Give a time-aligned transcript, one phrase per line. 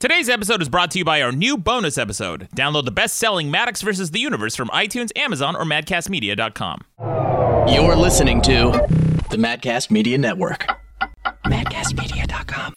[0.00, 2.48] Today's episode is brought to you by our new bonus episode.
[2.54, 4.12] Download the best-selling Maddox vs.
[4.12, 6.82] the Universe from iTunes, Amazon, or madcastmedia.com.
[7.68, 8.70] You're listening to
[9.30, 10.68] the Madcast Media Network.
[11.46, 12.74] Madcastmedia.com.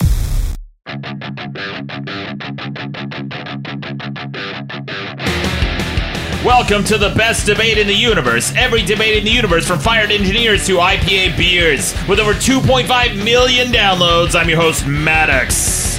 [6.44, 8.52] Welcome to the best debate in the universe.
[8.56, 11.94] Every debate in the universe from fired engineers to IPA beers.
[12.08, 15.91] With over 2.5 million downloads, I'm your host, Maddox.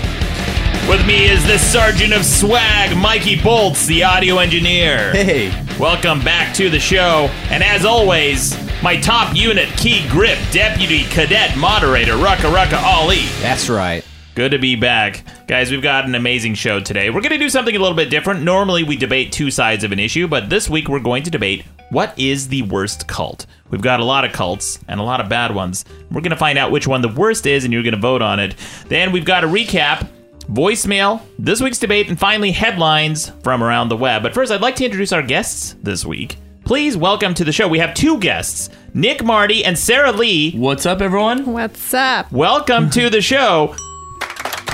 [0.88, 5.12] With me is the sergeant of swag, Mikey Bolts, the audio engineer.
[5.12, 5.50] Hey.
[5.78, 7.30] Welcome back to the show.
[7.50, 13.22] And as always, my top unit, Key Grip, Deputy Cadet Moderator, Rucka Rucka Ali.
[13.40, 14.04] That's right.
[14.34, 15.22] Good to be back.
[15.46, 17.10] Guys, we've got an amazing show today.
[17.10, 18.42] We're going to do something a little bit different.
[18.42, 21.64] Normally, we debate two sides of an issue, but this week we're going to debate
[21.90, 23.46] what is the worst cult.
[23.70, 25.84] We've got a lot of cults and a lot of bad ones.
[26.10, 28.20] We're going to find out which one the worst is, and you're going to vote
[28.20, 28.56] on it.
[28.88, 30.08] Then we've got a recap,
[30.44, 34.22] voicemail, this week's debate, and finally headlines from around the web.
[34.22, 36.36] But first, I'd like to introduce our guests this week.
[36.64, 37.66] Please welcome to the show.
[37.66, 40.52] We have two guests, Nick Mardi and Sarah Lea.
[40.52, 41.52] What's up, everyone?
[41.52, 42.30] What's up?
[42.30, 43.74] Welcome to the show.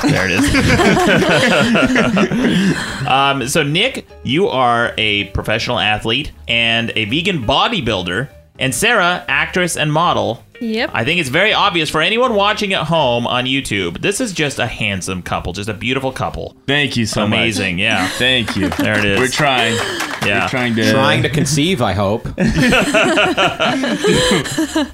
[0.03, 0.45] There it is.
[3.09, 8.29] um, so, Nick, you are a professional athlete and a vegan bodybuilder,
[8.59, 10.45] and Sarah, actress and model.
[10.61, 10.91] Yep.
[10.93, 14.01] I think it's very obvious for anyone watching at home on YouTube.
[14.01, 16.57] This is just a handsome couple, just a beautiful couple.
[16.67, 17.39] Thank you so much.
[17.39, 18.09] Amazing, yeah.
[18.19, 18.69] Thank you.
[18.71, 19.19] There it is.
[19.21, 19.75] We're trying.
[20.27, 20.45] Yeah.
[20.45, 20.91] We're trying to.
[20.91, 22.27] Trying to conceive, I hope.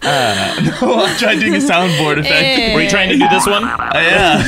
[0.05, 2.75] No, I'm trying to do a soundboard effect.
[2.75, 3.65] Were you trying to do this one?
[3.65, 4.45] Uh, yeah.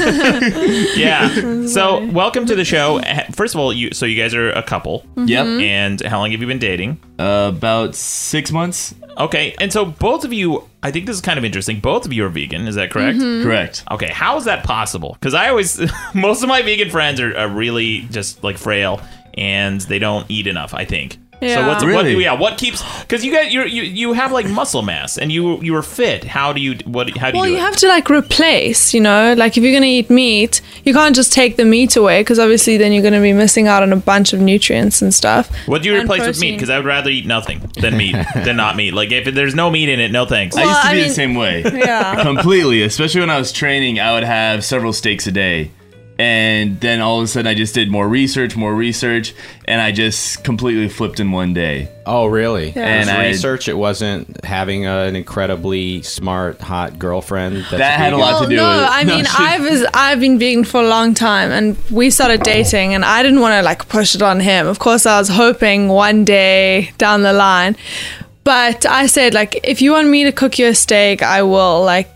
[0.96, 1.66] Yeah.
[1.66, 3.00] So, welcome to the show.
[3.32, 5.46] First of all, you so you guys are a couple, Yep.
[5.46, 6.98] and how long have you been dating?
[7.18, 8.94] Uh, about six months.
[9.18, 11.80] Okay, and so both of you, I think this is kind of interesting.
[11.80, 13.18] Both of you are vegan, is that correct?
[13.18, 13.44] Mm-hmm.
[13.44, 13.84] Correct.
[13.90, 15.14] Okay, how is that possible?
[15.14, 15.80] Because I always,
[16.14, 19.00] most of my vegan friends are, are really just like frail
[19.34, 20.74] and they don't eat enough.
[20.74, 21.18] I think.
[21.40, 21.68] So Yeah.
[21.68, 22.14] what's Really?
[22.14, 22.22] what?
[22.22, 22.82] Yeah, what keeps?
[23.02, 26.24] Because you got you you you have like muscle mass and you you are fit.
[26.24, 27.14] How do you what?
[27.18, 27.46] How do Well, you?
[27.46, 27.64] Well, you do it?
[27.66, 31.32] have to like replace, you know, like if you're gonna eat meat, you can't just
[31.34, 34.32] take the meat away because obviously then you're gonna be missing out on a bunch
[34.32, 35.50] of nutrients and stuff.
[35.66, 36.52] What do you and replace with meat?
[36.52, 38.94] Because I would rather eat nothing than meat than not meat.
[38.94, 40.56] Like if there's no meat in it, no thanks.
[40.56, 41.62] I used to I be mean- the same way.
[41.86, 42.22] Yeah.
[42.22, 42.82] Completely.
[42.82, 45.70] Especially when I was training, I would have several steaks a day.
[46.18, 49.34] And then all of a sudden, I just did more research, more research,
[49.66, 51.90] and I just completely flipped in one day.
[52.06, 52.70] Oh, really?
[52.70, 52.86] Yeah.
[52.86, 53.68] And It was I- research.
[53.68, 57.56] It wasn't having an incredibly smart, hot girlfriend.
[57.56, 58.32] That's That had a vegan?
[58.32, 58.88] lot to do no, with it.
[58.90, 62.08] I No, mean, she- I was I've been vegan for a long time, and we
[62.08, 62.44] started oh.
[62.44, 64.66] dating, and I didn't want to like push it on him.
[64.66, 67.76] Of course, I was hoping one day down the line,
[68.42, 71.82] but I said like, if you want me to cook you a steak, I will.
[71.84, 72.08] Like,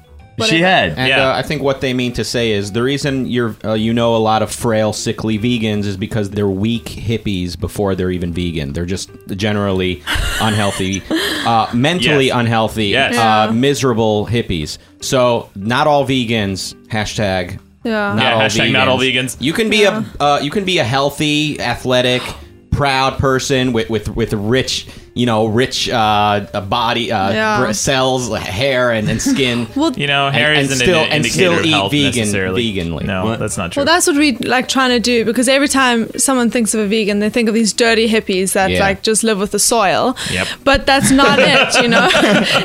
[0.48, 0.90] She had.
[0.96, 1.28] And Yeah.
[1.30, 4.16] uh, I think what they mean to say is the reason you're uh, you know
[4.16, 8.72] a lot of frail, sickly vegans is because they're weak hippies before they're even vegan.
[8.72, 10.02] They're just generally
[10.40, 11.02] unhealthy,
[11.46, 12.36] uh, mentally Yes.
[12.36, 13.14] unhealthy, Yes.
[13.16, 13.52] uh, Yeah.
[13.52, 14.78] miserable hippies.
[15.00, 16.74] So not all vegans.
[16.88, 17.58] Hashtag.
[17.84, 18.12] yeah.
[18.14, 19.36] Not Yeah, all hashtag not all vegans.
[19.40, 22.22] You can be a uh, you can be a healthy, athletic,
[22.70, 27.64] proud person with with with rich, you know, rich uh, a body, uh, Yeah.
[27.66, 29.66] br- cells, hair, and, and skin.
[29.76, 32.20] Well, You know, hair and isn't still- an and indicator still of eat health vegan-
[32.20, 32.72] necessarily.
[32.74, 33.04] veganly.
[33.04, 33.38] No, What?
[33.40, 33.80] that's not true.
[33.80, 36.86] Well, that's what we like trying to do because every time someone thinks of a
[36.86, 38.80] vegan, they think of these dirty hippies that Yeah.
[38.80, 40.16] like just live with the soil.
[40.32, 40.46] Yep.
[40.64, 42.08] But that's not it, you know.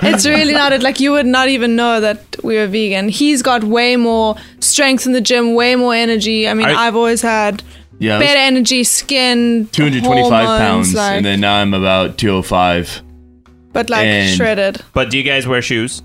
[0.04, 0.84] it's really not it.
[0.84, 3.10] Like you would not even know that we were vegan.
[3.10, 6.48] He's got way more strength in the gym, way more energy.
[6.48, 7.64] I mean, Are- I've always had
[8.00, 12.18] Yeah, I was better energy, skin, 225 hormones, pounds, like, and then now I'm about
[12.18, 13.02] 205.
[13.74, 14.82] but like and- shredded.
[14.94, 16.02] but do you guys wear shoes?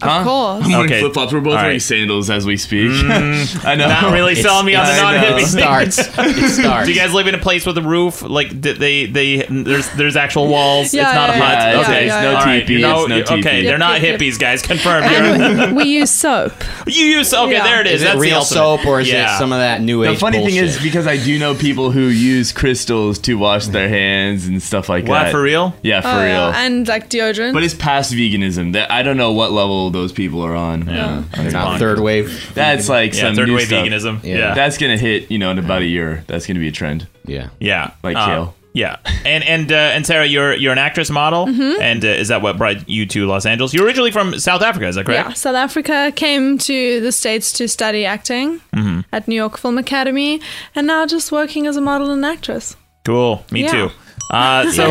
[0.00, 0.18] Huh?
[0.20, 0.64] Of course.
[0.64, 1.00] I'm wearing Okay.
[1.00, 1.32] flip flops.
[1.32, 1.82] We're both All wearing right.
[1.82, 2.88] sandals as we speak.
[2.90, 3.64] Mm.
[3.66, 3.88] I know.
[3.88, 5.36] Not really It's- selling me on the non I know.
[5.36, 5.98] hippie It starts.
[6.18, 6.86] It starts.
[6.86, 8.22] Do you guys live in a place with a roof?
[8.22, 10.94] Like d- they, they, there's, there's actual walls.
[10.94, 11.58] Yeah, it's not a yeah, hut.
[11.58, 12.44] yeah, yeah, okay, yeah, All yeah.
[12.44, 13.66] right, teepee, no, it's no you- okay, teepee.
[13.66, 14.20] they're not yep, yep.
[14.20, 14.62] hippies, guys.
[14.62, 15.10] Confirmed.
[15.10, 15.22] You're,
[15.64, 16.52] And we use soap.
[16.86, 17.52] you use okay.
[17.52, 17.64] Yeah.
[17.64, 17.94] There it is.
[17.94, 19.34] Is That's it the real soap or is Yeah.
[19.34, 21.90] it some of that new age The funny thing is because I do know people
[21.90, 25.30] who use crystals to wash their hands and stuff like What that.
[25.32, 25.74] for real?
[25.82, 26.52] Yeah, for Oh, real.
[26.54, 27.52] And like deodorant.
[27.52, 28.74] but it's past veganism.
[28.74, 30.86] That I don't know what level those people are on.
[30.86, 31.22] Yeah.
[31.36, 32.50] They're not third wave.
[32.54, 33.84] That's like Yeah, some third new wave stuff.
[33.86, 34.22] veganism.
[34.24, 34.36] Yeah.
[34.38, 36.24] Yeah, That's gonna hit, you know, in about a year.
[36.26, 37.06] That's gonna be a trend.
[37.26, 37.48] Yeah.
[37.60, 38.54] yeah, Like Uh, kale.
[38.74, 41.80] Yeah, and and uh, and Sarah, you're you're an actress model, Mm-hmm.
[41.82, 43.74] and uh, is that what brought you to Los Angeles?
[43.74, 45.28] You're originally from South Africa, is that correct?
[45.28, 49.00] Yeah, South Africa came to the States to study acting Mm-hmm.
[49.12, 50.40] at New York Film Academy,
[50.76, 52.76] and now just working as a model and actress.
[53.04, 53.42] Cool.
[53.50, 53.70] Me Yeah.
[53.72, 53.90] too.
[54.30, 54.88] Uh, so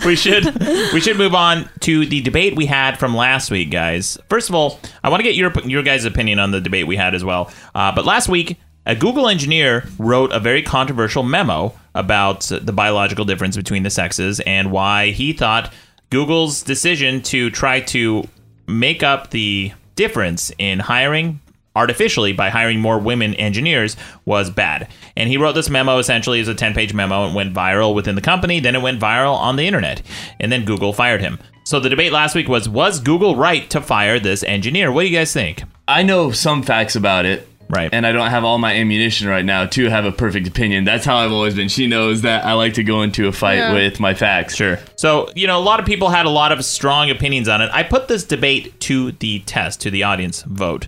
[0.06, 0.44] we should
[0.92, 4.18] we should move on to the debate we had from last week, guys.
[4.28, 6.96] First of all, I want to get your your guys' opinion on the debate we
[6.96, 7.52] had as well.
[7.74, 13.24] Uh, but last week a Google engineer wrote a very controversial memo about the biological
[13.24, 15.72] difference between the sexes and why he thought
[16.10, 18.26] Google's decision to try to
[18.66, 21.40] make up the difference in hiring
[21.74, 24.88] artificially by hiring more women engineers was bad.
[25.16, 27.28] And he wrote this memo essentially as a 10 page memo.
[27.28, 30.02] It went viral within the company, then it went viral on the internet.
[30.40, 31.38] And then Google fired him.
[31.64, 34.90] So the debate last week was Was Google right to fire this engineer?
[34.90, 35.62] What do you guys think?
[35.86, 37.48] I know some facts about it.
[37.68, 37.88] Right.
[37.90, 40.84] And I don't have all my ammunition right now to have a perfect opinion.
[40.84, 41.68] That's how I've always been.
[41.68, 43.72] She knows that I like to go into a fight Yeah.
[43.72, 44.56] with my facts.
[44.56, 44.78] Sure.
[44.96, 47.70] So, you know, a lot of people had a lot of strong opinions on it.
[47.72, 50.86] I put this debate to the test, to the audience vote.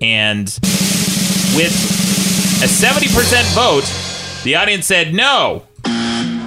[0.00, 0.46] And
[1.54, 1.72] with
[2.62, 5.66] a 70% vote, the audience said no.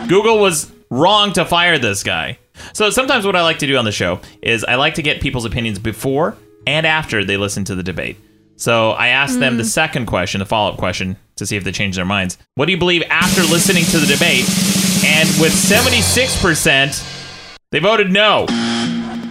[0.07, 2.39] Google was wrong to fire this guy.
[2.73, 5.21] So sometimes what I like to do on the show is I like to get
[5.21, 8.17] people's opinions before and after they listen to the debate.
[8.55, 9.67] So I asked them the mm.
[9.67, 12.37] second question, the follow up question, to see if they changed their minds.
[12.55, 14.45] What do you believe after listening to the debate?
[15.03, 18.45] And with 76%, they voted no.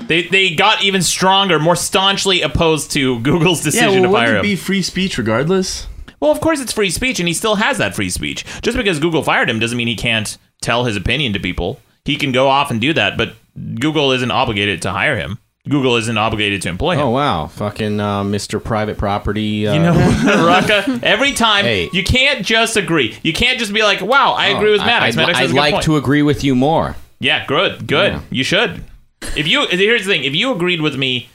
[0.06, 4.26] They, they got even stronger, more staunchly opposed to Google's Yeah, decision well, to fire
[4.26, 4.44] wouldn't him.
[4.44, 5.87] it be free speech regardless?
[6.20, 8.44] Well, of course it's free speech, and he still has that free speech.
[8.62, 11.81] Just because Google fired him doesn't mean he can't tell his opinion to people.
[12.04, 13.34] He can go off and do that, but
[13.81, 15.38] Google isn't obligated to hire him.
[15.69, 17.00] Google isn't obligated to employ him.
[17.02, 18.62] Oh wow, fucking uh, Mr.
[18.62, 19.69] Private Property.
[19.69, 21.88] Uh, You know, Rucka, every time Hey.
[21.93, 23.16] you can't just agree.
[23.22, 25.75] You can't just be like, "Wow, I agree with I- Maddox." I'd, Maddox I'd like
[25.75, 26.96] point." to agree with you more.
[27.20, 28.12] Yeah, good, good.
[28.14, 28.20] Yeah.
[28.31, 28.82] You should.
[29.36, 31.28] If you here's the thing, if you agreed with me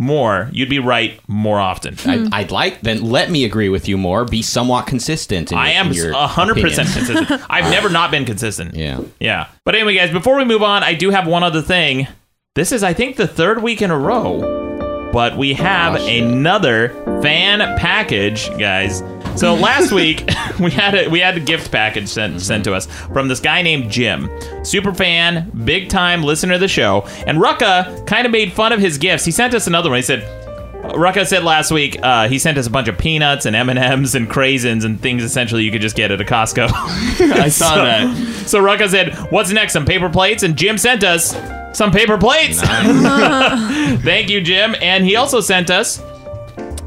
[0.00, 1.96] more, you'd be right more often.
[2.06, 4.24] I'd, I'd like then let me agree with you more.
[4.24, 5.50] Be somewhat consistent.
[5.50, 7.42] In I am hundred percent consistent.
[7.50, 8.74] I've never not been consistent.
[8.74, 9.00] Yeah.
[9.18, 9.48] Yeah.
[9.64, 12.06] But anyway, guys, before we move on, I do have one other thing.
[12.54, 16.88] This is, I think, the third week in a row, but we have Oh, another
[17.22, 19.00] fan package, guys.
[19.38, 20.28] So last week
[20.60, 23.62] we had a we had a gift package sent sent to us from this guy
[23.62, 24.28] named Jim,
[24.64, 28.80] super fan, big time listener of the show, and Rucka kind of made fun of
[28.80, 29.24] his gifts.
[29.24, 29.98] He sent us another one.
[29.98, 30.34] He said.
[30.78, 33.78] Rucka said last week uh, he sent us a bunch of peanuts and M and
[33.78, 36.68] M's and craisins and things essentially you could just get at a Costco.
[36.72, 38.16] I saw So- that.
[38.46, 39.72] So Rucka said, "What's next?
[39.72, 41.36] Some paper plates." And Jim sent us
[41.76, 42.60] some paper plates.
[42.62, 44.74] Thank you, Jim.
[44.80, 46.00] And he also sent us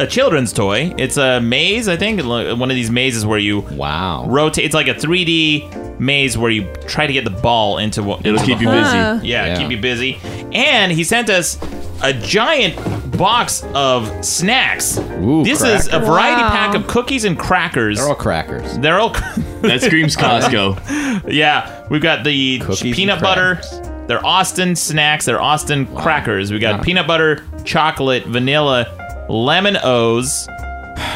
[0.02, 0.94] a children's toy.
[0.98, 2.24] It's a maze, I think.
[2.26, 4.26] One of these mazes where you Wow.
[4.28, 4.66] rotate.
[4.66, 8.26] It's like a 3D maze where you try to get the ball into what.
[8.26, 8.98] It'll keep you busy.
[8.98, 9.58] Yeah, Yeah.
[9.58, 10.20] keep you busy.
[10.54, 11.58] And he sent us
[12.04, 12.76] a giant
[13.18, 14.98] box of snacks.
[15.22, 16.50] Ooh, this is a variety Wow.
[16.50, 17.98] pack of cookies and crackers.
[18.00, 18.78] They're all crackers.
[18.80, 19.16] They're all
[19.62, 20.80] That screams Costco.
[21.32, 23.62] Yeah, we've got the Cookies peanut butter.
[24.08, 25.26] They're Austin snacks.
[25.26, 26.52] They're Austin crackers.
[26.52, 26.82] We got Yeah.
[26.84, 28.88] peanut butter, chocolate, vanilla,
[29.30, 30.48] lemon O's,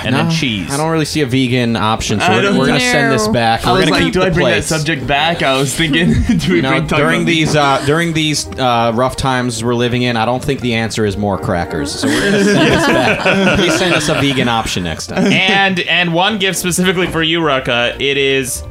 [0.03, 0.71] and then cheese.
[0.71, 3.27] I don't really see a vegan option, so I we're, don't- we're gonna send this
[3.27, 3.33] No.
[3.33, 3.65] back.
[3.65, 4.69] I We're was gonna like, keep do the I bring plates.
[4.69, 5.41] that subject back?
[5.43, 8.47] I was thinking, do we You know, bring talk during about these uh, during these
[8.59, 11.91] uh, rough times we're living in, I don't think the answer is more crackers.
[11.91, 13.57] So we're gonna send this back.
[13.59, 15.25] Please send us a vegan option next time.
[15.31, 17.99] and and one gift specifically for you, Rucka.
[17.99, 18.63] It is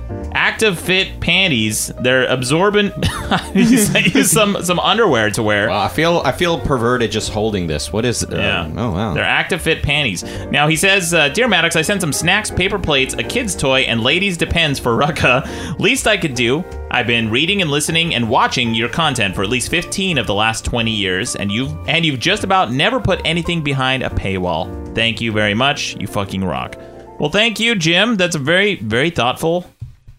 [0.45, 1.91] Active Fit panties.
[2.03, 2.93] They're absorbent.
[3.55, 5.69] you sent you some some underwear to wear.
[5.71, 7.91] Wow, I feel I feel perverted just holding this.
[7.95, 8.31] What is it?
[8.33, 8.71] Uh, Yeah.
[8.77, 9.15] oh wow.
[9.15, 10.23] They're Active Fit panties.
[10.51, 13.81] Now he says, uh, "Dear Maddox, I sent some snacks, paper plates, a kid's toy,
[13.89, 15.79] and ladies depends for Rucka.
[15.81, 16.63] Least I could do.
[16.91, 20.35] I've been reading and listening and watching your content for at least 15 of the
[20.35, 24.69] last 20 years, and you've and you've just about never put anything behind a paywall.
[24.95, 25.97] Thank you very much.
[25.99, 26.77] You fucking rock."
[27.19, 28.17] Well, thank you, Jim.
[28.17, 29.65] That's a very, very thoughtful.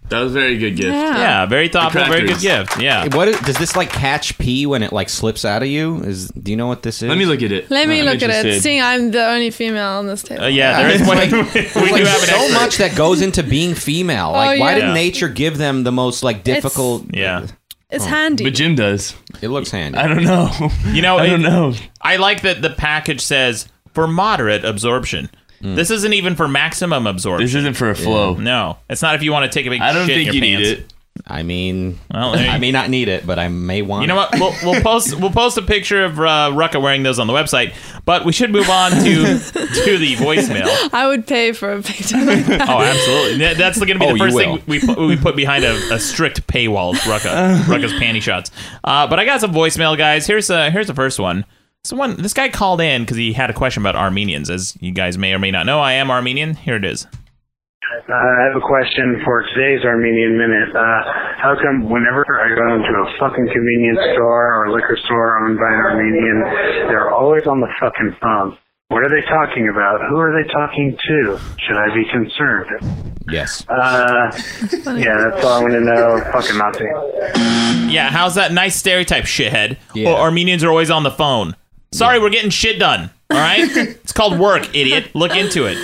[0.09, 0.93] That was a very good gift.
[0.93, 1.17] Yeah.
[1.17, 2.79] Yeah, very thoughtful, very good gift.
[2.79, 3.07] Yeah.
[3.15, 5.97] What is, does this like catch pee when it like slips out of you?
[6.01, 7.09] Is do you know what this is?
[7.09, 7.71] Let me look at it.
[7.71, 8.61] Let me I'm look at it.
[8.61, 10.43] Seeing I'm the only female on this table.
[10.43, 11.17] Uh, yeah, there is one.
[11.17, 12.53] like- we There's do have an so expert.
[12.53, 14.31] much that goes into being female.
[14.31, 14.87] Like, why yeah.
[14.87, 17.05] did nature give them the most like difficult?
[17.11, 17.47] Yeah.
[17.89, 18.43] It's handy.
[18.43, 19.15] But Jim does.
[19.41, 19.97] It looks handy.
[19.97, 20.51] I don't know.
[20.87, 21.73] You know, I don't know.
[22.01, 25.29] I like that the package says for moderate absorption.
[25.61, 27.45] This isn't even for maximum absorption.
[27.45, 28.35] This isn't for a flow.
[28.35, 30.33] no, it's not if you want to take a big I don't shit think in
[30.35, 30.81] you your need pants.
[30.81, 30.91] it.
[31.25, 34.01] I mean, Well, there you- I may not need it, but I may want.
[34.01, 34.33] You know what?
[34.37, 37.73] We'll, we'll post we'll post a picture of uh, Rucka wearing those on the website.
[38.03, 40.67] But we should move on to to the voicemail.
[40.93, 42.67] I would pay for a picture like that.
[42.67, 43.37] Oh, absolutely.
[43.39, 44.57] That- That's going to be Oh, the you first will.
[44.57, 46.93] thing we put, we put behind a, a strict paywall.
[46.95, 48.51] Rucka, Rucka's panty shots.
[48.83, 50.27] Uh, but I got some voicemail, guys.
[50.27, 51.45] Here's uh, here's the first one.
[51.85, 54.49] So this guy called in because he had a question about Armenians.
[54.49, 56.55] As you guys may or may not know, I am Armenian.
[56.55, 57.05] Here it is.
[57.05, 60.75] Uh, I have a question for today's Armenian Minute.
[60.75, 60.81] Uh,
[61.37, 65.69] how come whenever I go into a fucking convenience store or liquor store owned by
[65.69, 68.57] an Armenian, they're always on the fucking phone?
[68.87, 70.01] What are they talking about?
[70.09, 71.39] Who are they talking to?
[71.59, 72.69] Should I be concerned?
[73.29, 73.63] Yes.
[73.69, 74.31] Uh,
[74.97, 76.19] yeah, that's all I want to know.
[76.31, 77.93] Fucking Nazi.
[77.93, 79.77] Yeah, how's that nice stereotype, shithead?
[79.93, 80.09] Yeah.
[80.09, 81.55] Or Armenians are always on the phone.
[81.95, 83.09] Sorry, we're getting shit done.
[83.31, 83.59] All right?
[83.75, 85.15] it's called work, idiot.
[85.15, 85.77] Look into it.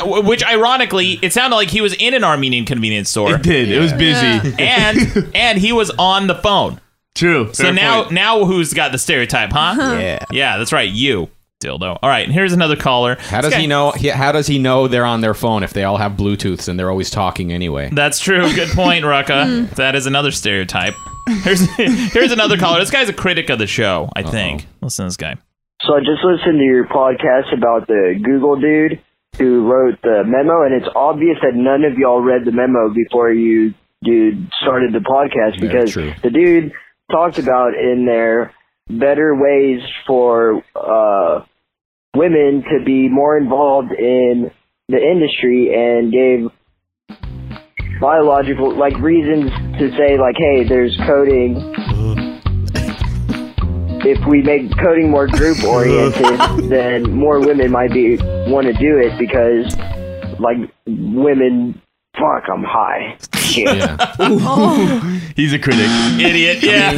[0.00, 3.68] Which, ironically, it sounded like he was in an Armenian convenience store, It did.
[3.70, 4.54] It was busy.
[4.62, 6.80] and and he was on the phone.
[7.16, 7.52] True.
[7.52, 8.12] So Fair now, point.
[8.14, 9.58] now who's got the stereotype, huh?
[9.80, 9.92] Uh-huh.
[9.98, 10.24] Yeah.
[10.30, 10.88] Yeah, that's right.
[10.88, 11.28] You,
[11.60, 11.98] dildo.
[12.00, 13.16] All right, and here's another caller.
[13.18, 13.90] How does guy- he know?
[13.90, 16.78] he- How does he know they're on their phone if they all have Bluetooths and
[16.78, 17.90] they're always talking anyway?
[17.92, 18.52] That's true.
[18.54, 19.64] Good point, Rucka.
[19.68, 19.74] Hmm.
[19.74, 20.94] that is another stereotype.
[21.28, 21.60] Here's
[22.12, 22.80] here's another caller.
[22.80, 24.66] This guy's a critic of the show, I think.
[24.80, 25.36] Listen to this guy.
[25.82, 29.00] So I just listened to your podcast about the Google dude
[29.38, 33.32] who wrote the memo, and it's obvious that none of y'all read the memo before
[33.32, 36.12] you dude started the podcast because true.
[36.22, 36.72] the dude
[37.10, 38.52] talked about in there
[38.88, 41.44] better ways for uh,
[42.16, 44.50] women to be more involved in
[44.88, 46.50] the industry and gave
[48.00, 51.74] biological like reasons to say like hey there's coding
[54.04, 58.16] if we make coding more group oriented, then more women might be
[58.50, 59.76] want to do it because,
[60.38, 61.80] like, women.
[62.14, 63.16] Fuck, I'm high.
[63.36, 63.76] Shit.
[63.76, 63.96] Yeah.
[65.36, 65.86] he's a critic.
[66.18, 66.62] Idiot.
[66.62, 66.92] Yeah.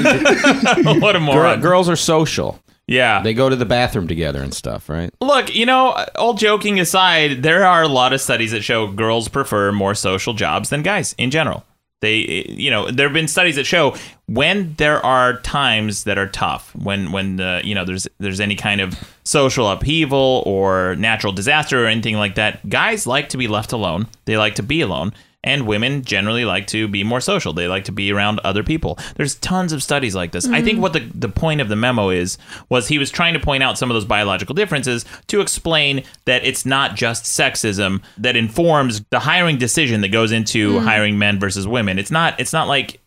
[0.99, 1.61] what a Girl, moron.
[1.61, 2.59] girls are social.
[2.91, 3.23] Yeah.
[3.23, 5.15] They go to the bathroom together and stuff, right?
[5.21, 9.29] Look, you know, all joking aside, there are a lot of studies that show girls
[9.29, 11.65] prefer more social jobs than guys in general.
[12.01, 13.95] They, you know, there have been studies that show
[14.27, 18.57] when there are times that are tough, when when the you know there's there's any
[18.57, 23.49] kind of social upheaval or natural disaster or anything like that, guys like to be
[23.49, 24.07] left alone.
[24.25, 25.13] They like to be alone.
[25.43, 27.55] And women generally like to be more social.
[27.55, 28.99] They like to be around other people.
[29.17, 30.47] There's tons of studies like this.
[30.47, 30.83] I think mm-hmm.
[30.83, 32.37] what the, the point of the memo is
[32.69, 36.45] was he was trying to point out some of those biological differences to explain that
[36.45, 40.85] it's not just sexism that informs the hiring decision that goes into mm.
[40.85, 41.99] hiring men versus women.
[41.99, 43.01] It's not it's not like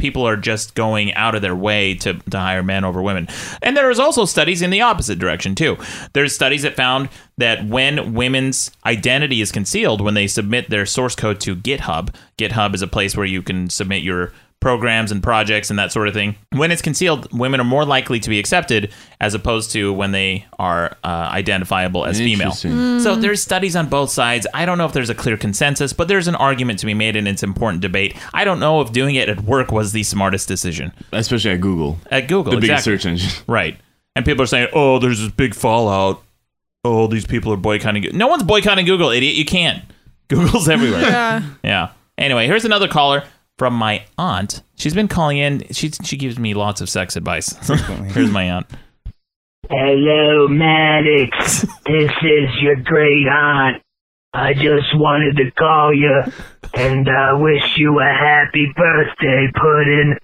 [0.00, 3.28] people are just going out of their way to, to hire men over women.
[3.62, 5.76] And there is also studies in the opposite direction too.
[6.12, 11.14] There's studies that found that when women's identity is concealed when they submit their source
[11.14, 15.70] code to GitHub, GitHub is a place where you can submit your programs and projects
[15.70, 16.36] and that sort of thing.
[16.52, 20.44] When it's concealed, women are more likely to be accepted as opposed to when they
[20.58, 22.48] are uh, identifiable as female.
[22.48, 23.00] Interesting.
[23.00, 24.46] So there's studies on both sides.
[24.52, 27.16] I don't know if there's a clear consensus, but there's an argument to be made
[27.16, 28.14] and it's important debate.
[28.34, 30.92] I don't know if doing it at work was the smartest decision.
[31.12, 31.98] Especially at Google.
[32.10, 33.30] At Google, the biggest search engine.
[33.46, 33.78] Right.
[34.16, 36.22] And people are saying, "Oh, there's this big fallout.
[36.84, 39.36] Oh, these people are boycotting." Go-" No one's boycotting Google, idiot.
[39.36, 39.84] You can't.
[40.28, 41.00] Google's everywhere.
[41.00, 41.42] Yeah.
[41.62, 41.92] Yeah.
[42.18, 43.24] Anyway, here's another caller
[43.60, 44.62] from my aunt.
[44.74, 45.66] She's been calling in.
[45.70, 47.54] She she gives me lots of sex advice.
[48.14, 48.66] here's my aunt.
[49.68, 51.66] Hello, Maddox.
[51.84, 53.82] This is your great aunt.
[54.32, 56.22] I just wanted to call you
[56.72, 60.16] and uh, wish you a happy birthday, Puddin'.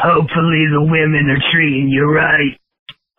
[0.00, 2.58] Hopefully the women are treating you right.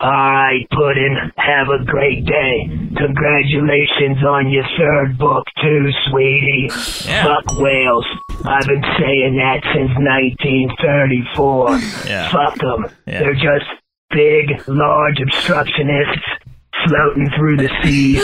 [0.02, 2.68] Alright, Puddin', have a great day.
[2.98, 6.70] Congratulations on your third book, too, sweetie.
[7.06, 7.24] Yeah.
[7.26, 8.06] Fuck whales.
[8.44, 11.78] I've been saying that since 1934.
[12.10, 12.32] Yeah.
[12.32, 12.86] Fuck them.
[13.06, 13.20] Yeah.
[13.20, 13.70] They're just
[14.10, 16.26] big, large obstructionists
[16.88, 18.16] floating through the sea,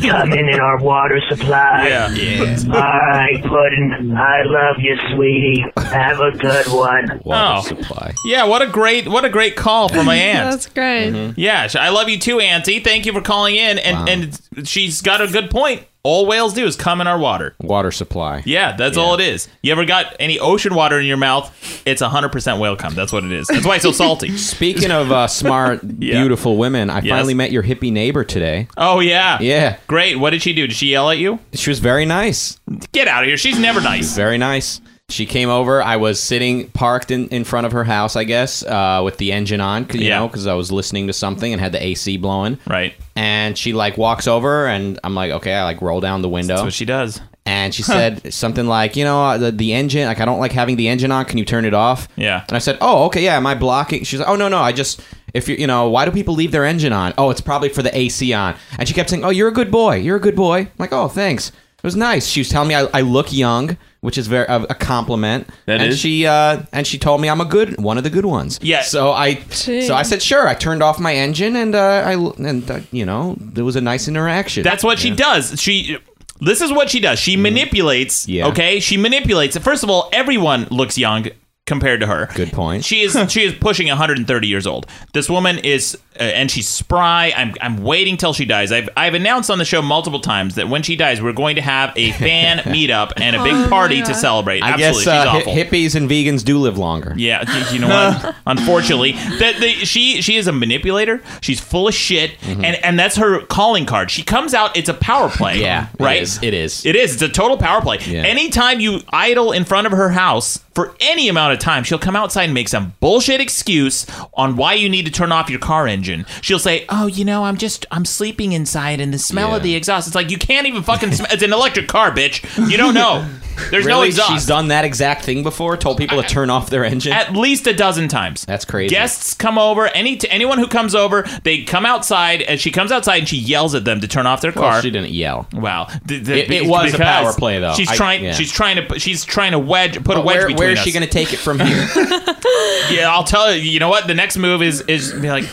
[0.08, 1.88] coming in our water supply.
[1.88, 2.56] Yeah.
[2.66, 4.14] All right, Puddin'.
[4.16, 5.64] I love you, sweetie.
[5.76, 7.20] Have a good one.
[7.24, 7.60] Water Oh.
[7.62, 8.12] supply.
[8.24, 8.44] Yeah.
[8.44, 10.50] What a great what a great call from my aunt.
[10.50, 11.34] That's great.
[11.36, 12.80] Yeah, I love you too, Auntie.
[12.80, 13.78] Thank you for calling in.
[13.78, 14.04] And Wow.
[14.08, 15.84] and she's got a good point.
[16.06, 17.56] All whales do is come in our water.
[17.60, 18.44] Water supply.
[18.46, 19.48] Yeah, that's all it is.
[19.60, 21.52] You ever got any ocean water in your mouth?
[21.84, 22.94] It's 100% whale cum.
[22.94, 23.48] That's what it is.
[23.48, 24.36] That's why it's so salty.
[24.36, 28.68] Speaking of uh, smart, beautiful women, I finally met your hippie neighbor today.
[28.76, 29.40] Oh, yeah.
[29.40, 30.20] Yeah, Great.
[30.20, 30.68] What did she do?
[30.68, 31.40] Did she yell at you?
[31.54, 32.60] she was very nice.
[32.92, 33.36] Get out of here.
[33.36, 34.14] She's never nice.
[34.14, 34.80] Very nice.
[35.08, 35.80] She came over.
[35.80, 39.30] I was sitting parked in, in front of her house, I guess, uh, with the
[39.30, 40.18] engine on, 'cause, you Yeah.
[40.18, 42.58] know, because I was listening to something and had the AC blowing.
[42.66, 42.92] Right.
[43.14, 46.54] And she like walks over, and I'm like, okay, I like roll down the window,
[46.56, 47.20] That's what she does.
[47.46, 50.50] and she said something like, you know, uh, the, the engine, like I don't like
[50.50, 51.24] having the engine on.
[51.24, 52.08] Can you turn it off?
[52.16, 52.42] Yeah.
[52.48, 53.36] And I said, oh, okay, yeah.
[53.36, 54.02] Am I blocking?
[54.02, 55.00] She's like, oh no, no, I just
[55.32, 57.14] if you you know why do people leave their engine on?
[57.16, 58.56] Oh, it's probably for the AC on.
[58.76, 59.96] And she kept saying, oh, you're a good boy.
[59.98, 60.58] You're a good boy.
[60.62, 61.50] I'm like, oh, thanks.
[61.50, 62.26] It was nice.
[62.26, 65.48] She was telling me I, I look young, which is very a, a compliment.
[65.64, 65.98] That and is.
[65.98, 68.60] she uh, and she told me I'm a good one of the good ones.
[68.62, 68.82] Yeah.
[68.82, 69.82] So I Gee.
[69.82, 70.46] so I said sure.
[70.46, 73.80] I turned off my engine and uh, I and uh, you know there was a
[73.80, 74.62] nice interaction.
[74.62, 75.60] That's what she does.
[75.60, 75.98] She.
[76.38, 77.18] This is what she does.
[77.18, 78.22] She manipulates.
[78.22, 78.32] Mm-hmm.
[78.32, 78.46] Yeah.
[78.48, 78.78] Okay.
[78.78, 79.58] She manipulates.
[79.58, 81.26] First of all, everyone looks young
[81.66, 82.28] compared to her.
[82.34, 82.84] Good point.
[82.84, 84.86] She is she is pushing 130 years old.
[85.12, 87.32] This woman is uh, and she's spry.
[87.36, 88.72] I'm I'm waiting till she dies.
[88.72, 91.62] I've I've announced on the show multiple times that when she dies, we're going to
[91.62, 94.62] have a fan meetup and a big Oh my party to celebrate.
[94.62, 95.52] I Absolutely, guess uh, she's hi- awful.
[95.54, 97.14] hippies and vegans do live longer.
[97.16, 98.34] Yeah, you know what?
[98.46, 101.22] Unfortunately, that the, she she is a manipulator.
[101.42, 104.10] She's full of shit, and and that's her calling card.
[104.10, 104.76] She comes out.
[104.76, 105.54] It's a power play.
[105.54, 105.62] Mm-hmm.
[105.62, 106.22] Yeah, right.
[106.22, 106.42] is.
[106.42, 106.86] It is.
[106.86, 107.14] It is.
[107.14, 107.98] It's a total power play.
[107.98, 108.22] Yeah.
[108.22, 112.16] Anytime you idle in front of her house for any amount of time, she'll come
[112.16, 115.86] outside and make some bullshit excuse on why you need to turn off your car
[115.86, 116.26] engine.
[116.42, 119.74] She'll say, "Oh, you know, I'm just I'm sleeping inside, and the smell of the
[119.74, 120.06] exhaust.
[120.06, 121.12] It's like you can't even fucking.
[121.12, 122.42] Sm- it's an electric car, bitch.
[122.70, 123.26] You don't know.
[123.70, 124.08] There's no Really?
[124.08, 124.32] exhaust.
[124.32, 125.78] She's done that exact thing before.
[125.78, 127.14] Told people to turn off their engine.
[127.14, 128.44] At least a dozen times.
[128.44, 128.94] That's crazy.
[128.94, 129.86] Guests come over.
[129.86, 133.38] Any to anyone who comes over, they come outside, and she comes outside and she
[133.38, 134.82] yells at them to turn off their Well, car.
[134.82, 135.46] she didn't yell.
[135.54, 137.72] Wow, Th- th- It- it was a because power play, though.
[137.72, 138.24] She's I- trying.
[138.24, 138.34] yeah.
[138.34, 138.82] She's trying to.
[138.82, 139.94] put- She's trying to wedge.
[140.04, 140.84] Put a But wedge where, between where is us.
[140.84, 141.86] she going to take it from here?
[142.90, 143.60] Yeah, I'll tell you.
[143.62, 144.06] You know what?
[144.06, 145.44] The next move is is be like,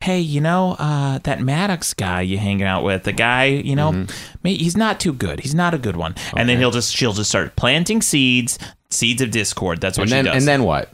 [0.00, 3.92] hey, you know, uh, that Maddox guy you hanging out with, the guy, you know,
[3.92, 4.14] Mm-hmm.
[4.42, 5.40] may he's not too good.
[5.40, 6.14] He's not a good one.
[6.36, 8.58] And then he'll just she'll just start planting seeds,
[8.90, 9.80] seeds of discord.
[9.80, 10.34] That's what and she then does.
[10.36, 10.90] and then what?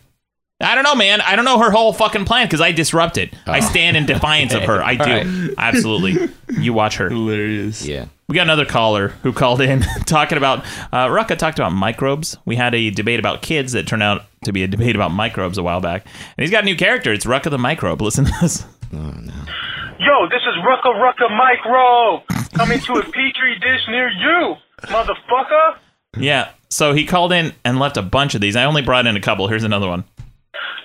[0.61, 1.21] I don't know, man.
[1.21, 3.35] I don't know her whole fucking plan because I disrupt it.
[3.47, 4.83] I stand in defiance of her.
[4.83, 5.49] I do.
[5.49, 5.49] Oh.
[5.49, 6.29] All Absolutely.
[6.59, 7.11] You watch her.
[7.11, 7.85] Hilarious.
[7.85, 8.07] Yeah.
[8.29, 10.61] We got another caller who called in talking about,
[10.93, 12.39] uh, Rucka talked about microbes.
[12.47, 15.59] We had a debate about kids that turned out to be a debate about microbes
[15.59, 16.07] a while back.
[16.07, 17.13] And he's got a new character.
[17.13, 18.01] It's Rucka the Microbe.
[18.01, 18.65] Listen to this.
[18.93, 22.23] Yo, this is Rucka Rucka Micro
[22.55, 25.77] coming to a petri dish near you, motherfucker.
[26.17, 26.51] Yeah.
[26.71, 28.57] So he called in and left a bunch of these.
[28.57, 29.49] I only brought in a couple.
[29.49, 30.05] Here's another one.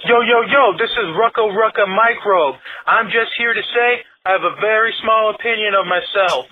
[0.05, 2.55] Yo, yo, yo, this is Rucka Rucka Microbe.
[2.87, 6.47] I'm just here to say I have a very small opinion of myself.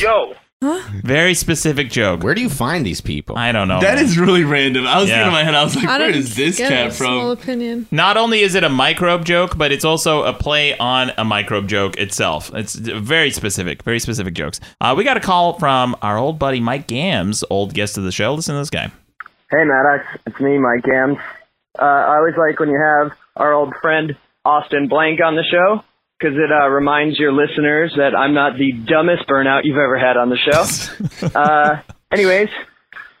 [0.00, 0.34] Yo.
[0.62, 0.82] Huh?
[1.02, 2.22] Very specific joke.
[2.22, 3.38] Where do you find these people?
[3.38, 3.80] I don't know.
[3.80, 4.04] That man.
[4.04, 4.86] is really random.
[4.86, 5.14] I was Yeah.
[5.24, 7.42] thinking in my head, I was like, I where this get cat a small from?
[7.42, 7.86] opinion.
[7.90, 11.66] Not only is it a microbe joke, but it's also a play on a microbe
[11.68, 12.50] joke itself.
[12.54, 14.60] It's very specific, very specific jokes.
[14.82, 18.12] Uh, we got a call from our old buddy Mike Gams, old guest of the
[18.12, 18.34] show.
[18.34, 18.90] Listen to this guy.
[19.50, 20.04] Hey, Maddox.
[20.26, 21.16] It's me, Mike Gams.
[21.78, 25.84] Uh, I always like when you have our old friend Austin Blank on the show
[26.18, 30.16] because it uh, reminds your listeners that I'm not the dumbest burnout you've ever had
[30.16, 31.26] on the show.
[31.38, 31.80] uh,
[32.12, 32.48] anyways,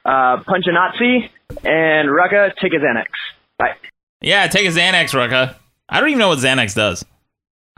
[0.04, 1.30] uh, punch a Nazi
[1.64, 3.06] and Rucka, take a Xanax.
[3.58, 3.76] Bye.
[4.20, 5.54] Yeah, take a Xanax, Rucka.
[5.88, 7.04] I don't even know what Xanax does.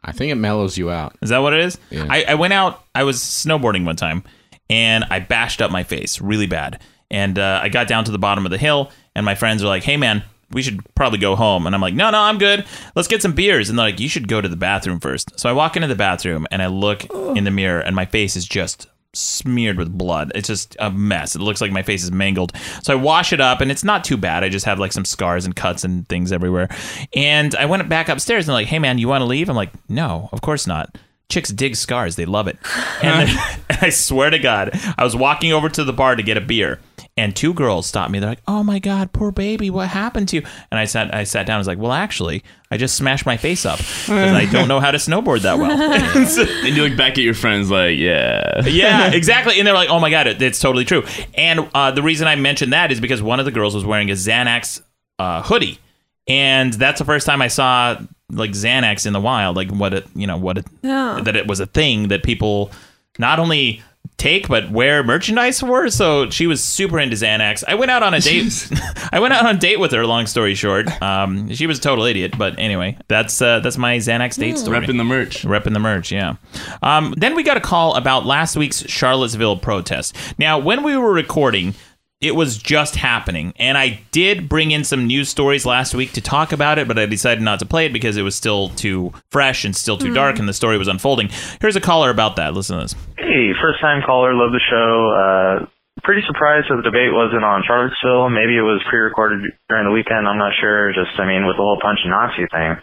[0.05, 1.17] I think it mellows you out.
[1.23, 1.79] Is that what it is?
[1.91, 2.07] Yeah.
[2.11, 4.25] I, I went out, I was snowboarding one time,
[4.69, 6.81] and I bashed up my face really bad.
[7.11, 9.69] And uh, I got down to the bottom of the hill, and my friends were
[9.69, 11.67] like, hey, man, we should probably go home.
[11.67, 12.65] And I'm like, no, no, I'm good.
[12.95, 13.69] Let's get some beers.
[13.69, 15.39] And they're like, you should go to the bathroom first.
[15.39, 18.37] So I walk into the bathroom, and I look in the mirror, and my face
[18.37, 20.33] is just smeared with blood.
[20.35, 21.35] It's just a mess.
[21.37, 22.53] It looks like my face is mangled.
[22.83, 24.43] So I wash it up and it's not too bad.
[24.43, 26.69] I just have like some scars and cuts and things everywhere.
[27.15, 29.57] And I went back upstairs and they're like, "Hey man, you want to leave?" I'm
[29.57, 30.97] like, "No, of course not."
[31.29, 32.17] Chicks dig scars.
[32.17, 32.59] They love it.
[33.03, 36.23] And, then, and I swear to God, I was walking over to the bar to
[36.23, 36.81] get a beer.
[37.15, 38.21] And two girls stopped me.
[38.21, 41.25] They're like, "Oh my God, poor baby, what happened to you?" And I sat, I
[41.25, 41.57] sat down.
[41.57, 44.81] I was like, "Well, actually, I just smashed my face up because I don't know
[44.81, 45.71] how to snowboard that well."
[46.65, 48.63] And you look back at your friends like, yeah.
[48.67, 49.59] yeah, exactly.
[49.59, 52.37] And they're like, "Oh my god, it, it's totally true." And uh, the reason I
[52.37, 54.81] mentioned that is because one of the girls was wearing a Xanax
[55.19, 55.79] uh, hoodie,
[56.27, 60.07] and that's the first time I saw like Xanax in the wild, like what it,
[60.15, 61.21] you know, what it, Yeah.
[61.25, 62.71] that it was a thing that people
[63.19, 63.83] not only
[64.23, 65.91] take but wear merchandise for.
[65.91, 67.65] So she was super into Xanax.
[67.67, 68.71] I went out on a date.
[69.13, 70.07] I went out on a date with her.
[70.07, 72.35] Long story short, um, she was a total idiot.
[72.39, 74.79] But anyway, that's uh, that's my Xanax date story.
[74.79, 75.43] Repping the merch.
[75.43, 76.37] Repping the merch, yeah.
[76.83, 80.17] Um, then we got a call about last week's Charlottesville protest.
[80.39, 81.75] Now, when we were recording,
[82.23, 86.21] it was just happening, and I did bring in some news stories last week to
[86.21, 89.13] talk about it, but I decided not to play it because it was still too
[89.31, 91.29] fresh and still too dark, and the story was unfolding.
[91.61, 92.55] Here's a caller about that.
[92.55, 92.95] Listen to this.
[93.19, 94.87] Hey, first time caller, love the show.
[95.11, 95.67] Uh,
[96.05, 98.31] pretty surprised that the debate wasn't on Charlottesville.
[98.31, 100.27] Maybe it was pre-recorded during the weekend.
[100.27, 100.95] I'm not sure.
[100.95, 102.79] Just, I mean, with the whole punch and Nazi thing.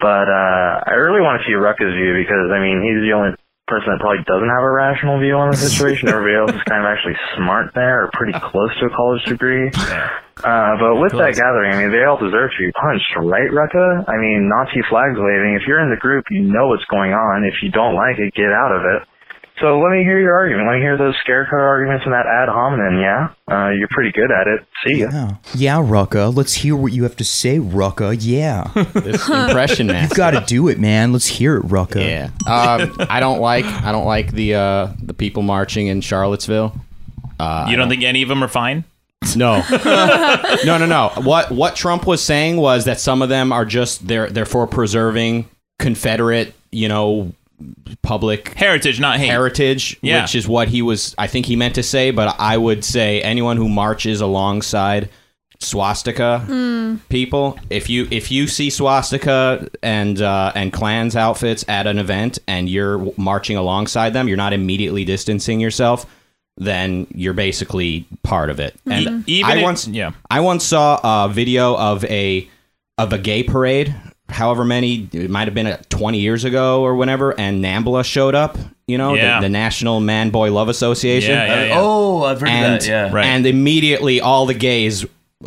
[0.00, 3.36] But uh, I really want to see Rucka's view because, I mean, he's the only
[3.70, 6.10] person that probably doesn't have a rational view on the situation.
[6.10, 9.70] Everybody else is kind of actually smart there or pretty close to a college degree.
[10.42, 14.08] Uh, but with that gathering, I mean, they all deserve to be punched, right, Rucka?
[14.08, 15.54] I mean, Nazi flags waving.
[15.54, 17.44] If you're in the group, you know what's going on.
[17.44, 19.00] If you don't like it, get out of it.
[19.60, 20.66] So let me hear your argument.
[20.68, 23.28] Let me hear those scarecrow arguments and that ad hominem, yeah?
[23.50, 24.66] Uh, you're pretty good at it.
[24.86, 25.08] See ya.
[25.12, 26.34] Yeah, yeah, Rucka.
[26.34, 28.16] Let's hear what you have to say, Rucka.
[28.18, 31.12] Yeah, This impression you've got to do it, man.
[31.12, 32.00] Let's hear it, Rucka.
[32.00, 32.30] Yeah.
[32.50, 36.74] Um, I don't like I don't like the uh, the people marching in Charlottesville.
[37.38, 38.84] Uh, You don't think any of them are fine?
[39.36, 39.62] No,
[40.64, 41.10] no, no, no.
[41.22, 44.66] What what Trump was saying was that some of them are just they're they're for
[44.66, 47.32] preserving Confederate, you know,
[48.02, 49.26] public Heritage, not hate.
[49.28, 50.22] heritage, Yeah.
[50.22, 51.14] which is what he was.
[51.18, 55.08] I think he meant to say, but I would say anyone who marches alongside
[55.58, 61.98] swastika people, if you if you see swastika and uh, and Klans outfits at an
[61.98, 66.06] event and you're marching alongside them, you're not immediately distancing yourself.
[66.56, 68.74] Then you're basically part of it.
[68.86, 70.12] And even I if- once, yeah.
[70.30, 72.48] I once saw a video of a
[72.98, 73.94] of a gay parade,
[74.30, 78.34] however many it might have been uh, 20 years ago or whenever, and NAMBLA showed
[78.34, 78.56] up.
[78.86, 79.38] You know, Yeah.
[79.40, 81.30] the, the National Man Boy Love Association.
[81.30, 81.74] Yeah, yeah, yeah.
[81.80, 82.86] Oh, I've heard And, of that.
[82.88, 83.12] Yeah.
[83.12, 83.24] Right.
[83.26, 85.04] and immediately all the gays,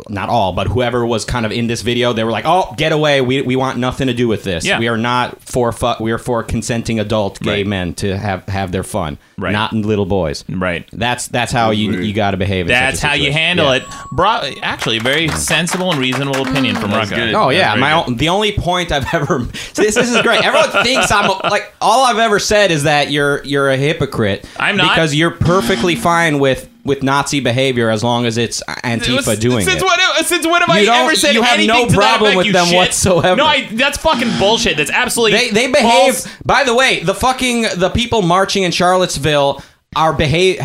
[0.08, 2.90] not all, but whoever was kind of in this video, they were like, "Oh, get
[2.90, 3.20] away!
[3.20, 4.64] We, we want nothing to do with this.
[4.64, 4.80] Yeah.
[4.80, 7.66] We are not for fu- we are for consenting adult gay Right.
[7.66, 9.52] men to have have their fun, Right.
[9.52, 10.44] not little boys.
[10.48, 10.84] Right.
[10.92, 12.66] That's that's how you you got to behave.
[12.66, 13.82] in such a That's how you handle Yeah.
[13.82, 13.82] it.
[14.10, 17.14] Bro, actually, very sensible and reasonable opinion from That's Rucka.
[17.26, 17.34] good.
[17.34, 18.10] Oh yeah, Very my good.
[18.10, 19.38] own, the only point I've ever
[19.74, 20.44] this, this is great.
[20.44, 24.44] Everyone thinks I'm like all I've ever said is that you're you're a hypocrite.
[24.58, 24.88] I'm not.
[24.96, 29.82] because you're perfectly fine with with Nazi behavior as long as it's Antifa doing since
[29.82, 30.26] it.
[30.26, 32.32] Since when have I You don't- ever said you have anything no to that problem
[32.32, 32.76] effect, with them shit?
[32.76, 33.36] whatsoever.
[33.36, 34.76] No, I, that's fucking bullshit.
[34.76, 36.14] That's absolutely They they behave.
[36.16, 36.28] false.
[36.44, 39.62] By the way, the fucking the people marching in Charlottesville
[39.96, 40.60] are behave.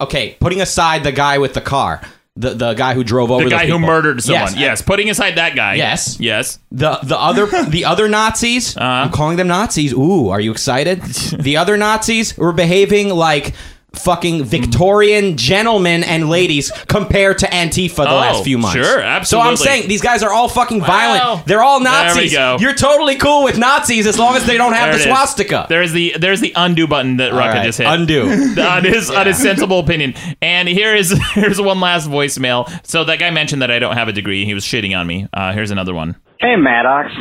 [0.00, 2.00] Okay, putting aside the guy with the car,
[2.36, 4.42] the the guy who drove over The guy who murdered someone.
[4.52, 4.82] Yes, Yes.
[4.82, 5.74] putting aside that guy.
[5.76, 6.18] Yes.
[6.20, 6.58] Yes.
[6.72, 8.84] The the other the other Nazis, Uh-huh.
[8.86, 9.92] I'm calling them Nazis.
[9.92, 11.00] Ooh, are you excited?
[11.38, 13.54] the other Nazis were behaving like
[13.94, 18.74] fucking Victorian gentlemen and ladies compared to Antifa the Oh, last few months.
[18.76, 19.44] sure, absolutely.
[19.44, 20.86] So I'm saying these guys are all fucking Wow.
[20.86, 21.46] violent.
[21.46, 22.32] They're all There we Nazis.
[22.32, 22.56] go.
[22.60, 25.04] You're totally cool with Nazis as long as they don't have the it is.
[25.06, 25.66] swastika.
[25.68, 27.86] There's the there's the undo button that All Rucka right, just hit.
[27.86, 28.30] Undo.
[28.60, 30.14] on his on his sensible opinion.
[30.42, 32.68] And here is here's one last voicemail.
[32.86, 34.44] So that guy mentioned that I don't have a degree.
[34.44, 35.26] He was shitting on me.
[35.32, 36.16] Uh, here's another one.
[36.40, 37.12] Hey, Maddox.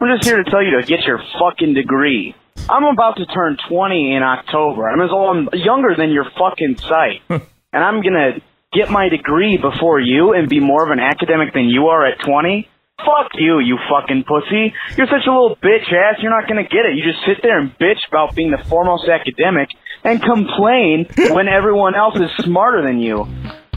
[0.00, 2.34] I'm just here to tell you to get your fucking degree.
[2.68, 4.88] I'm about to turn 20 in October.
[4.88, 7.22] I'm as old, I'm younger than your fucking site.
[7.28, 8.40] and I'm gonna
[8.72, 12.20] get my degree before you and be more of an academic than you are at
[12.20, 12.68] 20?
[12.98, 14.74] Fuck you, you fucking pussy.
[14.96, 16.96] You're such a little bitch ass, you're not gonna get it.
[16.96, 19.68] You just sit there and bitch about being the foremost academic
[20.04, 23.26] and complain when everyone else is smarter than you.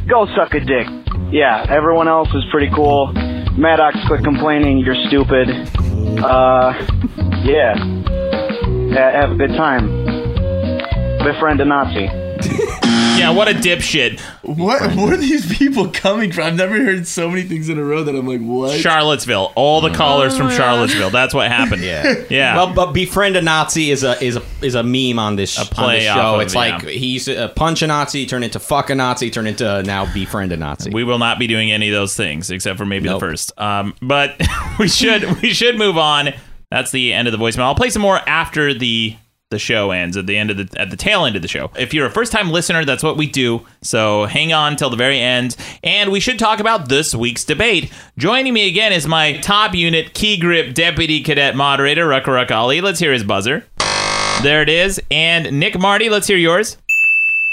[0.08, 0.88] Go suck a dick.
[1.32, 3.14] Yeah, everyone else is pretty cool.
[3.58, 4.80] Maddox, quit complaining.
[4.80, 5.48] You're stupid.
[6.20, 6.74] Uh,
[7.44, 8.43] yeah.
[8.94, 9.88] Ha- have a good time.
[11.24, 12.10] Befriend a Nazi.
[13.18, 14.20] Yeah, what a dipshit.
[14.42, 14.96] What?
[14.96, 16.46] Where are these people coming from?
[16.46, 18.78] I've never heard so many things in a row that I'm like, what?
[18.80, 19.54] Charlottesville.
[19.56, 20.52] All the callers from uh.
[20.52, 21.12] Charlottesville.
[21.12, 21.84] That's what happened.
[21.84, 22.24] Yeah.
[22.30, 22.56] Yeah.
[22.56, 25.66] Well, but befriend a Nazi is a is a is a meme on this, a
[25.66, 26.36] play on this off show.
[26.36, 26.90] of, it's like yeah.
[26.90, 30.52] he's a uh, punch a Nazi, turn into fuck a Nazi, turn into now befriend
[30.52, 30.90] a Nazi.
[30.92, 33.20] We will not be doing any of those things except for maybe Nope.
[33.20, 33.60] the first.
[33.60, 34.42] Um, but
[34.80, 36.34] we should we should move on.
[36.74, 37.66] That's the end of the voicemail.
[37.66, 39.16] I'll play some more after the
[39.52, 41.70] the show ends at the end of the at the tail end of the show.
[41.78, 43.64] If you're a first time listener, that's what we do.
[43.84, 47.94] So hang on till the very end, and we should talk about this week's debate.
[48.18, 52.82] Joining me again is my top unit key grip deputy cadet moderator Rucka Ruck Ali.
[52.82, 53.68] Let's hear his buzzer.
[54.42, 55.00] There it is.
[55.12, 56.78] And Nick Mardi, let's hear yours.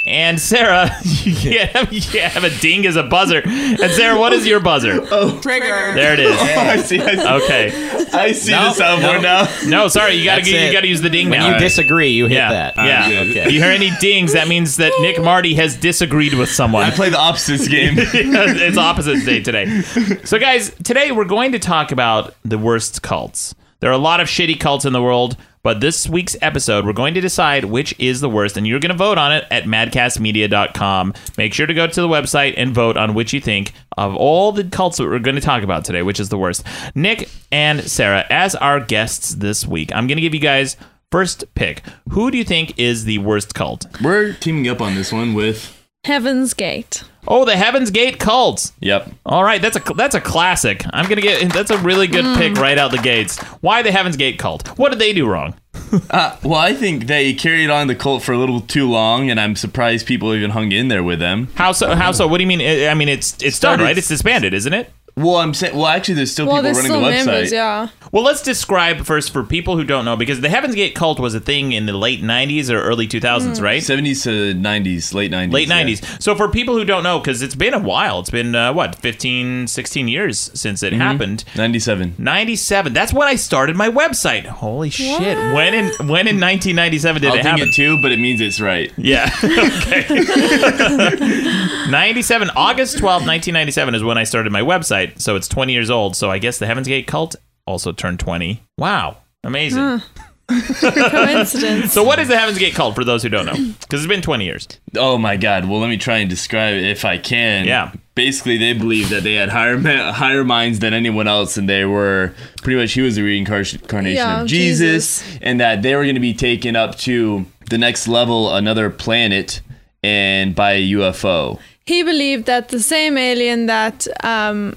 [0.07, 0.91] And Sarah,
[1.25, 3.43] yeah, have, you have a ding as a buzzer.
[3.45, 5.07] And Sarah, what is your buzzer?
[5.13, 5.93] Oh, Trigger.
[5.95, 6.37] There it is.
[6.41, 7.01] Oh, I see.
[7.01, 7.29] I see.
[7.45, 8.09] Okay.
[8.15, 9.43] I see No, the soundboard no.
[9.43, 9.69] now.
[9.83, 10.73] No, sorry, you gotta That's you it.
[10.73, 11.53] gotta use the ding when now.
[11.53, 12.77] you disagree, you hit yeah, that.
[12.77, 13.03] yeah.
[13.05, 13.51] Ah, okay.
[13.51, 14.33] You hear any dings?
[14.33, 16.85] That means that Nick Mardi has disagreed with someone.
[16.85, 17.95] I play the opposites game.
[17.99, 19.83] it's opposite day today.
[20.25, 23.55] So, guys, today we're going to talk about the worst cults.
[23.81, 26.93] There are a lot of shitty cults in the world, but this week's episode, we're
[26.93, 29.65] going to decide which is the worst, and you're going to vote on it at
[29.65, 31.15] madcastmedia.com.
[31.39, 34.53] Make sure to go to the website and vote on which you think of all
[34.53, 36.63] the cults that we're going to talk about today, which is the worst.
[36.95, 40.77] Nick and Sarah, as our guests this week, I'm going to give you guys
[41.11, 41.83] first pick.
[42.11, 43.87] Who do you think is the worst cult?
[44.03, 45.77] We're teaming up on this one with.
[46.05, 47.05] Heaven's Gate.
[47.29, 48.73] Oh, the Heaven's Gate cults.
[48.81, 49.11] Yep.
[49.27, 50.85] All right, that's a that's a classic.
[50.93, 53.39] I'm gonna get that's a really good pick right out the gates.
[53.61, 54.67] Why the Heaven's Gate cult?
[54.79, 55.55] What did they do wrong?
[56.11, 59.41] Uh, well, I think they carried on the cult for a little too long, and
[59.41, 61.49] I'm surprised people even hung in there with them.
[61.57, 61.97] How so?
[61.97, 62.29] How so?
[62.29, 62.61] What do you mean?
[62.61, 63.97] I I mean, it's it's done right.
[63.99, 64.93] It's disbanded, isn't it?
[65.23, 67.27] Well, I'm saying, well, actually, there's still Well, people there's running still the website.
[67.27, 67.89] members, yeah.
[68.13, 71.35] Well, let's describe first for people who don't know, because the Heaven's Gate cult was
[71.35, 73.81] a thing in the late 90s or early 2000s, right?
[73.83, 75.53] 70s to 90s, late 90s.
[75.53, 75.83] Late yeah.
[75.85, 76.21] 90s.
[76.23, 78.97] So for people who don't know, because it's been a while, it's been, uh, what,
[78.97, 80.95] 15, 16 years since Mm-hmm.
[80.95, 81.45] it happened.
[81.57, 82.15] 97.
[82.19, 82.93] 97.
[82.93, 84.47] That's when I started my website.
[84.47, 85.21] Holy shit.
[85.21, 87.69] When in when in 1997 did I'll it happen?
[87.69, 88.91] it too, but it means it's right.
[88.97, 89.31] Yeah.
[89.45, 90.07] okay.
[91.91, 95.10] 97 August 12, 1997 is when I started my website.
[95.19, 96.17] So it's 20 years old.
[96.17, 98.63] So I guess the Heaven's Gate cult also turned 20.
[98.79, 99.19] Wow.
[99.45, 100.03] Amazing.
[100.51, 101.93] Coincidence.
[101.93, 103.53] So what is the Heaven's Gate cult for those who don't know?
[103.81, 104.67] Because it's been 20 years.
[104.97, 105.69] Oh my god.
[105.69, 107.67] Well, let me try and describe it if I can.
[107.67, 107.93] Yeah.
[108.15, 111.85] Basically, they believed that they had higher ma- higher minds than anyone else, and they
[111.85, 113.81] were pretty much he was the reincarnation
[114.13, 118.09] Yeah, of Jesus, and that they were going to be taken up to the next
[118.09, 119.63] level, another planet,
[120.03, 121.59] and by a UFO.
[121.87, 124.77] he believed that the same alien that um,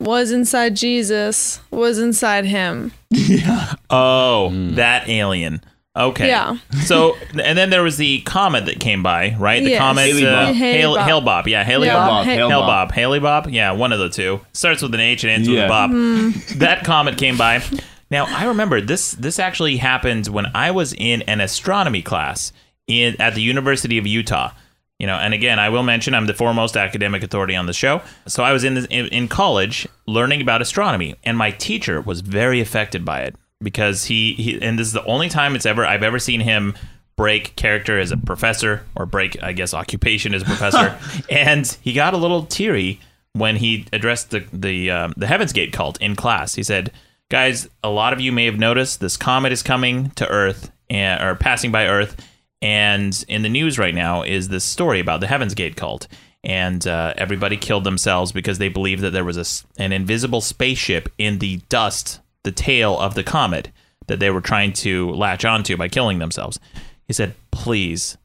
[0.00, 2.92] was inside Jesus was inside him.
[3.10, 3.74] Yeah.
[3.90, 5.62] Oh, that alien.
[5.96, 6.28] Okay.
[6.28, 6.56] Yeah.
[6.84, 9.62] So, and then there was the comet that came by, right?
[9.62, 9.80] The Yes.
[9.80, 10.54] comet, Haley uh, Bob.
[10.54, 11.06] Haley Hale, Bob.
[11.06, 11.48] Hale Bob.
[11.48, 12.08] Yeah, Haley Yeah, Bob.
[12.10, 12.66] Ha- Hale Hale Bob.
[12.88, 12.92] Bob.
[12.92, 13.50] Haley Bob.
[13.50, 14.40] Yeah, one of the two.
[14.52, 15.64] Starts with an H and ends with Yeah.
[15.66, 15.90] a Bob.
[15.90, 16.30] Hmm.
[16.58, 17.62] That comet came by.
[18.10, 19.12] Now I remember this.
[19.12, 22.52] This actually happened when I was in an astronomy class
[22.86, 24.52] in at the University of Utah.
[25.00, 28.02] You know, and again, I will mention I'm the foremost academic authority on the show.
[28.26, 32.20] So I was in, the, in in college learning about astronomy, and my teacher was
[32.20, 35.86] very affected by it because he, he and this is the only time it's ever
[35.86, 36.74] I've ever seen him
[37.16, 40.98] break character as a professor or break I guess occupation as a professor,
[41.30, 43.00] and he got a little teary
[43.32, 46.56] when he addressed the the um, the Heaven's Gate cult in class.
[46.56, 46.92] He said,
[47.30, 51.22] "Guys, a lot of you may have noticed this comet is coming to Earth and
[51.22, 52.22] or passing by Earth."
[52.62, 56.06] And in the news right now is this story about the Heaven's Gate cult.
[56.42, 61.10] And uh, everybody killed themselves because they believed that there was a an invisible spaceship
[61.18, 63.70] in the dust, the tail of the comet,
[64.06, 66.58] that they were trying to latch onto by killing themselves.
[67.06, 68.16] He said, please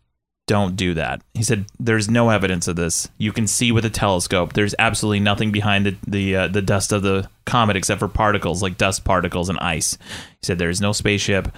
[0.48, 1.22] don't do that.
[1.34, 3.10] He said, there's no evidence of this.
[3.18, 4.54] You can see with a telescope.
[4.54, 8.62] There's absolutely nothing behind the, the, uh, the dust of the comet except for particles
[8.62, 9.98] like dust particles and ice.
[10.40, 11.50] He said, there's no spaceship.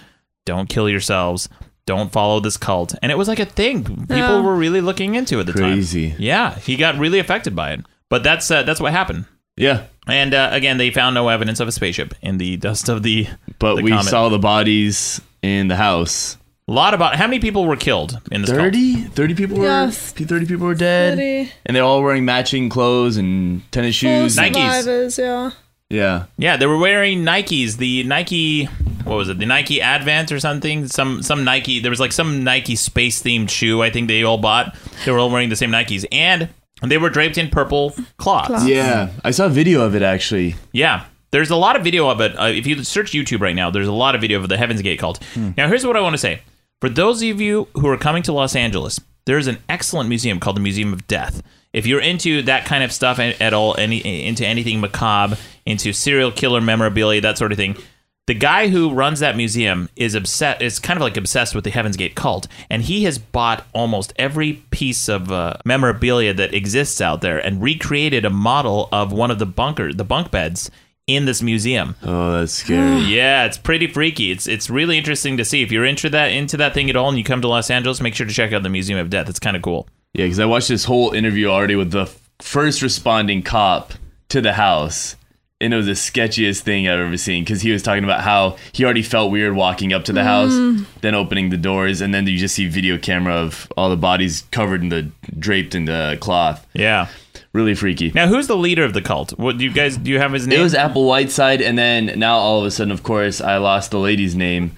[0.45, 1.49] Don't kill yourselves
[1.87, 2.93] don't follow this cult.
[3.01, 3.83] And it was like a thing.
[3.83, 4.41] People Yeah.
[4.41, 6.11] were really looking into it at the Crazy.
[6.11, 6.17] time.
[6.21, 7.79] Yeah, he got really affected by it.
[8.09, 9.25] But that's uh, that's what happened.
[9.55, 9.85] Yeah.
[10.07, 13.27] And uh, again, they found no evidence of a spaceship in the dust of the.
[13.57, 14.05] But the we comet.
[14.05, 16.37] saw the bodies in the house.
[16.69, 18.61] a lot about how many people were killed in this cult?
[18.61, 19.03] 30?
[19.15, 20.11] 30 people were Yes.
[20.11, 21.17] 30 people were dead.
[21.17, 21.51] 30.
[21.65, 24.35] And they're all wearing matching clothes and tennis Four shoes.
[24.35, 24.53] Nikes.
[24.83, 25.51] survivors, yeah.
[25.89, 26.25] Yeah.
[26.37, 27.77] Yeah, they were wearing Nikes.
[27.77, 28.65] The Nike,
[29.03, 29.39] what was it?
[29.39, 30.87] The Nike Advance or something?
[30.87, 31.79] Some some Nike.
[31.79, 33.81] There was like some Nike space themed shoe.
[33.81, 34.75] I think they all bought.
[35.05, 36.49] They were all wearing the same Nikes, and
[36.81, 38.47] they were draped in purple cloth.
[38.47, 38.67] Cloth.
[38.67, 39.11] Yeah.
[39.23, 40.55] I saw a video of it actually.
[40.71, 41.05] Yeah.
[41.31, 42.39] There's a lot of video of it.
[42.39, 44.81] Uh, if you search YouTube right now, there's a lot of video of the Heaven's
[44.81, 45.19] Gate cult.
[45.35, 46.39] Now, here's what I want to say.
[46.79, 50.55] For those of you who are coming to Los Angeles, there's an excellent museum called
[50.55, 51.43] the Museum of Death.
[51.73, 55.93] If you're into that kind of stuff at at all, any into anything macabre, into
[55.93, 57.77] serial killer memorabilia, that sort of thing,
[58.25, 60.61] the guy who runs that museum is obsessed.
[60.61, 64.13] Is kind of like obsessed with the Heaven's Gate cult, and he has bought almost
[64.17, 69.31] every piece of uh, memorabilia that exists out there and recreated a model of one
[69.31, 70.69] of the bunker, the bunk beds
[71.07, 71.95] in this museum.
[72.03, 73.01] Oh, that's scary.
[73.07, 74.31] Yeah, it's pretty freaky.
[74.31, 75.61] It's it's really interesting to see.
[75.61, 78.01] If you're into that into that thing at all, and you come to Los Angeles,
[78.01, 79.29] make sure to check out the Museum of Death.
[79.29, 79.87] It's kind of cool.
[80.13, 82.07] Yeah, because I watched this whole interview already with the
[82.39, 83.93] first responding cop
[84.29, 85.15] to the house.
[85.59, 88.57] And it was the sketchiest thing I've ever seen because he was talking about how
[88.73, 90.53] he already felt weird walking up to the house,
[91.01, 94.43] then opening the doors, and then you just see video camera of all the bodies
[94.51, 96.67] covered in the draped in the cloth.
[96.73, 97.07] Yeah.
[97.53, 98.11] Really freaky.
[98.13, 99.31] Now, who's the leader of the cult?
[99.39, 100.11] What do you guys do?
[100.11, 100.59] You have his name?
[100.59, 103.89] It was Apple Whiteside, and then now all of a sudden, of course, I lost
[103.89, 104.73] the lady's name.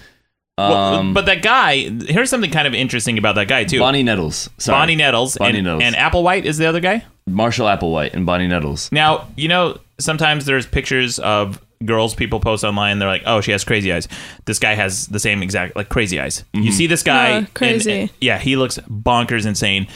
[0.58, 1.89] Well, Um, but that guy.
[1.89, 3.80] Here's something kind of interesting about that guy too.
[3.80, 4.50] Bonnie Nettles.
[4.60, 4.78] Sorry.
[4.78, 5.38] Bonnie Nettles.
[5.38, 5.84] Bonnie and, Nettles.
[5.84, 7.04] and Applewhite is the other guy.
[7.28, 8.89] Marshall Applewhite and Bonnie Nettles.
[8.94, 13.00] Now, you know, sometimes there's pictures of girls people post online.
[13.00, 14.08] They're like, "Oh, she has crazy eyes."
[14.46, 16.44] This guy has the same exact like crazy eyes.
[16.54, 16.72] You mm-hmm.
[16.72, 18.02] see this guy, and- crazy.
[18.02, 19.88] and- yeah, he looks bonkers insane.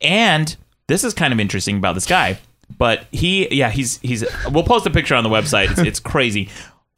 [0.00, 0.54] And
[0.88, 2.38] this is kind of interesting about this guy.
[2.78, 4.24] But he, yeah, he's he's.
[4.50, 5.70] We'll post a picture on the website.
[5.72, 6.48] It's, it's crazy.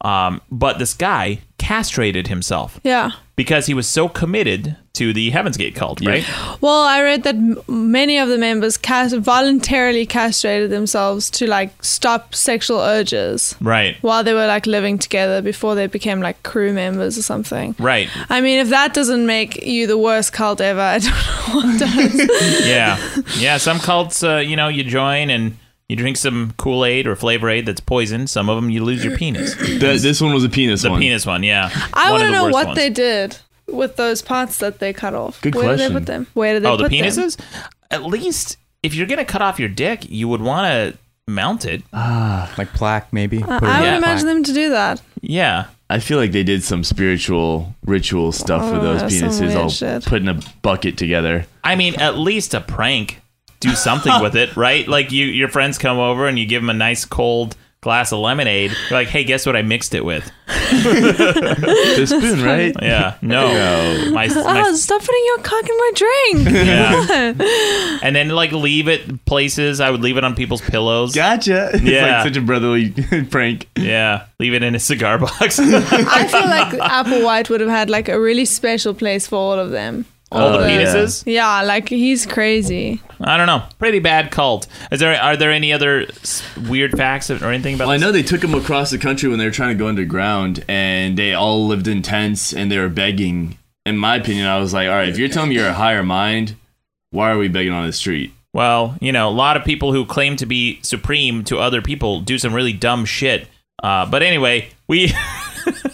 [0.03, 3.11] Um, but this guy castrated himself Yeah.
[3.37, 6.25] because he was so committed to the Heaven's Gate cult, right?
[6.61, 11.71] Well, I read that m- many of the members cast- voluntarily castrated themselves to like
[11.83, 13.95] stop sexual urges Right.
[14.01, 17.73] while they were like living together before they became like crew members or something.
[17.79, 18.09] Right.
[18.29, 21.79] I mean, if that doesn't make you the worst cult ever, I don't know what
[21.79, 22.65] does.
[22.67, 22.99] yeah,
[23.37, 23.57] yeah.
[23.57, 25.57] Some cults, uh, you know, you join and
[25.89, 28.25] You drink some Kool Aid or Flavor Aid that's poison.
[28.27, 29.55] Some of them you lose your penis.
[29.79, 31.01] Th- this one was a penis The one.
[31.01, 31.69] penis one, yeah.
[31.93, 32.77] I One want to know what ones.
[32.77, 35.41] they did with those parts that they cut off.
[35.41, 36.27] Good Where did they put them?
[36.33, 36.99] Where did they Oh, the put them?
[37.05, 37.37] penises?
[37.91, 41.83] At least if you're gonna cut off your dick, you would want to mount it.
[41.93, 43.43] Like plaque, maybe.
[43.43, 44.19] Uh, I in would a imagine plaque.
[44.35, 45.01] them to do that.
[45.21, 45.65] Yeah.
[45.89, 50.03] I feel like they did some spiritual ritual stuff Oh, for those penises all shit.
[50.05, 51.45] put in a bucket together.
[51.63, 53.21] I mean, at least a prank.
[53.63, 54.87] Do something with it, right?
[54.87, 58.19] Like you, your friends come over and you give them a nice cold glass of
[58.19, 58.71] lemonade.
[58.89, 60.31] You're like, hey, guess what I mixed it with?
[60.73, 62.73] The spoon, right?
[62.81, 63.47] Yeah, no,
[64.11, 66.49] my, my Oh, stop putting your cock in my drink.
[66.65, 67.99] Yeah.
[68.03, 69.79] and then like leave it places.
[69.81, 71.13] I would leave it on people's pillows.
[71.13, 71.71] Gotcha.
[71.73, 72.17] It's Yeah.
[72.17, 72.91] like such a brotherly
[73.29, 73.67] prank.
[73.77, 75.59] Yeah, leave it in a cigar box.
[75.59, 79.71] I feel like Applewhite would have had like a really special place for all of
[79.71, 80.05] them.
[80.33, 80.83] All the Oh, yeah.
[80.85, 81.23] penises.
[81.25, 83.01] Yeah, like he's crazy.
[83.21, 83.63] I don't know.
[83.79, 84.67] Pretty bad cult.
[84.91, 85.19] Is there?
[85.21, 87.85] Are there any other s- weird facts or anything about?
[87.85, 88.01] Well, I this?
[88.01, 91.17] know they took them across the country when they were trying to go underground, and
[91.17, 93.57] they all lived in tents and they were begging.
[93.85, 96.03] In my opinion, I was like, all right, if you're telling me you're a higher
[96.03, 96.55] mind,
[97.11, 98.33] why are we begging on the street?
[98.53, 102.21] Well, you know, a lot of people who claim to be supreme to other people
[102.21, 103.47] do some really dumb shit.
[103.81, 105.11] Uh, but anyway, we.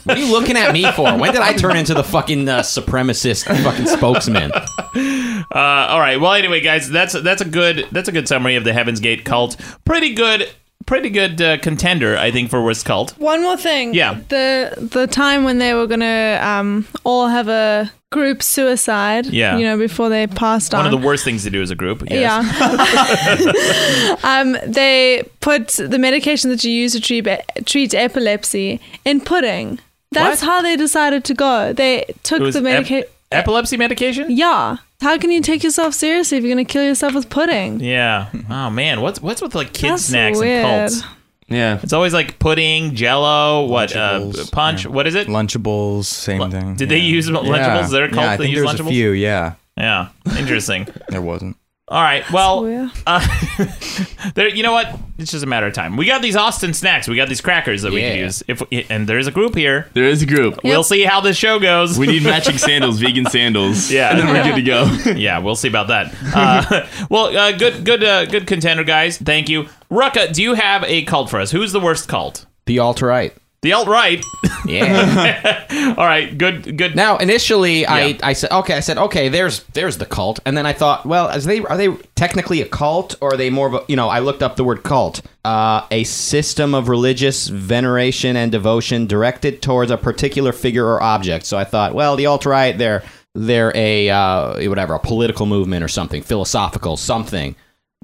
[0.04, 1.16] What are you looking at me for?
[1.18, 4.52] When did I turn into the fucking uh, supremacist fucking spokesman?
[4.52, 6.20] Uh, all right.
[6.20, 9.26] Well, anyway, guys, that's that's a good that's a good summary of the Heaven's Gate
[9.26, 9.56] cult.
[9.86, 10.50] Pretty good,
[10.86, 13.12] pretty good uh, contender, I think, for worst cult.
[13.18, 13.94] One more thing.
[13.94, 14.20] Yeah.
[14.30, 19.28] The the time when they were gonna um all have a group suicide.
[19.28, 19.58] Yeah.
[19.58, 20.86] You know, before they passed One on.
[20.86, 22.04] One of the worst things to do as a group.
[22.10, 22.46] Yes.
[22.46, 24.16] Yeah.
[24.24, 27.28] um, they put the medication that you use to treat,
[27.66, 29.80] treat epilepsy in pudding.
[30.12, 30.48] That's What?
[30.50, 31.72] how they decided to go.
[31.74, 33.10] They took the ep- medication.
[33.32, 34.32] epilepsy medication.
[34.32, 34.78] yeah.
[35.02, 37.80] How can you take yourself seriously if you're going to kill yourself with pudding?
[37.80, 38.28] Yeah.
[38.50, 40.66] Oh man, what's what's with like kid That's snacks weird.
[40.66, 41.04] and cults?
[41.50, 41.80] Yeah.
[41.82, 44.86] It's always like pudding, Jello, what uh, Lunchables, punch?
[44.86, 44.92] yeah.
[44.92, 45.28] What is it?
[45.28, 46.76] Lunchables, same thing.
[46.76, 47.04] Did they yeah.
[47.04, 47.56] use Lunchables?
[47.58, 47.84] Yeah.
[47.86, 48.88] Is there a cult yeah, I that think use there's Lunchables?
[48.88, 49.12] a few.
[49.12, 50.10] Yeah, Yeah.
[50.38, 50.88] Interesting.
[51.10, 51.58] there wasn't.
[51.90, 52.30] All right.
[52.32, 53.28] Well, uh,
[54.36, 54.48] there.
[54.48, 54.96] You know what?
[55.18, 55.98] It's just a matter of time.
[55.98, 57.08] We got these Austin snacks.
[57.08, 58.44] We got these crackers that we can use.
[58.48, 59.90] If and there's a group here.
[59.94, 60.64] There is a group.
[60.64, 61.98] We'll see how this show goes.
[61.98, 63.92] We need matching sandals, vegan sandals.
[63.92, 64.12] Yeah.
[64.12, 64.84] And then we're good to go.
[65.20, 66.14] yeah, we'll see about that.
[66.36, 69.18] Uh, well, uh, good, good, uh, good contender, guys.
[69.18, 70.32] Thank you, Rucka.
[70.32, 71.50] Do you have a cult for us?
[71.50, 72.46] Who's the worst cult?
[72.68, 73.34] The alt right.
[73.62, 74.24] The alt right.
[74.66, 75.94] Yeah.
[75.98, 76.38] All right.
[76.38, 76.78] Good.
[76.78, 76.96] Good.
[76.96, 77.94] now, initially, Yeah.
[77.94, 81.06] I, I said, okay, I said, okay, there's there's the cult, and then I thought,
[81.06, 83.96] well, as they are they technically a cult, or are they more of a, you
[83.98, 84.08] know?
[84.08, 89.62] I looked up the word cult, uh, a system of religious veneration and devotion directed
[89.62, 91.46] towards a particular figure or object.
[91.46, 93.04] So I thought, well, the alt right, they're
[93.36, 97.56] they're a uh, whatever, a political movement or something, philosophical something.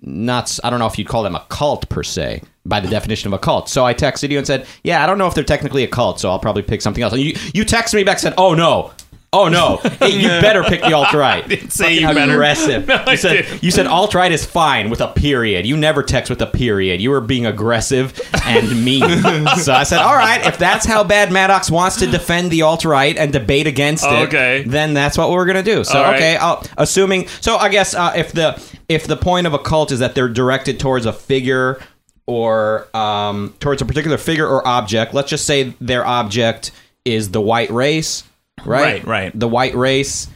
[0.08, 3.28] Not, I don't know if you'd call them a cult per se by the definition
[3.28, 3.70] of a cult.
[3.70, 6.20] So I texted you and said, "Yeah, I don't know if they're technically a cult,
[6.20, 8.54] so I'll probably pick something else." And you you texted me back and said, "Oh
[8.54, 8.92] no."
[9.38, 9.78] Oh no!
[10.00, 11.46] Hey, you better pick the alt right.
[11.50, 12.32] didn't say you better.
[12.34, 12.88] aggressive.
[12.96, 13.64] No, you said didn't.
[13.64, 15.66] you said alt right is fine with a period.
[15.66, 17.02] You never text with a period.
[17.02, 19.02] You were being aggressive and mean.
[19.58, 22.86] so I said, all right, if that's how bad Maddox wants to defend the alt
[22.86, 24.64] right and debate against it, Okay.
[24.66, 25.84] then that's what we're gonna do.
[25.84, 26.16] So right.
[26.16, 29.92] okay, I'll, assuming so, I guess uh, if the if the point of a cult
[29.92, 31.80] is that they're directed towards a figure
[32.28, 36.72] or um, towards a particular figure or object, let's just say their object
[37.04, 38.24] is the white race,
[38.64, 39.04] right?
[39.04, 39.40] Right, right.
[39.40, 40.28] The white race,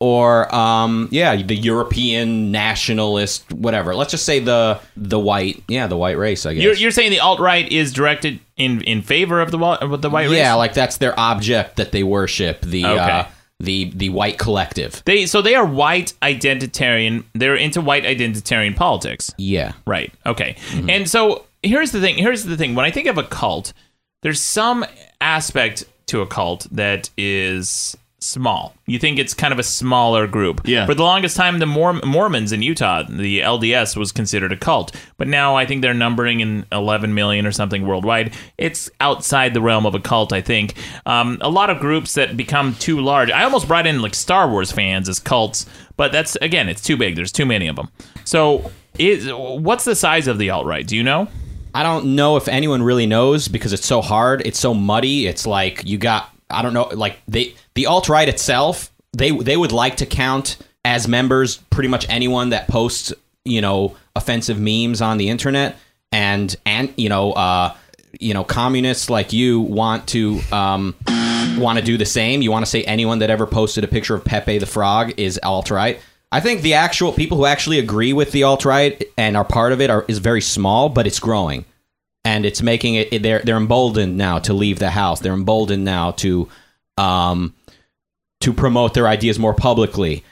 [0.00, 3.94] or um, yeah, the European nationalist, whatever.
[3.94, 6.46] Let's just say the the white, yeah, the white race.
[6.46, 6.62] I guess.
[6.62, 10.10] You're, you're saying the alt right is directed in in favor of the of the
[10.10, 10.36] white race.
[10.38, 12.60] yeah, like that's their object that they worship.
[12.60, 12.98] The Okay.
[13.00, 13.24] uh,
[13.58, 15.02] the the white collective.
[15.06, 17.24] They so they are white identitarian.
[17.34, 19.32] They're into white identitarian politics.
[19.38, 19.72] Yeah.
[19.86, 20.12] Right.
[20.26, 20.56] Okay.
[20.88, 22.16] And so here's the thing.
[22.18, 22.74] Here's the thing.
[22.74, 23.72] When I think of a cult,
[24.22, 24.84] there's some
[25.22, 28.74] aspect to a cult that is small.
[28.86, 30.62] You think it's kind of a smaller group.
[30.64, 30.86] Yeah.
[30.86, 34.94] For the longest time, the Mor- Mormons in Utah, the LDS, was considered a cult.
[35.16, 38.34] But now I think they're numbering in 11 million or something worldwide.
[38.58, 40.74] It's outside the realm of a cult, I think.
[41.04, 43.30] Um, a lot of groups that become too large.
[43.30, 45.66] I almost brought in like Star Wars fans as cults,
[45.96, 47.16] but that's again, it's too big.
[47.16, 47.90] There's too many of them.
[48.24, 50.86] So, is what's the size of the alt right?
[50.86, 51.28] Do you know?
[51.76, 54.40] I don't know if anyone really knows because it's so hard.
[54.46, 55.26] It's so muddy.
[55.26, 58.90] It's like you got I don't know like they the alt right itself.
[59.12, 63.12] They they would like to count as members pretty much anyone that posts
[63.44, 65.76] you know offensive memes on the internet
[66.12, 67.74] and and you know uh
[68.20, 70.94] you know communists like you want to um
[71.58, 72.40] want to do the same.
[72.40, 75.38] You want to say anyone that ever posted a picture of Pepe the Frog is
[75.42, 76.00] alt right.
[76.32, 79.72] I think the actual people who actually agree with the alt right and are part
[79.72, 81.64] of it are is very small, but it's growing,
[82.24, 83.22] and it's making it.
[83.22, 85.20] They're they're emboldened now to leave the house.
[85.20, 86.48] They're emboldened now to,
[86.98, 87.54] um,
[88.40, 90.24] to promote their ideas more publicly,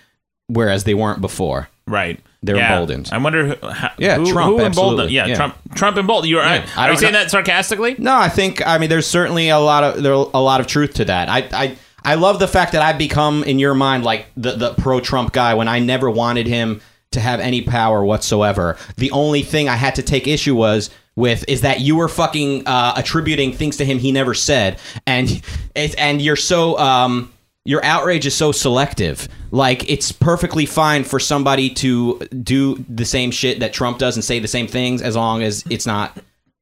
[0.48, 1.68] whereas they weren't before.
[1.86, 2.20] Right.
[2.42, 2.72] They're Yeah.
[2.72, 3.08] emboldened.
[3.12, 5.10] I wonder who, how, Yeah, who, Trump, who emboldened.
[5.10, 5.34] Yeah, Yeah.
[5.36, 5.56] Trump.
[5.74, 6.30] Trump emboldened.
[6.30, 6.42] You're.
[6.42, 7.94] Yeah, are you saying know- that sarcastically?
[7.98, 10.94] No, I think I mean there's certainly a lot of there a lot of truth
[10.94, 11.28] to that.
[11.30, 14.74] I I I love the fact that I've become in your mind like the the
[14.74, 16.80] pro Trump guy when I never wanted him
[17.12, 18.76] to have any power whatsoever.
[18.96, 22.66] The only thing I had to take issue was with is that you were fucking
[22.66, 25.42] uh, attributing things to him he never said, and
[25.74, 27.32] and you're so um
[27.64, 29.26] your outrage is so selective.
[29.50, 34.24] Like it's perfectly fine for somebody to do the same shit that Trump does and
[34.24, 36.18] say the same things as long as it's not,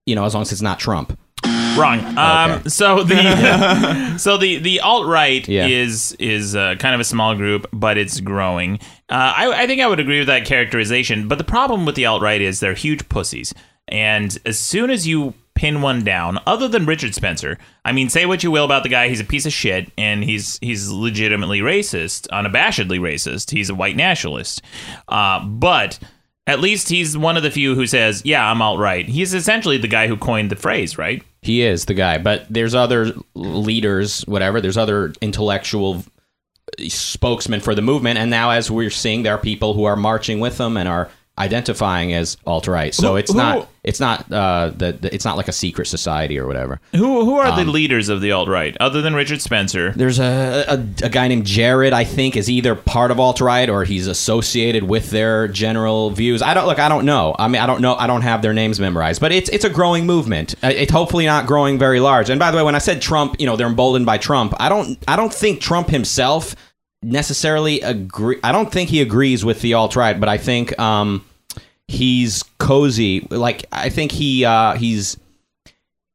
[0.06, 1.18] you know, as long as it's not Trump.
[1.78, 2.18] Wrong.
[2.18, 5.66] Um, so the so the the alt right Yeah.
[5.66, 8.78] is is uh, kind of a small group, but it's growing.
[9.08, 11.28] Uh, I, I think I would agree with that characterization.
[11.28, 13.54] But the problem with the alt right is they're huge pussies,
[13.88, 18.24] and as soon as you pin one down, other than Richard Spencer, I mean, say
[18.24, 21.60] what you will about the guy, he's a piece of shit, and he's he's legitimately
[21.60, 23.50] racist, unabashedly racist.
[23.50, 24.62] He's a white nationalist,
[25.08, 25.98] uh, but.
[26.46, 29.78] At least he's one of the few who says, "Yeah, I'm alt right." He's essentially
[29.78, 31.22] the guy who coined the phrase, right?
[31.40, 34.60] He is the guy, but there's other leaders, whatever.
[34.60, 36.04] There's other intellectual
[36.88, 40.40] spokesmen for the movement, and now as we're seeing, there are people who are marching
[40.40, 42.94] with them and are identifying as alt right.
[42.94, 45.86] So Who- it's who- not it's not uh the, the it's not like a secret
[45.86, 46.80] society or whatever.
[46.94, 49.92] Who who are the Um, leaders of the alt right other than Richard Spencer?
[49.96, 53.68] There's a, a a guy named Jared, I think, is either part of alt right
[53.68, 56.42] or he's associated with their general views.
[56.42, 56.78] I don't look.
[56.78, 57.34] I don't know.
[57.38, 57.94] I mean, I don't know.
[57.96, 60.54] I don't have their names memorized, but it's it's a growing movement.
[60.62, 62.30] Uh, It's hopefully not growing very large.
[62.30, 64.54] And by the way, when I said Trump, you know, they're emboldened by Trump.
[64.60, 66.54] I don't I don't think Trump himself
[67.02, 68.38] necessarily agree.
[68.42, 71.24] I don't think he agrees with the alt right, but I think um
[71.88, 73.26] he's cozy.
[73.30, 75.16] Like I think he uh he's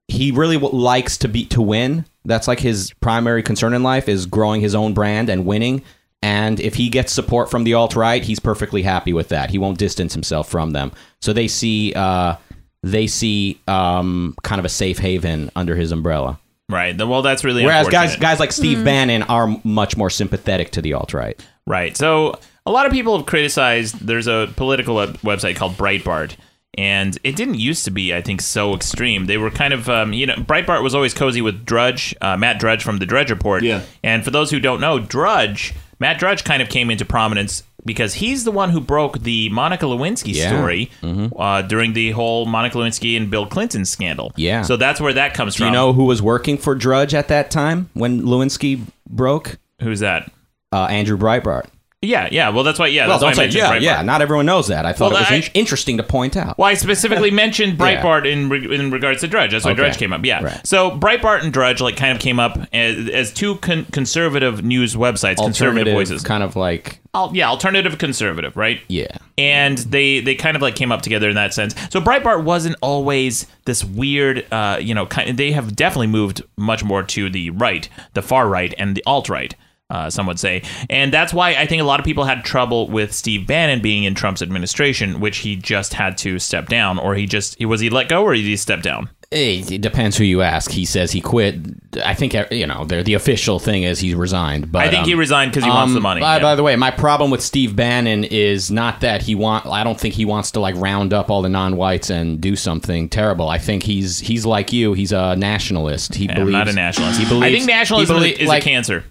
[0.07, 2.05] he really likes to be to win.
[2.25, 5.83] That's like his primary concern in life is growing his own brand and winning.
[6.23, 9.49] And if he gets support from the alt right, he's perfectly happy with that.
[9.49, 10.91] He won't distance himself from them.
[11.21, 12.37] So they see uh,
[12.83, 16.39] they see um, kind of a safe haven under his umbrella.
[16.69, 16.97] Right.
[16.97, 20.93] Well, that's really Whereas guys guys like Steve Bannon are much more sympathetic to the
[20.93, 21.39] alt right.
[21.65, 21.95] Right.
[21.95, 24.05] So a lot of people have criticized.
[24.05, 26.35] There's a political web- website called Breitbart,
[26.77, 29.25] and it didn't used to be, I think, so extreme.
[29.25, 32.59] They were kind of, um, you know, Breitbart was always cozy with Drudge, uh, Matt
[32.59, 33.63] Drudge from the Drudge Report.
[33.63, 33.83] Yeah.
[34.03, 38.13] And for those who don't know, Drudge, Matt Drudge, kind of came into prominence because
[38.13, 40.49] he's the one who broke the Monica Lewinsky Yeah.
[40.49, 44.31] story uh, during the whole Monica Lewinsky and Bill Clinton scandal.
[44.35, 44.61] Yeah.
[44.61, 45.67] So that's where that comes Do from.
[45.67, 49.57] you know who was working for Drudge at that time when Lewinsky broke?
[49.81, 50.31] who's that?
[50.71, 51.65] Uh, Andrew Breitbart.
[52.03, 52.29] Yeah.
[52.31, 52.49] Yeah.
[52.49, 52.87] Well, that's why.
[52.87, 53.07] Yeah.
[53.07, 53.81] well, that's why I say mentioned yeah, Breitbart.
[53.81, 54.01] yeah.
[54.03, 54.85] Not everyone knows that.
[54.85, 56.55] I thought Well, it was I- in- interesting to point out.
[56.57, 58.01] Well, I specifically mentioned Yeah.
[58.03, 59.51] Breitbart in re- in regards to Drudge.
[59.51, 59.77] That's why Okay.
[59.81, 60.23] Drudge came up.
[60.23, 60.43] Yeah.
[60.43, 60.67] Right.
[60.67, 64.95] So Breitbart and Drudge like kind of came up as, as two con- conservative news
[64.95, 66.21] websites, conservative voices.
[66.21, 68.79] kind of like Al- yeah, alternative conservative, right?
[68.87, 69.07] yeah.
[69.39, 71.73] and they they kind of like came up together in that sense.
[71.89, 75.35] So Breitbart wasn't always this weird, uh, you know, kind.
[75.35, 79.29] They have definitely moved much more to the right, the far right, and the alt
[79.29, 79.55] right.
[79.89, 82.89] Uh, some would say, and that's why I think a lot of people had trouble
[82.89, 87.15] with Steve Bannon being in Trump's administration, which he just had to step down, or
[87.15, 89.09] he just he was he let go, or did he step down?
[89.31, 90.71] It, it depends who you ask.
[90.71, 91.55] He says he quit.
[92.03, 94.73] I think uh, you know the the official thing is he resigned.
[94.73, 96.19] But I think he um, resigned because he wants um, the money.
[96.19, 96.41] By, Yeah.
[96.43, 99.67] by the way, my problem with Steve Bannon is not that he want.
[99.67, 103.07] I don't think he wants to like round up all the non-whites and do something
[103.07, 103.47] terrible.
[103.47, 104.91] I think he's he's like you.
[104.93, 106.15] He's a nationalist.
[106.15, 107.19] He I'm not a nationalist.
[107.19, 107.43] He believes.
[107.43, 109.05] I believes, think nationalism he belie- is like- a cancer.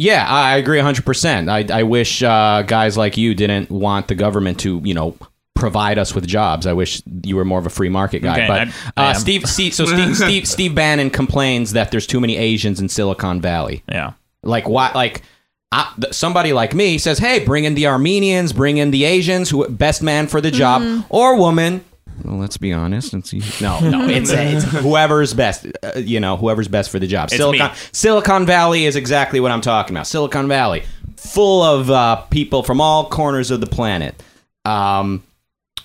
[0.00, 1.48] Yeah, I I agree 100%.
[1.48, 5.16] I, I wish uh, guys like you didn't want the government to, you know,
[5.54, 6.66] provide us with jobs.
[6.66, 8.32] I wish you were more of a free market guy.
[8.38, 9.14] Okay, but I- I uh, am.
[9.16, 13.40] Steve, Steve, so Steve, Steve, Steve Bannon complains that there's too many Asians in Silicon
[13.40, 13.82] Valley.
[13.88, 14.12] Yeah.
[14.42, 14.94] Like what?
[14.94, 15.22] Like
[15.70, 19.50] I, th- somebody like me says, "Hey, bring in the Armenians, bring in the Asians,
[19.50, 21.84] who best man for the job or woman."
[22.24, 23.14] Well, let's be honest.
[23.14, 25.66] It's, no, no, it's, it's whoever's best.
[25.82, 27.28] Uh, you know, whoever's best for the job.
[27.28, 27.76] It's Silicon me.
[27.92, 30.06] Silicon Valley is exactly what I'm talking about.
[30.06, 30.84] Silicon Valley,
[31.16, 34.14] full of uh, people from all corners of the planet.
[34.64, 35.22] Um,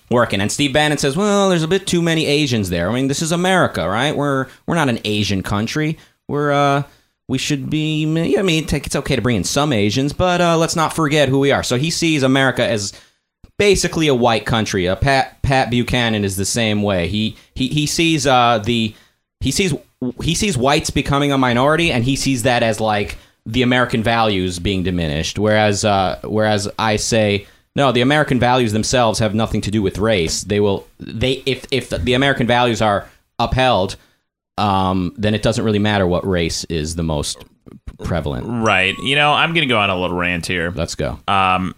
[0.09, 0.41] working.
[0.41, 2.89] And Steve Bannon says, "Well, there's a bit too many Asians there.
[2.89, 4.15] I mean, this is America, right?
[4.15, 5.97] We're we're not an Asian country.
[6.27, 6.83] We're uh
[7.27, 8.03] we should be.
[8.37, 11.39] I mean, it's okay to bring in some Asians, but uh, let's not forget who
[11.39, 12.93] we are." So he sees America as
[13.57, 14.87] basically a white country.
[14.87, 17.07] Uh, Pat Pat Buchanan is the same way.
[17.07, 18.93] He he he sees uh the
[19.39, 19.73] he sees
[20.21, 24.59] he sees whites becoming a minority, and he sees that as like the American values
[24.59, 25.37] being diminished.
[25.39, 29.97] Whereas uh whereas I say No, the American values themselves have nothing to do with
[29.97, 30.43] race.
[30.43, 33.97] They will they if if the American values are upheld,
[34.57, 37.43] um, then it doesn't really matter what race is the most
[38.03, 38.45] prevalent.
[38.47, 38.97] Right.
[38.99, 40.71] You know, I'm going to go on a little rant here.
[40.73, 41.19] Let's go.
[41.27, 41.75] Um,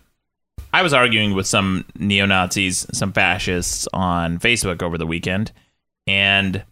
[0.77, 5.51] I was arguing with some neo Nazis, some fascists on Facebook over the weekend,
[6.05, 6.63] and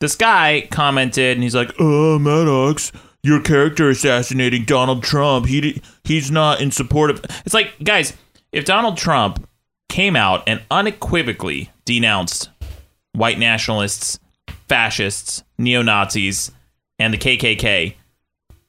[0.00, 5.46] this guy commented, and he's like, "Oh, Maddox, your character assassinating Donald Trump.
[5.46, 8.12] He he's not in support of." It's like, guys,
[8.52, 9.48] if Donald Trump
[9.88, 12.50] came out and unequivocally denounced
[13.14, 14.18] white nationalists,
[14.68, 16.52] fascists, neo Nazis,
[16.98, 17.94] and the KKK,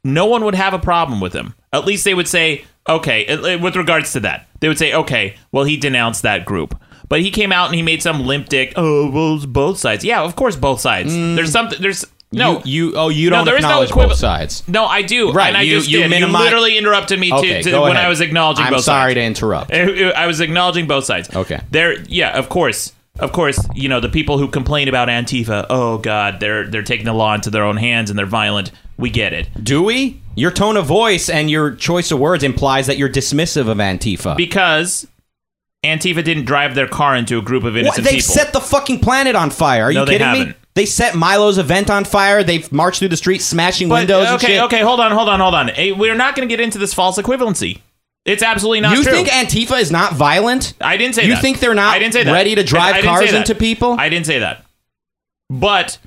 [0.06, 1.54] no one would have a problem with him.
[1.74, 5.66] At least they would say, okay, with regards to that, they would say, okay, well,
[5.66, 6.80] he denounced that group.
[7.10, 10.06] But he came out and he made some limp dick, oh, well, both sides.
[10.06, 11.12] Yeah, of course, both sides.
[11.14, 11.36] Mm.
[11.36, 12.62] There's something, there's, no.
[12.64, 14.66] you, you oh you don't there is no acknowledge equivalent- both sides.
[14.70, 15.34] No, I do.
[15.34, 17.92] Right, And I you- just you you literally interrupted me to, Okay, to- go when
[17.92, 18.06] ahead.
[18.06, 18.88] I was acknowledging both sides.
[18.88, 19.16] I'm both sorry sides.
[19.16, 19.74] to interrupt.
[20.24, 21.36] I was acknowledging both sides.
[21.36, 21.60] Okay.
[21.70, 23.60] There, yeah, of course, of course.
[23.76, 25.66] You know the people who complain about Antifa.
[25.70, 28.72] Oh God, they're they're taking the law into their own hands and they're violent.
[28.98, 30.22] We get it Do we?
[30.36, 34.38] Your tone of voice and your choice of words implies that you're dismissive of Antifa.
[34.38, 35.08] because
[35.84, 37.82] Antifa didn't drive their car into a group of What?
[37.82, 38.34] innocent They people.
[38.34, 39.86] set the fucking planet on fire.
[39.86, 40.38] Are you they kidding me?
[40.40, 40.58] haven't.
[40.76, 42.44] They set Milo's event on fire.
[42.44, 45.40] They've marched through the streets smashing but, windows and okay, okay, hold on, hold on,
[45.40, 45.68] hold on.
[45.68, 47.82] Hey, we're not going to get into this false equivalency.
[48.26, 49.12] It's absolutely not you true.
[49.12, 50.74] think Antifa is not violent?
[50.80, 51.36] I didn't say You that.
[51.36, 52.32] You think they're not I didn't say that.
[52.32, 53.94] ready to drive I didn't cars into people?
[54.00, 54.66] I didn't say that.
[55.50, 55.98] But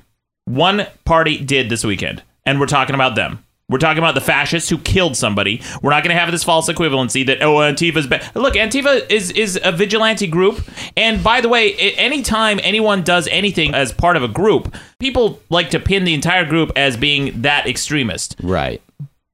[0.45, 3.43] one party did this weekend, and we're talking about them.
[3.69, 5.61] We're talking about the fascists who killed somebody.
[5.81, 8.33] We're not going to have this false equivalency that oh Antifa's bad.
[8.33, 10.61] Look, Antifa is is a vigilante group,
[10.95, 15.69] and by the way, anytime anyone does anything as part of a group, people like
[15.71, 18.37] to pin the entire group as being that extremist.
[18.41, 18.81] Right.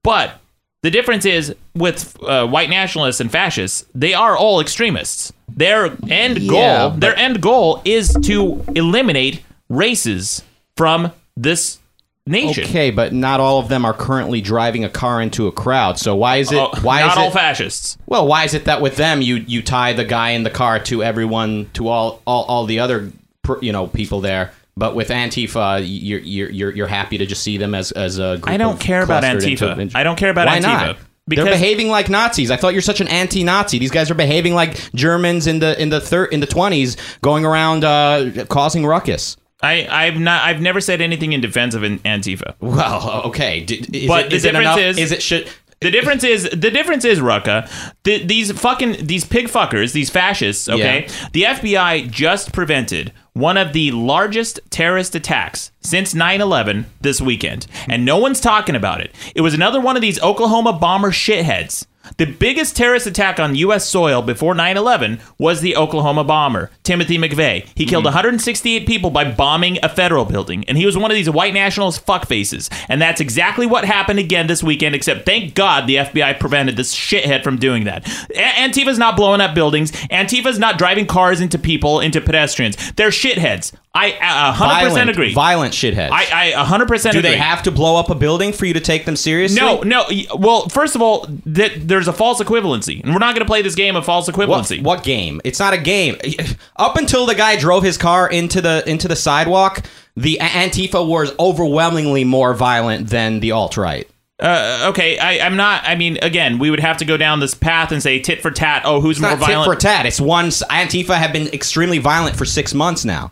[0.04, 0.42] But
[0.84, 5.34] the difference is with uh, white nationalists and fascists, they are all extremists.
[5.50, 10.44] Their end goal, Yeah, but- their end goal is to eliminate races
[10.78, 11.80] from this
[12.26, 12.64] nation.
[12.64, 15.98] Okay, but not all of them are currently driving a car into a crowd.
[16.00, 16.58] So why is it?
[16.58, 17.34] Oh, why not is all it?
[17.34, 17.98] fascists.
[18.06, 20.80] well, why is it that with them you you tie the guy in the car
[20.80, 23.12] to everyone to all all, all the other
[23.44, 27.44] per- you know people there, but with Antifa you're you're you're, you're happy to just
[27.44, 29.78] see them as as a group I don't care about Antifa.
[29.78, 30.62] into- I don't care about why Antifa.
[30.88, 30.98] Not?
[31.28, 32.52] Because- They're behaving like Nazis.
[32.52, 33.80] I thought you're such an anti-Nazi.
[33.80, 37.46] These guys are behaving like Germans in the in the thir- in the twenties, going
[37.46, 39.38] around uh, causing ruckus.
[39.62, 40.44] I, I've not.
[40.44, 42.56] I've never said anything in defense of an Antifa.
[42.60, 44.80] Well, okay, D- is But it, the is it difference enough?
[44.80, 45.50] is- is it should
[45.84, 47.70] The difference is the difference is Rucka.
[48.04, 50.68] The, these fucking these pig fuckers, these fascists.
[50.70, 57.68] Okay, the FBI just prevented one of the largest terrorist attacks since 9/11 this weekend,
[57.88, 59.14] and no one's talking about it.
[59.36, 61.86] It was another one of these Oklahoma bomber shitheads.
[62.18, 63.88] The biggest terrorist attack on U.S.
[63.88, 67.68] soil before 9 11 was the Oklahoma bomber, Timothy McVeigh.
[67.76, 68.16] He killed mm-hmm.
[68.16, 72.06] 168 people by bombing a federal building, and he was one of these white nationalist
[72.06, 72.70] fuckfaces.
[72.90, 76.94] And that's exactly what happened again this weekend, except thank God the FBI prevented this
[76.94, 78.08] shithead from doing that.
[78.32, 82.76] A- Antifa's not blowing up buildings, Antifa's not driving cars into people, into pedestrians.
[82.94, 83.72] They're shitheads.
[83.96, 85.34] I uh, 100% violent, agree.
[85.34, 86.10] Violent shitheads.
[86.12, 86.98] I, I 100% agree.
[86.98, 87.22] Do agree.
[87.22, 89.62] they have to blow up a building for you to take them seriously?
[89.62, 90.06] No, no.
[90.36, 93.62] Well, first of all, th- there's a false equivalency, and we're not going to play
[93.62, 94.82] this game of false equivalency.
[94.82, 95.42] what game?
[95.44, 96.18] It's not a game.
[96.78, 99.86] Up until the guy drove his car into the into the sidewalk,
[100.16, 104.10] the Antifa was overwhelmingly more violent than the alt right.
[104.40, 105.84] Uh, okay, I, I'm not.
[105.86, 108.50] I mean, again, we would have to go down this path and say tit for
[108.50, 108.82] tat.
[108.86, 109.72] Oh, who's It's more not tit violent?
[109.72, 110.08] for tat.
[110.08, 110.48] It's one.
[110.48, 113.32] Antifa have been extremely violent for six months now.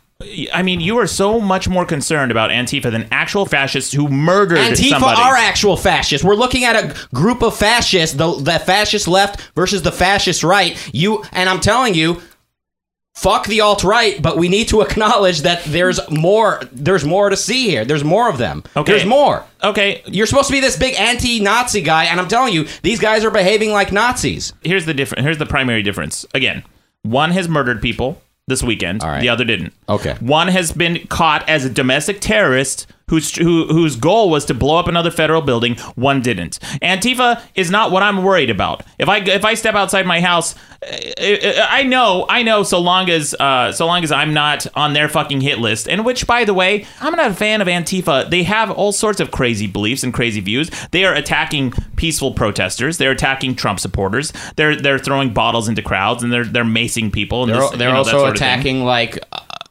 [0.54, 4.58] I mean, you are so much more concerned about Antifa than actual fascists who murdered
[4.58, 5.22] Antifa somebody.
[5.22, 6.26] are actual fascists.
[6.26, 10.78] We're looking at a group of fascists, the, the fascist left versus the fascist right.
[10.94, 12.22] You and I'm telling you,
[13.14, 16.62] fuck the alt right, but we need to acknowledge that there's more.
[16.72, 17.86] There's more to see here.
[17.86, 18.64] There's more of them.
[18.76, 18.92] Okay.
[18.92, 19.46] There's more.
[19.64, 23.24] okay, You're supposed to be this big anti-Nazi guy, and I'm telling you, these guys
[23.24, 24.54] are behaving like Nazis.
[24.62, 25.24] here's the difference.
[25.24, 26.26] Here's the primary difference.
[26.34, 26.64] Again,
[27.04, 29.02] one has murdered people this weekend.
[29.02, 29.22] All right.
[29.22, 29.74] The other didn't.
[29.89, 30.16] Okay.
[30.20, 34.78] One has been caught as a domestic terrorist whose who, whose goal was to blow
[34.80, 35.76] up another federal building.
[35.95, 36.59] One didn't.
[36.82, 38.84] Antifa is not what I'm worried about.
[38.97, 42.64] If I if I step outside my house, I, I know I know.
[42.64, 45.89] So long as uh, so long as I'm not on their fucking hit list.
[45.89, 48.30] And which, by the way, I'm not a fan of Antifa.
[48.30, 50.72] They have all sorts of crazy beliefs and crazy views.
[50.91, 52.97] They are attacking peaceful protesters.
[52.97, 54.32] They're attacking Trump supporters.
[54.55, 57.43] They're they're throwing bottles into crowds and they're they're macing people.
[57.43, 58.47] And They're, this, they're you know, also sort of thing.
[58.47, 59.20] attacking like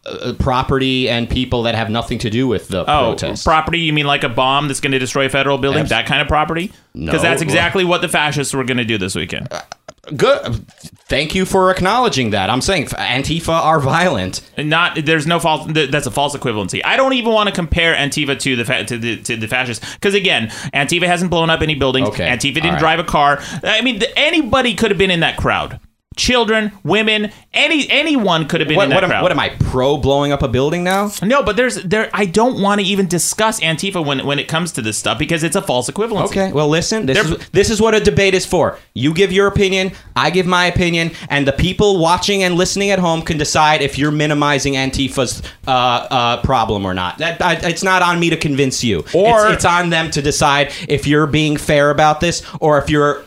[0.07, 3.45] uh, uh, property and people that have nothing to do with the Oh, protest.
[3.45, 3.81] property?
[3.81, 5.81] You mean like a bomb that's going to destroy a federal building?
[5.81, 6.73] Abs- that kind of property?
[6.95, 7.07] No.
[7.07, 9.49] Because that's exactly what the fascists were going to do this weekend.
[10.17, 10.67] Good.
[11.09, 12.49] Thank you for acknowledging that.
[12.51, 14.41] I'm saying Antifa are violent.
[14.57, 15.71] Not there's no false.
[15.73, 16.81] That's a false equivalency.
[16.85, 19.95] I don't even want to compare Antifa to the fa- to the to the fascists
[19.95, 22.09] because again, Antifa hasn't blown up any buildings.
[22.09, 22.27] Okay.
[22.27, 22.79] Antifa didn't right.
[22.79, 23.41] drive a car.
[23.63, 25.79] I mean, anybody could have been in that crowd.
[26.17, 29.23] Children, women, any anyone could have been What, in that what, am, crowd.
[29.23, 31.11] what am I pro blowing up a building now?
[31.21, 32.09] No, but there's there.
[32.15, 35.43] I don't want to even discuss Antifa when when it comes to this stuff because
[35.43, 36.27] it's a false equivalency.
[36.27, 37.07] Okay, well, listen.
[37.07, 38.79] This They're- is this is what a debate is for.
[38.95, 43.01] You give your opinion, I give my opinion, and the people watching and listening at
[43.01, 47.19] home can decide if you're minimizing Antifa's uh, uh, problem or not.
[47.19, 49.01] That I, it's not on me to convince you.
[49.13, 52.89] Or- it's, it's on them to decide if you're being fair about this or if
[52.91, 53.25] you're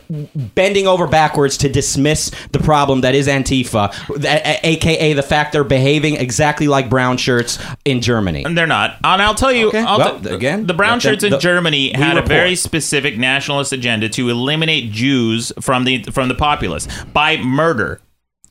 [0.56, 6.16] bending over backwards to dismiss the problem that is Antifa, aka the fact they're behaving
[6.16, 8.44] exactly like brown shirts in Germany.
[8.46, 8.98] And they're not.
[9.04, 11.94] And I'll tell you, Okay, I'll well, t- again, the brown shirts in the- Germany
[11.94, 17.38] had a very specific nationalist agenda to eliminate Jews from the from the populace by
[17.38, 18.02] murder.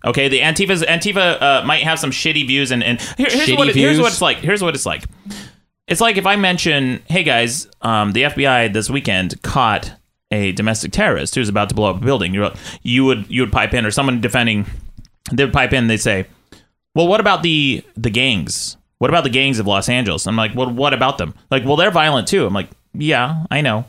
[0.05, 3.57] Okay, the Antifa's Antifa uh, might have some shitty views, and and here, here's Shitty
[3.57, 4.39] what it- here's what it's like.
[4.39, 5.05] Here's what it's like.
[5.89, 9.93] It's like if I mention, hey guys, um, the FBI this weekend caught
[10.31, 12.33] a domestic terrorist who's about to blow up a building.
[12.35, 12.51] You
[12.83, 14.67] you would you would pipe in, or someone defending,
[15.31, 15.87] they would pipe in.
[15.87, 16.27] They'd say,
[16.95, 18.77] well, what about the the gangs?
[18.99, 20.27] What about the gangs of Los Angeles?
[20.27, 21.35] I'm like, well, what about them?
[21.51, 22.47] Like, well, they're violent too.
[22.47, 23.85] I'm like, yeah, I know.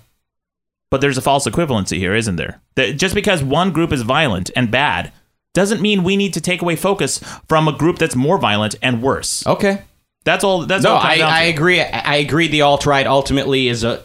[0.89, 2.61] But there's a false equivalency here, isn't there?
[2.75, 5.11] That just because one group is violent and bad
[5.53, 9.01] doesn't mean we need to take away focus from a group that's more violent and
[9.01, 9.45] worse.
[9.45, 9.83] Okay.
[10.23, 10.65] That's all.
[10.65, 11.01] That's no, all.
[11.01, 11.15] I.
[11.15, 11.81] I agree.
[11.81, 12.47] I I agree.
[12.47, 14.01] The alt right ultimately is a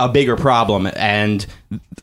[0.00, 1.46] a bigger problem, and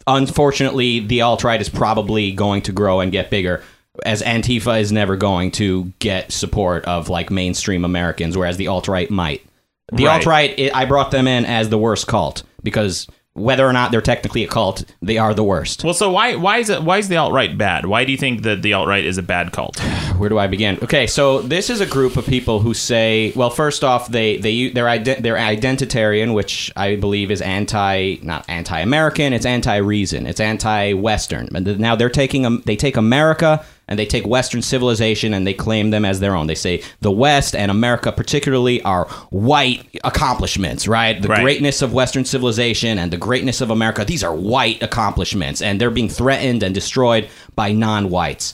[0.08, 3.64] unfortunately, the alt right is probably going to grow and get bigger.
[4.06, 8.88] As Antifa is never going to get support of like mainstream Americans, whereas the alt
[8.88, 9.46] right might.
[9.92, 10.14] The Right.
[10.18, 14.02] alt right, I brought them in as the worst cult because whether or not they're
[14.02, 15.84] technically a cult, they are the worst.
[15.84, 17.86] Well, so why why is it why is the alt right bad?
[17.86, 19.80] Why do you think that the alt right is a bad cult?
[20.18, 20.78] where do I begin?
[20.84, 24.70] Okay, so this is a group of people who say, well, first off, they they
[24.70, 31.50] they're ident- they're identitarian, which I believe is anti not anti-American, it's anti-reason, it's anti-Western.
[31.56, 35.54] And now they're taking um, they take America and they take Western civilization and they
[35.54, 36.48] claim them as their own.
[36.48, 41.22] They say the West and America particularly are white accomplishments, right?
[41.22, 41.42] The Right.
[41.42, 45.90] greatness of Western civilization and the greatness of America, these are white accomplishments, and they're
[45.90, 48.54] being threatened and destroyed by non-whites.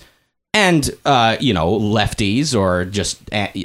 [0.53, 3.17] And uh, you know, lefties or just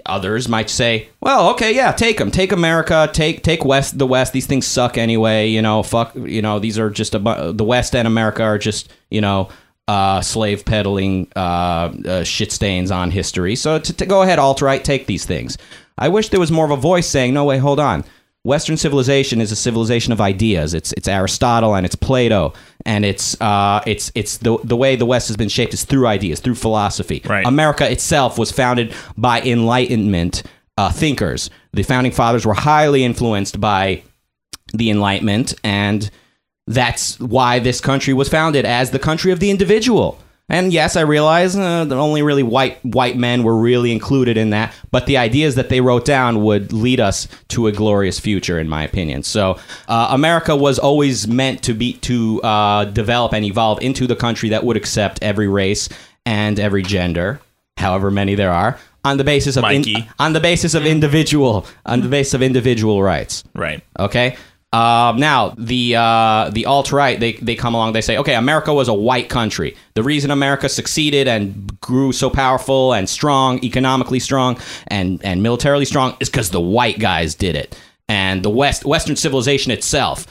[0.06, 4.32] others might say, "Well, okay, yeah, take them, take America, take take West, the West.
[4.32, 5.46] These things suck anyway.
[5.48, 6.12] You know, fuck.
[6.16, 9.48] You know, these are just a bu- the West and America are just you know."
[9.88, 13.56] Uh, slave peddling uh, uh, shit stains on history.
[13.56, 15.58] So to, to go ahead, alt right, take these things.
[15.98, 18.04] I wish there was more of a voice saying, "No, wait, hold on.
[18.42, 20.72] Western civilization is a civilization of ideas.
[20.72, 22.54] It's it's Aristotle and it's Plato
[22.86, 26.06] and it's uh it's it's the the way the West has been shaped is through
[26.06, 27.20] ideas, through philosophy.
[27.26, 27.46] Right.
[27.46, 30.42] America itself was founded by Enlightenment
[30.78, 31.50] uh, thinkers.
[31.72, 34.02] The founding fathers were highly influenced by
[34.72, 36.10] the Enlightenment, and
[36.70, 40.18] that's why this country was founded as the country of the individual.
[40.48, 44.50] And yes, I realize uh, that only really white white men were really included in
[44.50, 48.58] that, but the ideas that they wrote down would lead us to a glorious future,
[48.58, 49.22] in my opinion.
[49.22, 54.16] So, uh, America was always meant to be to uh, develop and evolve into the
[54.16, 55.88] country that would accept every race
[56.26, 57.40] and every gender,
[57.76, 59.84] however many there are, on the basis of in-
[60.18, 63.44] on the basis of individual on the basis of individual rights.
[63.54, 63.84] Right.
[64.00, 64.36] Okay.
[64.72, 67.92] Um, now the uh, the alt right they they come along.
[67.92, 69.76] They say, okay, America was a white country.
[69.94, 75.86] The reason America succeeded and grew so powerful and strong, economically strong and and militarily
[75.86, 77.76] strong, is because the white guys did it.
[78.08, 80.26] And the West Western civilization itself,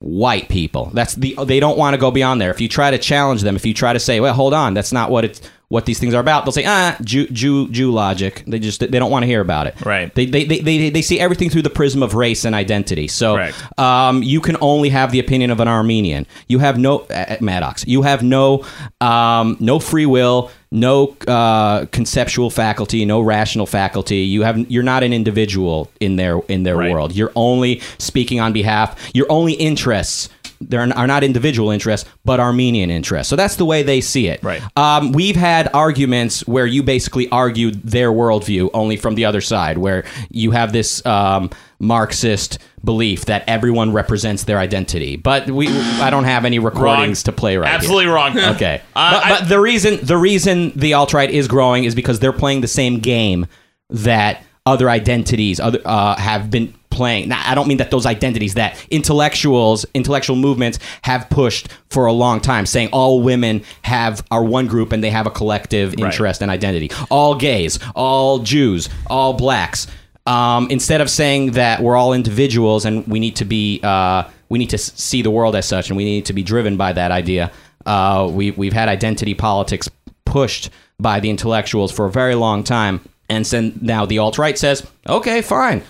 [0.00, 0.90] white people.
[0.92, 2.50] That's the they don't want to go beyond there.
[2.50, 4.92] If you try to challenge them, if you try to say, well, hold on, that's
[4.92, 5.40] not what it's
[5.70, 6.44] what these things are about.
[6.46, 8.42] They'll say, ah, Jew, Jew, Jew logic.
[8.46, 9.84] They just they don't want to hear about it.
[9.84, 10.14] Right.
[10.14, 13.06] They, they, they, they, they see everything through the prism of race and identity.
[13.06, 16.26] So um, you can only have the opinion of an Armenian.
[16.48, 17.86] You have no uh, Maddox.
[17.86, 18.64] You have no
[19.02, 24.18] um, no free will, no uh, conceptual faculty, no rational faculty.
[24.20, 26.90] You have you're not an individual in their in their Right.
[26.90, 27.14] world.
[27.14, 28.98] You're only speaking on behalf.
[29.12, 30.30] Your only interests.
[30.60, 33.28] There are not individual interests, but Armenian interests.
[33.30, 34.42] So that's the way they see it.
[34.42, 34.62] Right.
[34.76, 39.78] Um, we've had arguments where you basically argued their worldview only from the other side,
[39.78, 45.16] where you have this um, Marxist belief that everyone represents their identity.
[45.16, 47.68] But we, I don't have any recordings to play right.
[47.68, 47.74] here.
[47.76, 48.36] Absolutely wrong.
[48.48, 48.82] Okay.
[48.96, 52.32] Uh, but, I- the reason the reason the alt right is growing is because they're
[52.32, 53.46] playing the same game
[53.90, 57.28] that other identities other uh, have been playing.
[57.28, 62.12] Now, I don't mean that those identities that intellectuals, intellectual movements have pushed for a
[62.12, 66.42] long time, saying all women have are one group and they have a collective interest
[66.42, 66.90] and identity.
[67.10, 69.86] All gays, all Jews, all blacks.
[70.26, 74.58] Um, instead of saying that we're all individuals and we need to be, uh, we
[74.58, 77.10] need to see the world as such, and we need to be driven by that
[77.10, 77.50] idea.
[77.86, 79.88] Uh, we we've had identity politics
[80.26, 80.68] pushed
[81.00, 84.86] by the intellectuals for a very long time, and so now the alt right says,
[85.06, 85.82] okay, fine,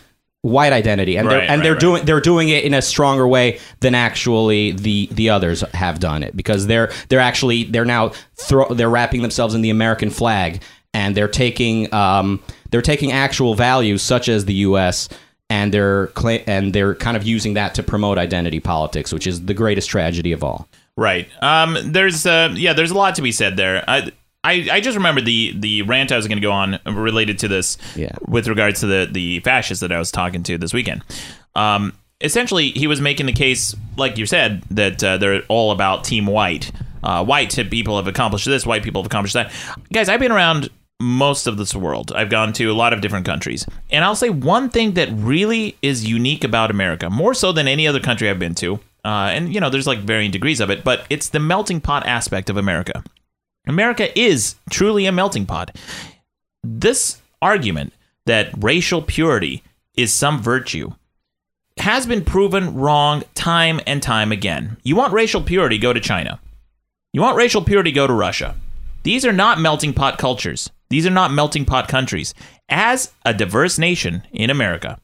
[0.43, 1.81] white identity, and they're Right, and they're right.
[1.81, 6.23] doing they're doing it in a stronger way than actually the the others have done
[6.23, 10.63] it because they're they're actually they're now throw they're wrapping themselves in the American flag
[10.95, 15.09] and they're taking um they're taking actual values such as the U.S.
[15.51, 19.47] and they're cla- and they're kind of using that to promote identity politics, which is
[19.47, 20.69] the greatest tragedy of all.
[20.97, 21.29] Right.
[21.41, 21.77] Um.
[21.85, 22.27] There's.
[22.27, 22.53] Uh.
[22.55, 22.73] Yeah.
[22.75, 23.85] There's a lot to be said there.
[23.89, 24.13] I.
[24.45, 27.49] I, I just remember the the rant I was going to go on related to
[27.49, 27.79] this.
[27.97, 28.13] Yeah.
[28.27, 31.05] With regards to the the fascists that I was talking to this weekend.
[31.55, 31.93] Um.
[32.21, 36.27] Essentially, he was making the case, like you said, that uh, they're all about Team
[36.27, 36.73] White.
[37.01, 38.67] Uh, white people have accomplished this.
[38.67, 39.53] White people have accomplished that.
[39.93, 40.69] Guys, I've been around
[41.01, 42.11] most of this world.
[42.11, 43.65] I've gone to a lot of different countries.
[43.93, 47.87] And I'll say one thing that really is unique about America, more so than any
[47.87, 48.81] other country I've been to.
[49.05, 52.05] Uh, and, you know, there's like varying degrees of it, but it's the melting pot
[52.05, 53.05] aspect of America.
[53.69, 55.77] America is truly a melting pot.
[56.65, 57.93] This argument
[58.27, 59.63] that racial purity
[59.95, 60.93] is some virtue
[61.81, 64.77] has been proven wrong time and time again.
[64.83, 66.41] You want racial purity, go to China.
[67.13, 68.57] You want racial purity, go to Russia.
[69.05, 70.71] These are not melting pot cultures.
[70.91, 72.35] These are not melting pot countries.
[72.69, 74.99] As a diverse nation in America,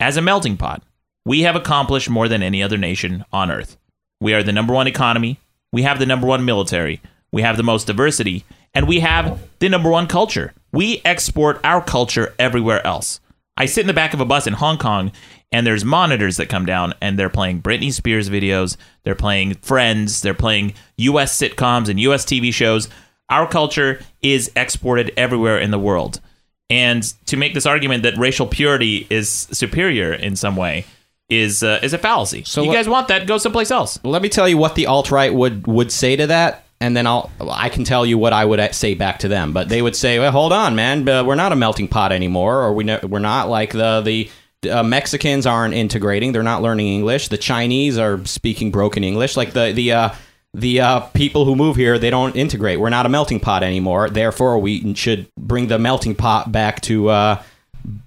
[0.00, 0.82] as a melting pot,
[1.24, 3.76] we have accomplished more than any other nation on earth.
[4.20, 5.38] We are the number one economy.
[5.72, 7.00] We have the number one military.
[7.32, 8.44] We have the most diversity.
[8.74, 10.54] And we have the number one culture.
[10.72, 13.20] We export our culture everywhere else.
[13.56, 15.12] I sit in the back of a bus in Hong Kong
[15.50, 20.22] and there's monitors that come down and they're playing Britney Spears videos, they're playing Friends,
[20.22, 22.88] they're playing US sitcoms and US TV shows.
[23.28, 26.20] Our culture is exported everywhere in the world.
[26.70, 30.86] And to make this argument that racial purity is superior in some way
[31.28, 32.44] is uh, is a fallacy.
[32.44, 33.26] So you guys want that?
[33.26, 33.98] Go someplace else.
[34.02, 37.06] Let me tell you what the alt right would would say to that, and then
[37.06, 39.52] I'll I can tell you what I would say back to them.
[39.52, 42.62] But they would say, "Well, hold on, man, uh, we're not a melting pot anymore,
[42.62, 44.30] or we we're not like the the."
[44.70, 47.28] Uh, Mexicans aren't integrating; they're not learning English.
[47.28, 49.36] The Chinese are speaking broken English.
[49.36, 50.10] Like the the uh,
[50.54, 52.78] the uh, people who move here, they don't integrate.
[52.78, 54.08] We're not a melting pot anymore.
[54.10, 57.42] Therefore, we should bring the melting pot back to uh,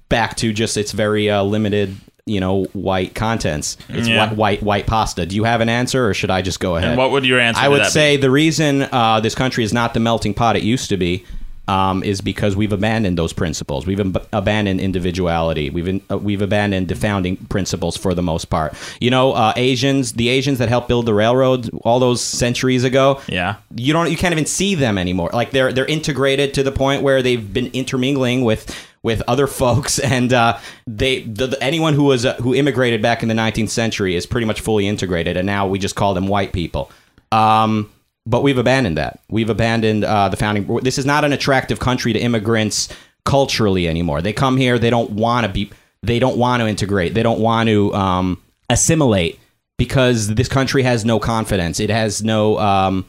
[0.07, 3.77] back to just its very uh, limited, you know, white contents.
[3.89, 4.27] It's Yeah.
[4.29, 5.25] white, white white pasta.
[5.27, 6.89] Do you have an answer, or should I just go ahead?
[6.89, 7.91] And what would your answer I would that be?
[7.91, 11.23] say the reason uh, this country is not the melting pot it used to be.
[11.67, 13.87] Um, is because we've abandoned those principles.
[13.87, 15.71] We've ab- abandoned individuality.
[15.71, 18.75] We've in, uh, we've abandoned the founding principles for the most part.
[19.01, 23.19] You know, uh, Asians, the Asians that helped build the railroads all those centuries ago.
[23.27, 23.55] Yeah.
[23.75, 24.11] You don't.
[24.11, 25.31] You can't even see them anymore.
[25.33, 28.71] Like they're they're integrated to the point where they've been intermingling with
[29.05, 33.21] with other folks, and uh, they the, the- anyone who was uh, who immigrated back
[33.21, 36.27] in the 19th century is pretty much fully integrated, and now we just call them
[36.27, 36.91] white people.
[37.31, 37.91] Um,
[38.25, 39.19] but we've abandoned that.
[39.29, 40.65] We've abandoned uh, the founding.
[40.81, 42.89] This is not an attractive country to immigrants
[43.23, 44.21] culturally anymore.
[44.21, 44.79] They come here.
[44.79, 45.71] They don't want to be.
[46.01, 47.13] They don't want to integrate.
[47.13, 49.39] They don't want to um, assimilate
[49.77, 51.79] because this country has no confidence.
[51.79, 52.57] It has no.
[52.57, 53.05] Um,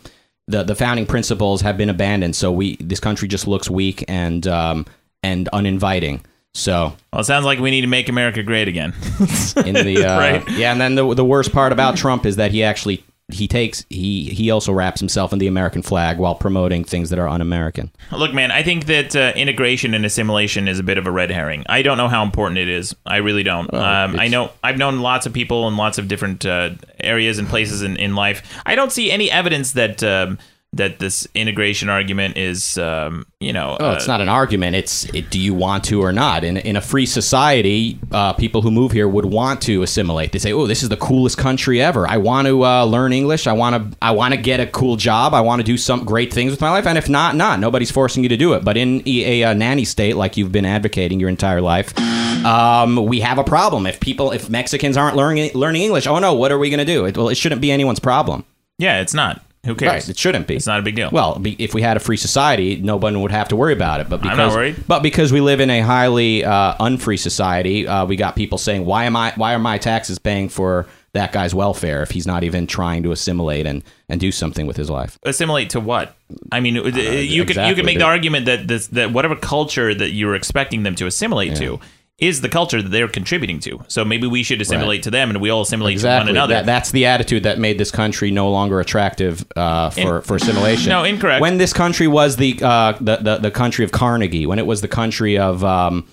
[0.48, 2.36] the the founding principles have been abandoned.
[2.36, 4.86] So we this country just looks weak and um,
[5.22, 6.24] and uninviting.
[6.54, 8.94] So Well, it sounds like we need to make America great again.
[9.64, 10.50] in the uh, Right.
[10.52, 13.84] yeah, and then the the worst part about Trump is that he actually he takes
[13.90, 17.90] he he also wraps himself in the American flag while promoting things that are un-American.
[18.12, 21.30] Look, man, I think that uh, integration and assimilation is a bit of a red
[21.30, 21.64] herring.
[21.68, 22.94] I don't know how important it is.
[23.04, 23.72] I really don't.
[23.74, 27.48] um, I know I've known lots of people in lots of different uh, areas and
[27.48, 28.42] places in, in life.
[28.64, 30.38] I don't see any evidence that um,
[30.72, 34.76] that this integration argument is, um, you know, Oh, it's not an argument.
[34.76, 36.44] It's it, do you want to or not?
[36.44, 40.32] In in a free society, uh, people who move here would want to assimilate.
[40.32, 42.06] They say, "Oh, this is the coolest country ever.
[42.06, 43.46] I want to uh, learn English.
[43.46, 45.34] I want to I want to get a cool job.
[45.34, 47.58] I want to do some great things with my life." And if not, not.
[47.58, 48.64] Nobody's forcing you to do it.
[48.64, 51.96] But in a, a, nanny state like you've been advocating your entire life,
[52.44, 53.86] um, we have a problem.
[53.86, 56.84] If people, if Mexicans aren't learning learning English, oh no, what are we going to
[56.84, 57.06] do?
[57.06, 58.44] It, well, it shouldn't be anyone's problem.
[58.78, 59.45] yeah, it's not.
[59.66, 59.92] Who cares?
[59.92, 60.56] Right, it shouldn't be.
[60.56, 61.10] It's not a big deal.
[61.12, 64.00] Well, be, if we had a free society, no one would have to worry about
[64.00, 64.08] it.
[64.08, 64.84] But I'm because, not worried.
[64.86, 68.84] But because we live in a highly uh, unfree society, uh, we got people saying,
[68.84, 69.32] "Why am I?
[69.36, 73.12] Why are my taxes paying for that guy's welfare if he's not even trying to
[73.12, 76.16] assimilate and and do something with his life?" assimilate to what?
[76.52, 79.94] I mean, you could you exactly, could make the argument that this that whatever culture
[79.94, 81.80] that you're expecting them to assimilate to
[82.18, 83.84] is the culture that they're contributing to.
[83.88, 86.54] So maybe we should assimilate to them and we all assimilate to one another.
[86.54, 90.36] That, that's the attitude that made this country no longer attractive uh, for, In- for
[90.36, 90.88] assimilation.
[90.88, 91.42] No, incorrect.
[91.42, 94.80] When this country was the, uh, the, the the country of Carnegie, when it was
[94.80, 96.08] the country of um,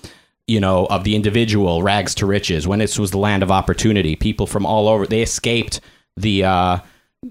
[0.46, 4.14] you know of the individual, rags to riches, when it was the land of opportunity,
[4.14, 5.80] people from all over they escaped
[6.18, 6.44] the.
[6.44, 6.78] Uh,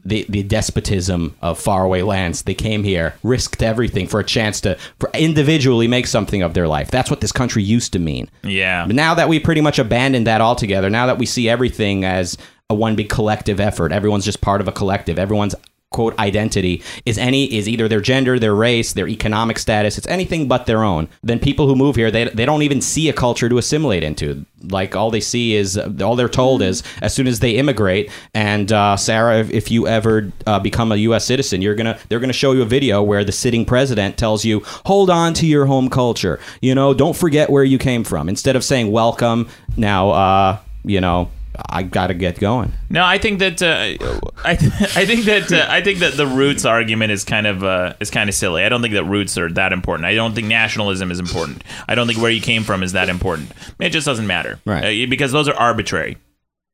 [0.05, 2.43] the, the despotism of faraway lands.
[2.43, 6.67] They came here, risked everything for a chance to for individually make something of their
[6.67, 6.91] life.
[6.91, 8.29] That's what this country used to mean.
[8.43, 8.85] yeah.
[8.85, 12.37] But now that we pretty much abandoned that altogether, now that we see everything as
[12.69, 15.19] a one big collective effort, everyone's just part of a collective.
[15.19, 15.55] Everyone's
[15.93, 19.97] quote identity is any is either their gender, their race, their economic status.
[19.97, 21.07] It's anything but their own.
[21.21, 24.45] Then people who move here, they they don't even see a culture to assimilate into.
[24.61, 28.11] Like all they see is all they're told is as soon as they immigrate.
[28.33, 31.25] And uh, Sarah, if, if you ever uh, become a U.S.
[31.25, 34.61] citizen, you're gonna they're gonna show you a video where the sitting president tells you
[34.85, 36.39] hold on to your home culture.
[36.61, 38.27] You know, don't forget where you came from.
[38.27, 41.29] Instead of saying welcome, now uh, you know.
[41.69, 42.71] I gotta get going.
[42.89, 46.25] No, I think that uh, I th- I think that uh, I think that the
[46.27, 48.63] roots argument is kind of uh, is kind of silly.
[48.63, 50.05] I don't think that roots are that important.
[50.05, 51.63] I don't think nationalism is important.
[51.87, 53.51] I don't think where you came from is that important.
[53.79, 55.03] It just doesn't matter, Right.
[55.03, 56.17] Uh, because those are arbitrary.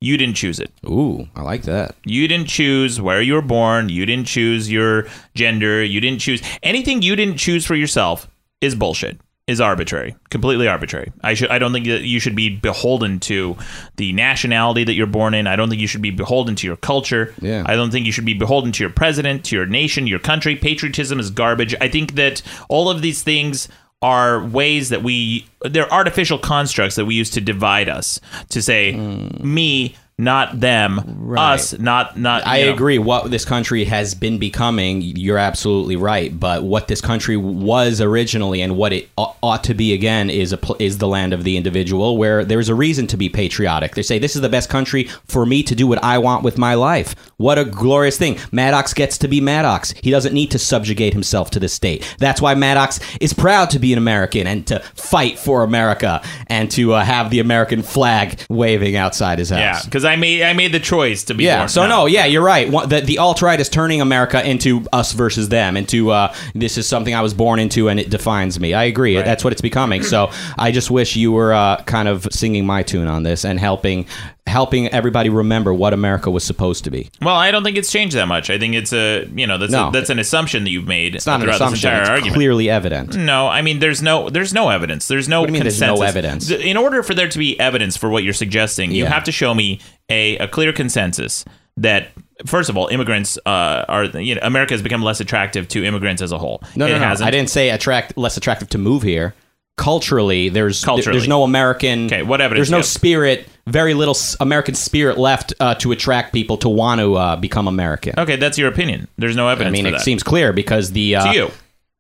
[0.02, 0.72] You didn't choose it.
[0.86, 1.94] Ooh, I like that.
[2.06, 3.90] You didn't choose where you were born.
[3.90, 5.84] You didn't choose your gender.
[5.84, 8.30] You didn't choose anything you didn't choose for yourself
[8.62, 9.20] is bullshit.
[9.50, 11.12] Is arbitrary, completely arbitrary.
[11.24, 11.50] I should.
[11.50, 13.58] I don't think that you should be beholden to
[13.96, 15.48] the nationality that you're born in.
[15.48, 17.34] I don't think you should be beholden to your culture.
[17.42, 17.64] Yeah.
[17.66, 20.56] I don't think you should be beholden to your president, to your nation, your country.
[20.56, 21.74] Patriotism is garbage.
[21.82, 23.68] I think that all of these things
[24.04, 28.20] are ways that we they're artificial constructs that we use to divide us
[28.50, 29.30] to say hmm.
[29.42, 32.74] me not them us not not I know.
[32.74, 33.00] agree.
[33.00, 36.38] What this country has been becoming, you're absolutely right.
[36.38, 40.60] But what this country was originally and what it ought to be again is a
[40.80, 43.96] is the land of the individual, where there's a reason to be patriotic.
[43.96, 46.58] They say this is the best country for me to do what I want with
[46.58, 47.16] my life.
[47.38, 48.38] What a glorious thing!
[48.52, 49.92] Maddox gets to be Maddox.
[50.04, 52.16] He doesn't need to subjugate himself to the state.
[52.20, 56.70] That's why Maddox is proud to be an American and to fight for America and
[56.72, 59.60] to uh, have the American flag waving outside his house.
[59.60, 61.60] yeah because I made I made the choice to be Yeah.
[61.60, 61.70] born.
[61.70, 62.70] So no, yeah, you're right.
[62.70, 66.78] One- The, the alt right is turning America into us versus them, into uh, this
[66.78, 68.74] is something I was born into and it defines me.
[68.74, 69.16] I agree.
[69.16, 70.04] That's what it's becoming.
[70.04, 73.60] So I just wish you were uh, kind of singing my tune on this and
[73.60, 74.06] helping
[74.50, 77.10] helping everybody remember what America was supposed to be.
[77.22, 78.50] Well, I don't think it's changed that much.
[78.50, 79.88] I think it's a you know that's No.
[79.88, 81.16] a, that's an assumption that you've made.
[81.16, 81.94] It's not an assumption.
[81.94, 82.36] It's argument.
[82.36, 83.16] clearly evident.
[83.16, 85.08] No, I mean there's no there's no evidence.
[85.08, 86.50] There's no What do you mean there's no evidence?
[86.52, 89.10] In order for there to be evidence for what you're suggesting, you Yeah.
[89.14, 89.80] have to show me
[90.10, 91.46] a, a clear consensus
[91.78, 92.10] that
[92.46, 96.22] first of all, immigrants uh, are you know America has become less attractive to immigrants
[96.22, 96.62] as a whole.
[96.76, 97.06] No, it no, no.
[97.06, 97.28] hasn't.
[97.28, 99.34] I didn't say attract less attractive to move here.
[99.80, 101.18] Culturally, there's Culturally.
[101.18, 102.08] there's no American.
[102.08, 103.48] Okay, what evidence There's no spirit.
[103.66, 108.20] Very little American spirit left uh, to attract people to want to uh, become American.
[108.20, 109.08] Okay, that's your opinion.
[109.18, 110.02] There's no evidence I mean, it that.
[110.02, 111.52] seems clear because the uh, to you.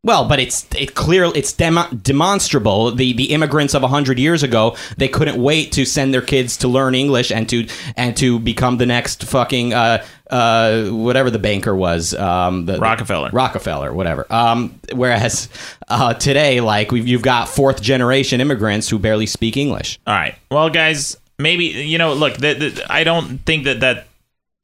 [0.01, 2.91] Well, but it's it clear it's demo- demonstrable.
[2.91, 6.69] The the immigrants of hundred years ago they couldn't wait to send their kids to
[6.69, 11.75] learn English and to and to become the next fucking uh, uh, whatever the banker
[11.75, 13.29] was um, the, Rockefeller.
[13.33, 14.25] Rockefeller whatever.
[14.29, 15.49] Um, whereas
[15.89, 19.99] uh, today, like we've, you've got fourth generation immigrants who barely speak English.
[20.07, 20.35] All right.
[20.49, 22.13] Well, guys, maybe you know.
[22.13, 24.07] Look, the, the, I don't think that that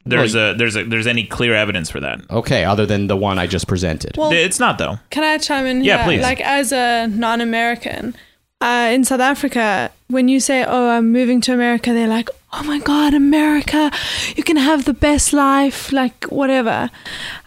[0.06, 2.22] there's a there's a there's any clear evidence for that.
[2.30, 4.18] Okay, other than the one I just presented.
[4.18, 5.00] Well, it's not though.
[5.10, 6.22] Can I chime in Yeah, please.
[6.22, 8.16] Like as a non-American,
[8.62, 12.64] uh, in South Africa, when you say, "Oh, I'm moving to America," they're like, "Oh
[12.64, 13.92] my God, America!
[14.36, 16.92] You can have the best life, like whatever.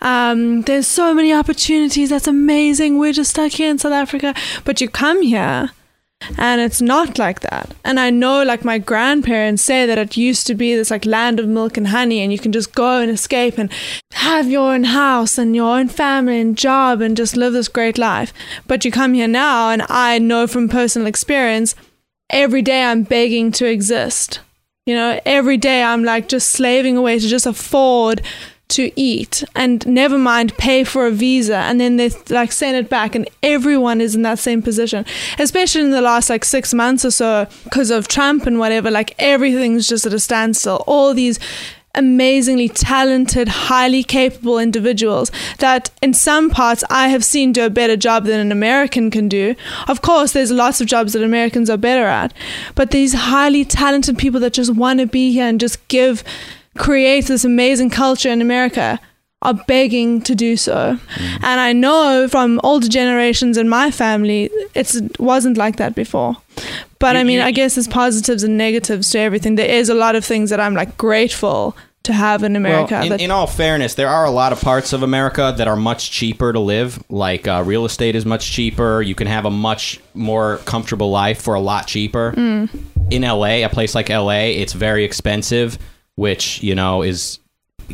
[0.02, 2.10] Um, there's so many opportunities.
[2.10, 2.98] That's amazing.
[2.98, 4.34] We're just stuck here in South Africa,
[4.64, 5.70] but you come here."
[6.36, 7.74] And it's not like that.
[7.84, 11.40] And i know like my grandparents say that it used to be this like land
[11.40, 13.70] of milk and honey and you can just go and escape and
[14.12, 17.98] have your own house and your own family and job and just live this great
[17.98, 18.32] life.
[18.66, 21.74] But you come here now and i know from personal experience
[22.30, 24.40] every day i'm begging to exist.
[24.86, 28.22] You know every day i'm like just slaving away to just afford
[28.68, 32.90] to eat and never mind pay for a visa and then they like send it
[32.90, 35.06] back and everyone is in that same position.
[35.38, 39.14] Especially in the last like six months or so because of trump and whatever like
[39.18, 40.84] everything's just at a standstill.
[40.86, 41.38] All these
[41.94, 47.96] amazingly talented highly capable individuals that in some parts i have seen do a better
[47.96, 49.54] job than an american can do.
[49.88, 52.34] Of course there's lots of jobs that americans are better at
[52.74, 56.22] but these highly talented people that just want to be here and just give
[56.78, 59.00] create this amazing culture in America
[59.42, 60.98] are begging to do so.
[61.42, 66.36] And I know from older generations in my family, it wasn't like that before.
[66.98, 69.54] But I mean, I guess there's positives and negatives to everything.
[69.54, 72.94] There is a lot of things that I'm like grateful to have in America.
[72.94, 75.68] Well, in, that, in all fairness, there are a lot of parts of America that
[75.68, 77.02] are much cheaper to live.
[77.08, 79.02] Like uh, real estate is much cheaper.
[79.02, 82.32] You can have a much more comfortable life for a lot cheaper.
[82.32, 82.70] Mm.
[83.10, 85.78] In LA, a place like LA, it's very expensive,
[86.18, 87.38] which you know is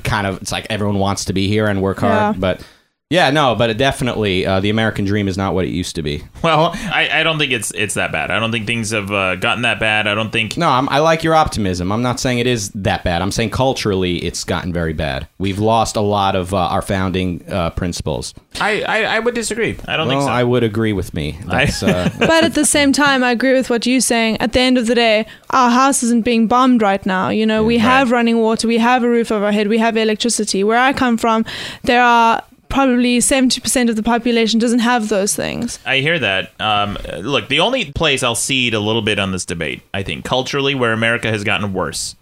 [0.03, 2.41] kind of it's like everyone wants to be here and work hard, Yeah.
[2.41, 2.67] but.
[3.11, 6.03] Yeah, no, but it definitely, uh, the American dream is not what it used to
[6.03, 6.23] be.
[6.43, 8.31] Well, I, I don't think it's it's that bad.
[8.31, 10.07] I don't think things have uh, gotten that bad.
[10.07, 10.59] I don't think.
[10.59, 11.91] No, I'm, I like your optimism.
[11.91, 13.23] I'm not saying it is that bad.
[13.23, 15.27] I'm saying culturally, it's gotten very bad.
[15.39, 18.35] We've lost a lot of uh, our founding uh, principles.
[18.61, 19.79] I, I, I would disagree.
[19.87, 20.33] I don't well, think so.
[20.33, 21.39] I would agree with me.
[21.47, 24.39] That's, uh, but at the same time, I agree with what you're saying.
[24.39, 27.31] At the end of the day, our house isn't being bombed right now.
[27.31, 29.97] You know, we have running water, we have a roof over our head, we have
[29.97, 30.63] electricity.
[30.63, 31.47] Where I come from,
[31.85, 32.43] there are
[32.75, 35.79] probably 70% of the population doesn't have those things.
[35.87, 36.61] I hear that.
[36.61, 40.25] Um, look, the only place I'll cede a little bit on this debate, I think,
[40.25, 42.17] culturally, where America has gotten worse,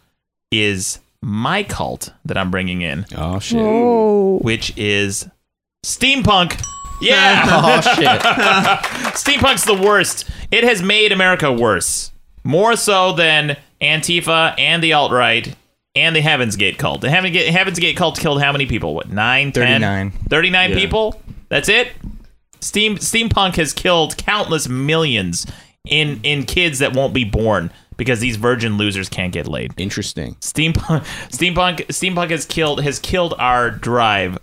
[0.51, 3.07] is my cult that I'm bringing in.
[3.17, 3.61] Oh shit!
[3.61, 4.41] Whoa.
[4.43, 5.29] Which is
[5.85, 6.63] steampunk.
[7.01, 7.43] Yeah.
[7.65, 8.21] Oh, shit.
[9.17, 10.29] Steampunk's the worst.
[10.51, 12.13] It has made America worse,
[12.45, 15.57] more so than Antifa and the alt right.
[15.95, 17.03] And the Heaven's Gate cult.
[17.03, 18.95] The Heaven Gate, Heaven's Gate cult killed how many people?
[18.95, 19.81] What, nine, 10?
[19.83, 20.11] 39.
[20.31, 20.77] 39 Yeah.
[20.77, 21.21] people?
[21.51, 21.89] That's it?
[22.61, 25.47] Steam steampunk has killed countless millions
[25.85, 29.73] in in kids that won't be born because these virgin losers can't get laid.
[29.77, 30.37] Interesting.
[30.37, 34.39] Steampunk steampunk steampunk has killed has killed our drive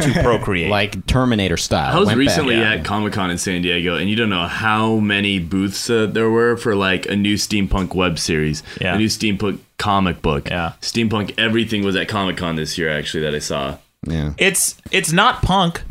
[0.00, 0.70] to procreate.
[0.70, 1.94] like Terminator style.
[1.94, 2.26] I was Went back.
[2.26, 6.06] recently at Comic Con in San Diego, and you don't know how many booths uh,
[6.06, 8.94] there were for like a new steampunk web series, Yeah.
[8.94, 10.48] a new steampunk comic book.
[10.50, 12.90] Yeah, steampunk everything was at Comic Con this year.
[12.90, 13.78] Actually, that I saw.
[14.06, 15.82] Yeah, It's it's not punk,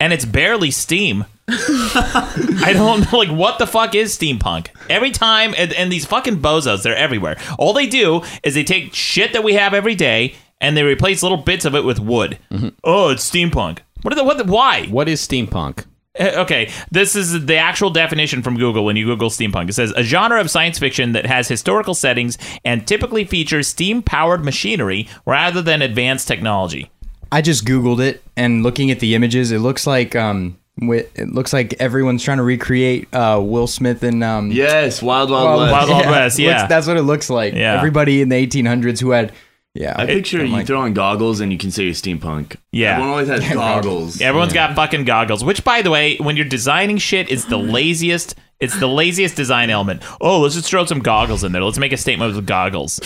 [0.00, 1.24] and it's barely steam.
[1.48, 4.68] I don't know, like what the fuck is steampunk?
[4.88, 7.36] Every time, and, and these fucking bozos, they're everywhere.
[7.58, 11.22] All they do is they take shit that we have every day and they replace
[11.22, 12.38] little bits of it with wood.
[12.50, 12.68] Mm-hmm.
[12.82, 13.80] Oh, it's steampunk.
[14.00, 14.38] What are the what?
[14.38, 14.86] The, why?
[14.86, 15.84] What is steampunk?
[16.18, 19.68] Uh, Okay, this is the actual definition from Google when you Google steampunk.
[19.68, 24.02] It says a genre of science fiction that has historical settings and typically features steam
[24.02, 26.90] powered machinery rather than advanced technology.
[27.32, 31.52] I just googled it and looking at the images, it looks like um, it looks
[31.52, 35.72] like everyone's trying to recreate uh, Will Smith and um, Yes, Wild Wild West.
[35.72, 36.66] Wild Wild West, looks- yeah.
[36.68, 37.54] that's what it looks like.
[37.54, 37.76] Yeah.
[37.76, 39.32] everybody in the 1800s who had
[39.74, 39.94] yeah.
[39.96, 42.56] I picture I'm you like- throw on goggles and you can say you're steampunk.
[42.72, 42.92] Yeah.
[42.92, 44.20] everyone always has goggles.
[44.20, 48.34] Everyone's got fucking goggles, which, by the way, when you're designing shit, is the laziest.
[48.60, 50.02] It's the laziest design element.
[50.20, 51.62] Oh, let's just throw some goggles in there.
[51.62, 53.00] Let's make a statement with goggles.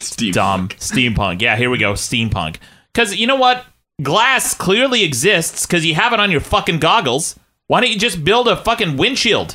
[0.00, 0.32] Steampunk.
[0.32, 0.68] Dumb.
[0.70, 1.42] Steampunk.
[1.42, 1.92] Yeah, here we go.
[1.92, 2.56] Steampunk.
[2.92, 3.66] Because you know what?
[4.02, 7.38] Glass clearly exists because you have it on your fucking goggles.
[7.66, 9.54] Why don't you just build a fucking windshield?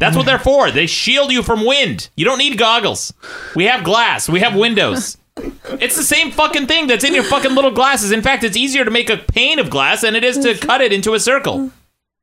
[0.00, 0.72] That's what they're for.
[0.72, 2.10] They shield you from wind.
[2.16, 3.14] You don't need goggles.
[3.54, 4.28] We have glass.
[4.28, 5.16] We have windows.
[5.36, 8.12] It's the same fucking thing that's in your fucking little glasses.
[8.12, 10.80] In fact, it's easier to make a pane of glass than it is to cut
[10.80, 11.70] it into a circle.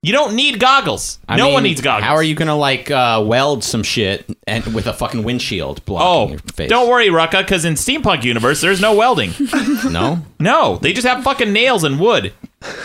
[0.04, 1.20] You don't need goggles.
[1.30, 2.06] I no mean, one needs goggles.
[2.06, 6.08] How are you gonna like uh, weld some shit and with a fucking windshield blocking
[6.08, 6.70] Oh, your face?
[6.70, 9.32] don't worry, Rucka, because in steampunk universe, there's no welding.
[9.92, 12.34] No, no, they just have fucking nails and wood.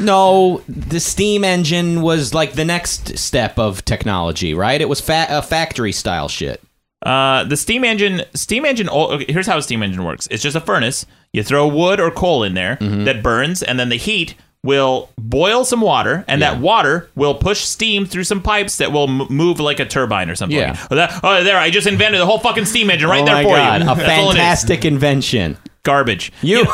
[0.01, 0.63] no.
[0.69, 4.81] The steam engine was like the next step of technology, right?
[4.81, 6.61] It was fa- a factory style shit.
[7.03, 8.89] Uh, the steam engine, steam engine.
[8.89, 10.27] okay, here's how a steam engine works.
[10.31, 11.07] It's just a furnace.
[11.33, 13.05] You throw wood or coal in there Mm-hmm.
[13.05, 14.35] that burns, and then the heat
[14.65, 19.09] will boil some water, and that water will push steam through some pipes that will
[19.09, 20.59] m- move like a turbine or something.
[20.59, 20.77] Yeah.
[20.91, 21.59] Oh, that- oh, there!
[21.59, 23.91] I just invented the whole fucking steam engine right oh there for god, you.
[23.91, 24.37] a That's all it is.
[24.37, 25.59] fantastic invention.
[25.85, 26.33] garbage.
[26.43, 26.67] You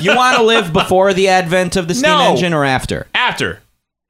[0.00, 2.30] you want to live before the advent of the steam No.
[2.32, 3.06] engine or after?
[3.14, 3.60] After.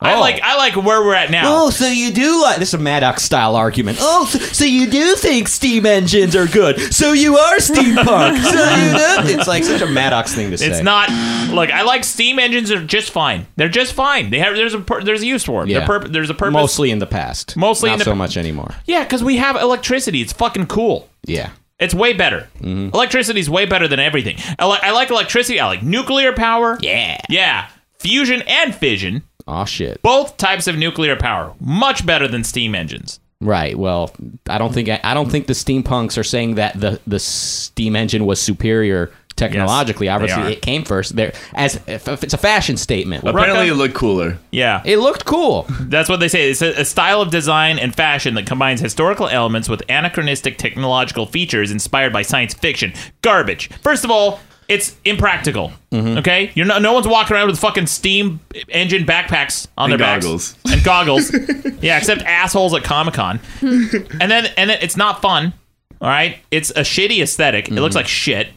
[0.03, 0.21] I Oh.
[0.21, 1.43] like I like where we're at now.
[1.65, 3.99] Oh, so you do like this is a Maddox style argument.
[4.01, 6.81] Oh, so, so you do think steam engines are good?
[6.95, 8.39] So you are steampunk.
[8.43, 9.39] so you do.
[9.39, 10.69] It's like such a Maddox thing to say.
[10.69, 11.11] It's not.
[11.51, 12.71] Look, I like steam engines.
[12.71, 13.47] Are just fine.
[13.57, 14.31] They're just fine.
[14.31, 14.55] They have.
[14.55, 14.81] There's a.
[14.81, 15.69] pur- There's a use for them.
[15.69, 15.81] Yeah.
[15.81, 16.53] They're purp- there's a purpose.
[16.55, 17.57] mostly in the past.
[17.57, 18.75] Mostly not in the so pa- much anymore.
[18.87, 20.23] Yeah, because we have electricity.
[20.23, 21.11] It's fucking cool.
[21.27, 21.51] Yeah.
[21.79, 22.49] It's way better.
[22.61, 22.95] Mm-hmm.
[22.95, 24.37] Electricity is way better than everything.
[24.59, 24.83] I like.
[24.83, 25.61] I like electricity.
[25.61, 26.79] I like nuclear power.
[26.81, 27.21] Yeah.
[27.29, 27.69] Yeah.
[27.99, 29.25] Fusion and fission.
[29.51, 30.01] Oh shit.
[30.03, 31.55] Both types of nuclear power.
[31.59, 33.19] Much better than steam engines.
[33.41, 33.77] Right.
[33.77, 34.15] Well,
[34.49, 38.27] I don't think I don't think the steampunks are saying that the the steam engine
[38.27, 40.07] was superior technologically.
[40.07, 41.17] Yes, Obviously, it came first.
[41.17, 43.25] There, as if, if it's a fashion statement.
[43.25, 43.71] Apparently, Rucka?
[43.71, 44.39] it looked cooler.
[44.51, 44.83] Yeah.
[44.85, 45.67] It looked cool.
[45.81, 46.51] That's what they say.
[46.51, 51.27] It's a, a style of design and fashion that combines historical elements with anachronistic technological
[51.27, 52.93] features inspired by science fiction.
[53.23, 53.69] Garbage.
[53.81, 54.41] First of all,
[54.71, 55.73] it's impractical.
[55.93, 56.19] Mm-hmm.
[56.19, 56.81] Okay, you're not.
[56.81, 60.25] No one's walking around with fucking steam engine backpacks on And their backs.
[60.25, 60.57] goggles.
[60.71, 61.33] and goggles.
[61.83, 63.41] yeah, except assholes at Comic Con.
[63.61, 65.53] and then and then it's not fun.
[66.01, 67.67] All right, it's a shitty aesthetic.
[67.69, 67.81] It Mm-hmm.
[67.83, 68.49] looks like shit.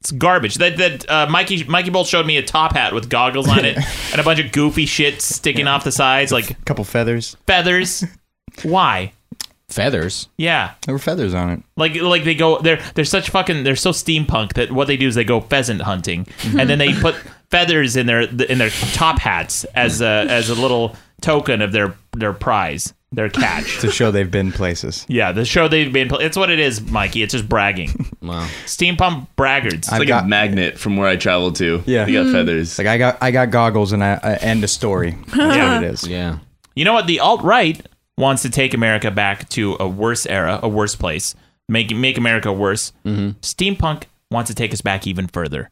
[0.00, 0.56] It's garbage.
[0.56, 3.76] That that uh, Mikey Mikey Bolt showed me a top hat with goggles on it
[4.12, 7.36] and a bunch of goofy shit sticking off the sides like a couple feathers.
[7.46, 8.04] feathers.
[8.62, 9.12] Why?
[9.72, 10.28] Feathers.
[10.36, 10.74] Yeah.
[10.86, 11.62] There were feathers on it.
[11.76, 15.08] Like like they go they're they're such fucking they're so steampunk that what they do
[15.08, 16.26] is they go pheasant hunting
[16.58, 17.14] and then they put
[17.50, 21.94] feathers in their in their top hats as a as a little token of their
[22.12, 23.80] their prize their catch.
[23.80, 25.04] to show they've been places.
[25.06, 26.08] yeah, the show they've been.
[26.20, 27.22] It's what it is, Mikey.
[27.22, 27.90] It's just bragging.
[28.22, 28.46] Wow.
[28.66, 29.74] Steampunk braggarts.
[29.74, 31.82] It's like got- a magnet from where I traveled to.
[31.86, 32.04] Yeah.
[32.04, 32.78] They got feathers.
[32.78, 35.16] Like I got I got goggles and I uh, and a story.
[35.26, 35.74] That's Yeah.
[35.74, 36.06] what it is.
[36.06, 36.38] Yeah.
[36.76, 37.08] You know what?
[37.08, 37.84] The alt right
[38.18, 41.34] wants to take America back to a worse era, a worse place,
[41.68, 42.92] make make America worse.
[43.04, 43.30] Mm-hmm.
[43.40, 45.70] Steampunk wants to take us back even further.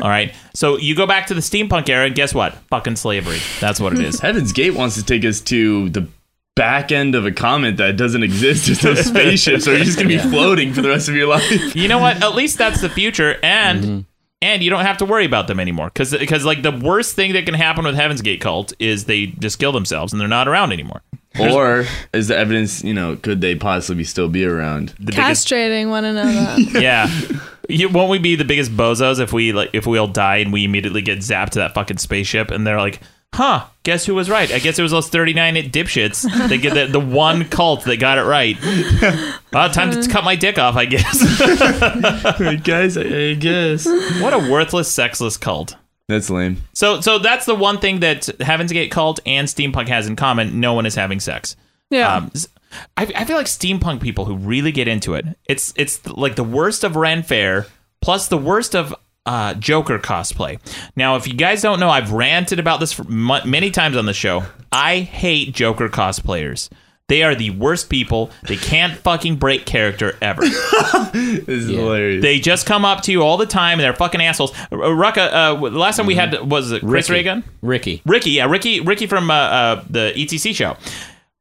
[0.00, 0.34] All right.
[0.54, 2.54] So you go back to the steampunk era, and guess what?
[2.68, 3.38] Fucking slavery.
[3.58, 4.20] That's what it is.
[4.20, 6.06] Heaven's Gate wants to take us to the
[6.54, 8.66] back end of a comet that doesn't exist.
[8.66, 11.74] There's no spaceships, or you're just gonna be floating for the rest of your life.
[11.74, 12.22] you know what?
[12.22, 14.00] At least that's the future, and mm-hmm.
[14.42, 15.86] and you don't have to worry about them anymore.
[15.86, 19.26] Because because like the worst thing that can happen with Heaven's Gate cult is they
[19.26, 21.02] just kill themselves and they're not around anymore.
[21.40, 24.90] Or is the evidence, you know, could they possibly still be around?
[24.98, 26.60] The biggest Castrating one another.
[26.78, 27.10] yeah.
[27.68, 30.52] You, won't we be the biggest bozos if we like if we all die and
[30.52, 33.00] we immediately get zapped to that fucking spaceship and they're like,
[33.34, 33.66] huh?
[33.84, 34.52] Guess who was right?
[34.52, 36.48] I guess it was those thirty nine dipshits.
[36.48, 38.56] They get the, the one cult that got it right.
[39.52, 40.10] Well, time to uh-huh.
[40.10, 41.20] cut my dick off, I guess.
[42.64, 43.84] Guys, I guess
[44.22, 45.76] what a worthless, sexless cult.
[46.12, 46.58] That's lame.
[46.74, 50.60] So so that's the one thing that Heaven's Gate cult and steampunk has in common.
[50.60, 51.56] No one is having sex.
[51.90, 52.14] Yeah.
[52.16, 52.48] Um, s-
[52.96, 55.26] I, I feel like steampunk people who really get into it.
[55.46, 57.66] It's it's like the worst of Ren Fair
[58.00, 58.94] plus the worst of
[59.26, 60.58] uh, Joker cosplay.
[60.96, 64.06] Now, if you guys don't know, I've ranted about this for mu- many times on
[64.06, 64.44] the show.
[64.72, 66.70] I hate Joker cosplayers.
[67.12, 68.30] They are the worst people.
[68.48, 70.40] They can't fucking break character ever.
[71.12, 72.22] This is hilarious.
[72.22, 74.52] They just come up to you all the time and they're fucking assholes.
[74.70, 77.18] Rucka, uh, the last time we had was it Chris Ricky.
[77.28, 77.44] Reagan?
[77.60, 78.02] Ricky.
[78.06, 80.78] Ricky, yeah, Ricky, Ricky from uh, uh, the ETC show.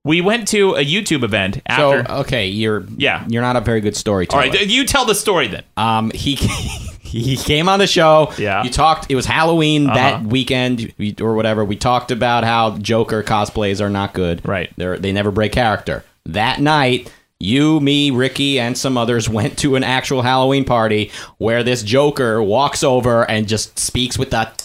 [0.03, 3.23] We went to a YouTube event So okay, you're Yeah.
[3.29, 4.41] you're not a very good storyteller.
[4.41, 5.63] right, you tell the story then.
[5.77, 6.35] Um, he
[7.19, 8.31] he came on the show.
[8.37, 8.63] Yeah.
[8.63, 9.09] You talked.
[9.09, 10.23] It was Halloween that Uh-huh.
[10.27, 11.65] weekend or whatever.
[11.65, 14.41] We talked about how Joker cosplays are not good.
[14.47, 14.69] Right.
[14.77, 16.03] They they never break character.
[16.25, 17.11] That night.
[17.43, 21.09] You, me, Ricky, and some others went to an actual Halloween party
[21.39, 24.63] where this Joker walks over and just speaks with that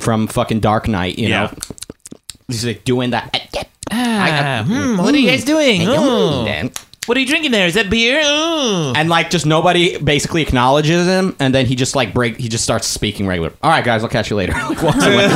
[0.00, 1.42] from fucking Dark Knight, you Yeah.
[1.42, 1.52] know.
[2.48, 3.66] He's like doing that.
[3.92, 5.82] Ah, hmm, what are you guys doing?
[5.86, 6.68] Oh.
[7.06, 7.66] What are you drinking there?
[7.66, 8.20] Is that beer?
[8.24, 8.92] Oh.
[8.96, 12.64] and like just nobody basically acknowledges him and then he just like break he just
[12.64, 15.26] starts speaking regular all right guys i'll catch you later like walks away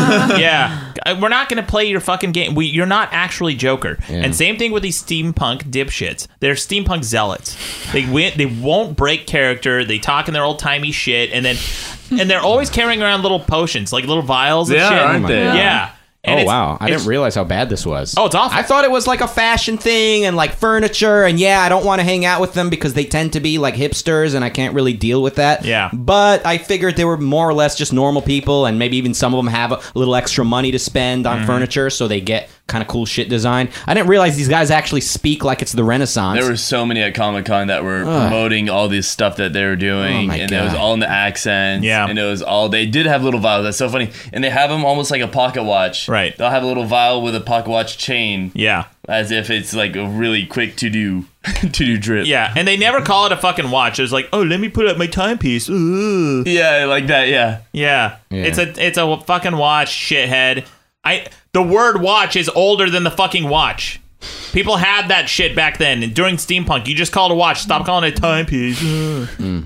[0.41, 2.55] yeah, Uh, we're not gonna play your fucking game.
[2.55, 3.99] We, you're not actually Joker.
[4.09, 6.27] And same thing with these steampunk dipshits.
[6.41, 7.57] They're steampunk zealots.
[7.93, 8.33] They win.
[8.37, 9.85] They won't break character.
[9.85, 11.57] They talk in their old timey shit, and then
[12.11, 14.69] and they're always carrying around little potions, like little vials.
[14.69, 14.99] They of are, shit.
[15.03, 15.43] aren't they?
[15.43, 15.93] Yeah.
[16.23, 18.59] And oh wow i didn't realize how bad this was Oh, it's awful.
[18.59, 21.85] i thought it was like a fashion thing and like furniture and yeah i don't
[21.87, 24.51] want to hang out with them because they tend to be like hipsters and i
[24.51, 25.89] can't really deal with that Yeah.
[25.95, 29.33] but i figured they were more or less just normal people and maybe even some
[29.33, 31.41] of them have a little extra money to spend Mm-hmm.
[31.41, 34.71] on furniture so they get kind of cool shit design i didn't realize these guys
[34.71, 38.05] actually speak like it's the renaissance There were so many at Comic Con that were
[38.05, 41.01] promoting all this stuff that they were doing, Oh my and it was all in
[41.01, 41.85] the accents.
[41.85, 42.07] Yeah.
[42.09, 43.65] and it was all they did have little vials.
[43.65, 46.09] That's so funny, and they have them almost like a pocket watch.
[46.09, 46.37] Right.
[46.37, 48.85] They'll have a little vial with a pocket watch chain, Yeah.
[49.09, 51.25] as if it's like a really quick to do
[51.61, 52.27] to do drip.
[52.27, 53.99] Yeah, and they never call it a fucking watch.
[53.99, 55.69] It's like, oh, let me put up my timepiece.
[55.69, 56.45] Ooh.
[56.47, 57.29] yeah, like that.
[57.29, 58.17] Yeah, Yeah.
[58.31, 58.45] Yeah.
[58.45, 60.67] It's a it's a fucking watch, shithead.
[61.05, 64.01] I the word watch is older than the fucking watch.
[64.53, 66.03] People had that shit back then.
[66.03, 67.61] And during steampunk, you just called a watch.
[67.61, 68.81] Stop calling it a timepiece.
[68.83, 69.65] Ugh.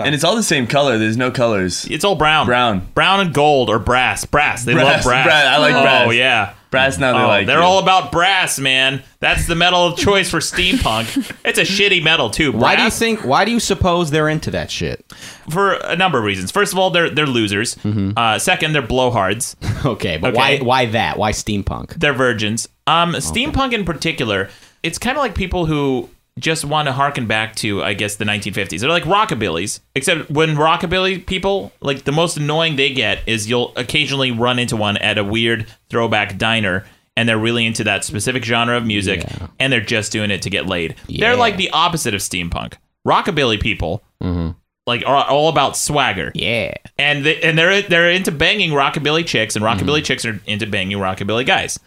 [0.00, 0.98] and it's all the same color.
[0.98, 1.86] There's no colors.
[1.90, 2.46] It's all brown.
[2.46, 2.88] Brown.
[2.94, 4.24] Brown and gold or brass.
[4.24, 4.64] Brass.
[4.64, 5.26] They love Brass, brass.
[5.26, 5.46] brass.
[5.46, 6.14] I like oh, brass.
[6.14, 6.54] yeah.
[6.70, 7.46] Brass now they Oh, like.
[7.46, 7.64] they're it.
[7.64, 9.02] all about brass, man.
[9.20, 11.34] That's the metal of choice for steampunk.
[11.44, 12.50] it's a shitty metal too.
[12.52, 15.04] Brass, why do you think why do you suppose they're into that shit
[15.48, 16.50] For a number of reasons.
[16.50, 17.76] First of all, they're they're losers.
[18.16, 19.54] Uh, second, they're blowhards.
[19.86, 20.36] okay but Okay.
[20.36, 22.68] why why that why steampunk They're virgins.
[22.88, 24.48] Um, steampunk in particular,
[24.82, 28.24] it's kind of like people who just want to harken back to, I guess, the
[28.24, 28.80] 1950s.
[28.80, 33.72] They're like rockabillys, except when rockabilly people, like the most annoying they get is you'll
[33.76, 36.84] occasionally run into one at a weird throwback diner.
[37.18, 39.46] And they're really into that specific genre of music, Yeah.
[39.58, 40.96] and they're just doing it to get laid.
[41.06, 41.28] Yeah.
[41.28, 42.74] They're like the opposite of steampunk.
[43.08, 44.50] Rockabilly people mm-hmm.
[44.86, 46.30] like are all about swagger.
[46.34, 46.74] Yeah.
[46.98, 50.02] And they, and they're they're into banging rockabilly chicks, and rockabilly mm-hmm.
[50.02, 51.80] chicks are into banging rockabilly guys.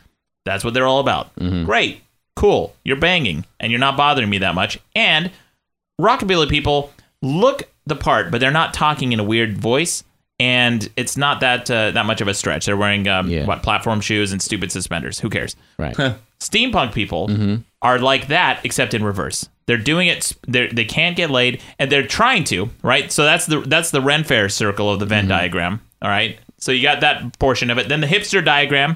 [0.46, 1.36] That's what they're all about.
[1.36, 1.66] Mm-hmm.
[1.66, 2.02] Great,
[2.40, 2.74] cool.
[2.86, 4.80] You're banging, and you're not bothering me that much.
[4.96, 5.30] And
[6.00, 6.92] rockabilly people
[7.22, 10.06] look the part, but they're not talking in a weird voice,
[10.40, 12.66] and it's not that uh, that much of a stretch.
[12.66, 15.20] They're wearing um, what platform shoes and stupid suspenders.
[15.20, 15.56] Who cares?
[15.78, 15.96] Right.
[16.40, 17.28] Steampunk people
[17.82, 19.50] are like that, except in reverse.
[19.66, 20.32] They're doing it.
[20.48, 22.70] They they can't get laid, and they're trying to.
[22.82, 23.12] Right.
[23.12, 25.82] So that's the that's the Ren Fair circle of the Venn diagram.
[26.02, 26.40] All right.
[26.58, 27.90] So you got that portion of it.
[27.90, 28.96] Then the hipster diagram.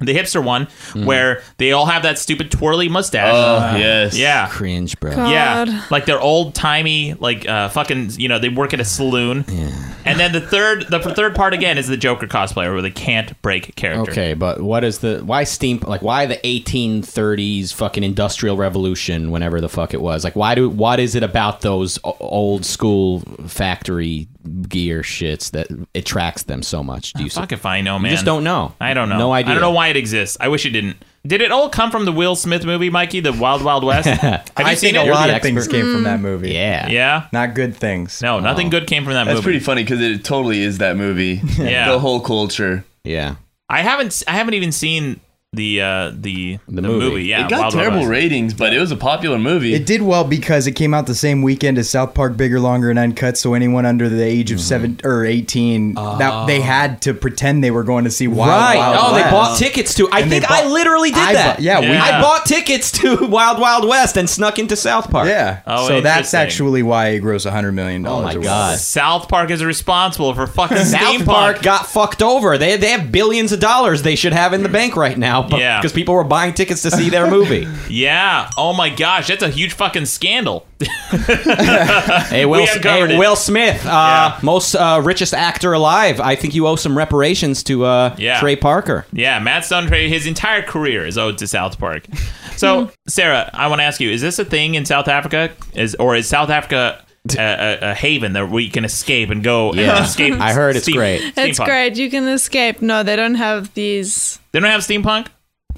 [0.00, 0.66] The hipster one,
[1.04, 3.32] where they all have that stupid twirly mustache.
[3.32, 4.18] Oh, yes.
[4.18, 4.48] Yeah.
[4.48, 5.12] Cringe, bro.
[5.28, 8.10] Yeah, like they're old timey, like uh, fucking.
[8.16, 9.44] You know, they work at a saloon.
[9.46, 9.94] Yeah.
[10.04, 13.40] And then the third, the third part again is the Joker cosplayer, where they can't
[13.40, 14.10] break character.
[14.10, 19.60] Okay, but what is the why steam like why the 1830s fucking industrial revolution whenever
[19.60, 24.28] the fuck it was like why do what is it about those old school factory
[24.68, 27.12] gear shits that attracts them so much?
[27.14, 28.10] Do you Fuck if I know, man.
[28.10, 28.74] You just don't know.
[28.80, 29.18] I don't know.
[29.18, 29.50] No idea.
[29.50, 30.36] I don't know why it exists.
[30.40, 30.96] I wish it didn't.
[31.26, 33.20] Did it all come from the Will Smith movie, Mikey?
[33.20, 34.06] The Wild Wild West?
[34.20, 35.08] Have you I seen think it?
[35.08, 36.22] a lot of things came from that mm.
[36.22, 36.52] movie.
[36.52, 36.88] Yeah.
[36.88, 37.28] Yeah.
[37.32, 38.20] Not good things.
[38.20, 39.44] No, nothing good came from that That's movie.
[39.44, 41.40] pretty funny because it totally is that movie.
[41.56, 41.90] Yeah.
[41.90, 42.84] the whole culture.
[43.04, 43.36] Yeah.
[43.70, 44.22] I haven't.
[44.28, 45.20] I haven't even seen
[45.54, 47.24] the uh, the the, movie.
[47.24, 48.10] Yeah, it got Wild Wild terrible West.
[48.10, 49.74] ratings, but it was a popular movie.
[49.74, 52.90] It did well because it came out the same weekend as South Park Bigger, Longer,
[52.90, 53.36] and Uncut.
[53.38, 54.54] So anyone under the age Mm-hmm.
[54.54, 58.50] of seven or eighteen, that they had to pretend they were going to see Wild
[58.50, 58.76] right.
[58.76, 60.08] Wild oh, they bought tickets to.
[60.10, 61.56] I And they think I literally did I that.
[61.58, 65.28] bu- yeah, we- I bought tickets to Wild Wild West and snuck into South Park.
[65.28, 65.62] Yeah.
[65.66, 68.34] Oh, so that's actually why it grossed hundred million dollars.
[68.34, 68.78] Oh my God.
[68.78, 71.24] South Park is responsible for fucking South.
[71.24, 72.58] Park got fucked over.
[72.58, 75.43] They they have billions of dollars they should have in the bank right now.
[75.50, 75.80] Yeah.
[75.80, 77.66] Because people were buying tickets to see their movie.
[77.88, 78.50] Yeah.
[78.56, 80.66] Oh my gosh, that's a huge fucking scandal.
[80.80, 83.18] hey, Will, We hey.
[83.18, 86.20] Will Smith, uh, most uh, richest actor alive.
[86.20, 88.40] I think you owe some reparations to uh, Yeah.
[88.40, 89.06] Trey Parker.
[89.12, 92.06] Yeah, Matt Stone, his entire career is owed to South Park.
[92.56, 95.50] So, Sarah, I want to ask you: Is this a thing in South Africa?
[95.74, 99.42] Is or is South Africa a, a, a haven that where you can escape and
[99.42, 100.04] go and Yeah.
[100.04, 100.34] escape?
[100.34, 101.22] I heard it's steam- great.
[101.36, 101.64] It's steampunk?
[101.64, 101.96] great.
[101.96, 102.82] You can escape.
[102.82, 104.38] No, they don't have these.
[104.52, 105.28] They don't have steampunk.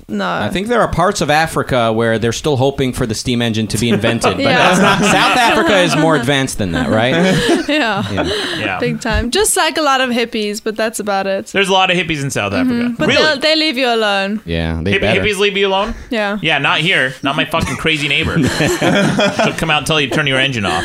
[0.09, 0.31] No.
[0.31, 3.67] I think there are parts of Africa where they're still hoping for the steam engine
[3.69, 4.57] to be invented, but Yeah.
[4.57, 4.99] that's not.
[5.11, 7.11] South Africa is more advanced than that, right?
[7.69, 8.09] yeah.
[8.57, 8.79] Yeah.
[8.79, 9.31] Big time.
[9.33, 11.47] Just like a lot of hippies, but that's about it.
[11.47, 12.71] There's a lot of hippies in South mm-hmm.
[12.71, 12.95] Africa.
[12.99, 13.41] But really?
[13.41, 14.43] they'll- leave you alone.
[14.45, 15.95] Yeah, they Hippie, hippies leave you alone?
[16.11, 16.39] Yeah.
[16.43, 17.15] Yeah, not here.
[17.23, 18.37] Not my fucking crazy neighbor.
[18.43, 20.85] She'll come out and tell you to turn your engine off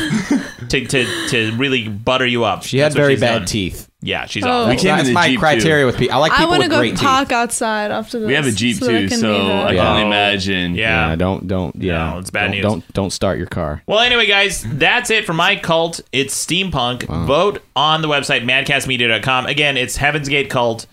[0.72, 2.64] to, to, to really butter you up.
[2.64, 3.46] She had That's what very she's bad done.
[3.46, 3.88] teeth.
[4.04, 4.50] Yeah, she's Oh.
[4.50, 4.70] awful.
[4.70, 5.86] We came in That's the my Jeep, criteria too.
[5.86, 6.16] with people.
[6.16, 7.00] I like I people want to with go great teeth.
[7.00, 8.26] park outside after this.
[8.26, 9.52] we have a Jeep so they too, can so meet her.
[9.62, 9.90] I can Yeah.
[9.90, 10.74] only imagine.
[10.74, 11.10] Yeah.
[11.10, 12.10] Yeah, don't don't yeah.
[12.10, 12.62] No, it's bad don't, news.
[12.62, 13.82] Don't don't start your car.
[13.86, 16.00] Well, anyway, guys, that's it for my cult.
[16.10, 17.04] It's steampunk.
[17.26, 19.46] Vote on the website, madcastmedia.com.
[19.46, 20.86] Again, it's Heaven's Gate cult,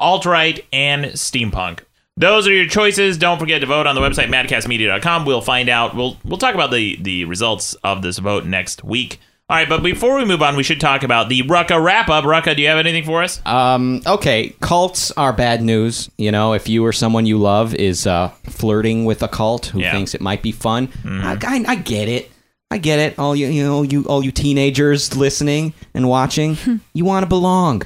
[0.00, 1.80] alt-right, and steampunk.
[2.18, 3.18] Those are your choices.
[3.18, 5.26] Don't forget to vote on the website, madcastmedia.com.
[5.26, 5.94] We'll find out.
[5.94, 9.20] We'll we'll talk about the, the results of this vote next week.
[9.48, 12.24] All right, but before we move on, we should talk about the Rucka wrap-up.
[12.24, 13.40] Rucka, do you have anything for us?
[13.46, 16.10] Um, okay, cults are bad news.
[16.18, 19.78] You know, if you or someone you love is uh, flirting with a cult who
[19.80, 19.92] Yeah.
[19.92, 22.28] thinks it might be fun, I, I, I get it.
[22.72, 23.18] I get it.
[23.20, 26.56] All you, you know, you all you teenagers listening and watching,
[26.94, 27.82] you want to belong.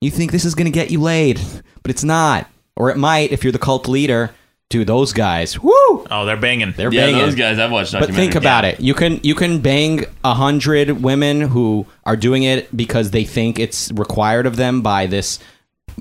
[0.00, 1.38] You think this is going to get you laid,
[1.82, 2.48] but it's not.
[2.76, 4.30] Or it might if you're the cult leader.
[4.70, 5.72] Dude, those guys, woo!
[6.10, 6.72] Oh, they're banging.
[6.76, 7.20] They're Yeah, banging.
[7.20, 7.92] those guys I've watched.
[7.92, 8.36] But think documentaries.
[8.36, 8.80] about it.
[8.80, 13.58] You can you can bang a hundred women who are doing it because they think
[13.60, 15.38] it's required of them by this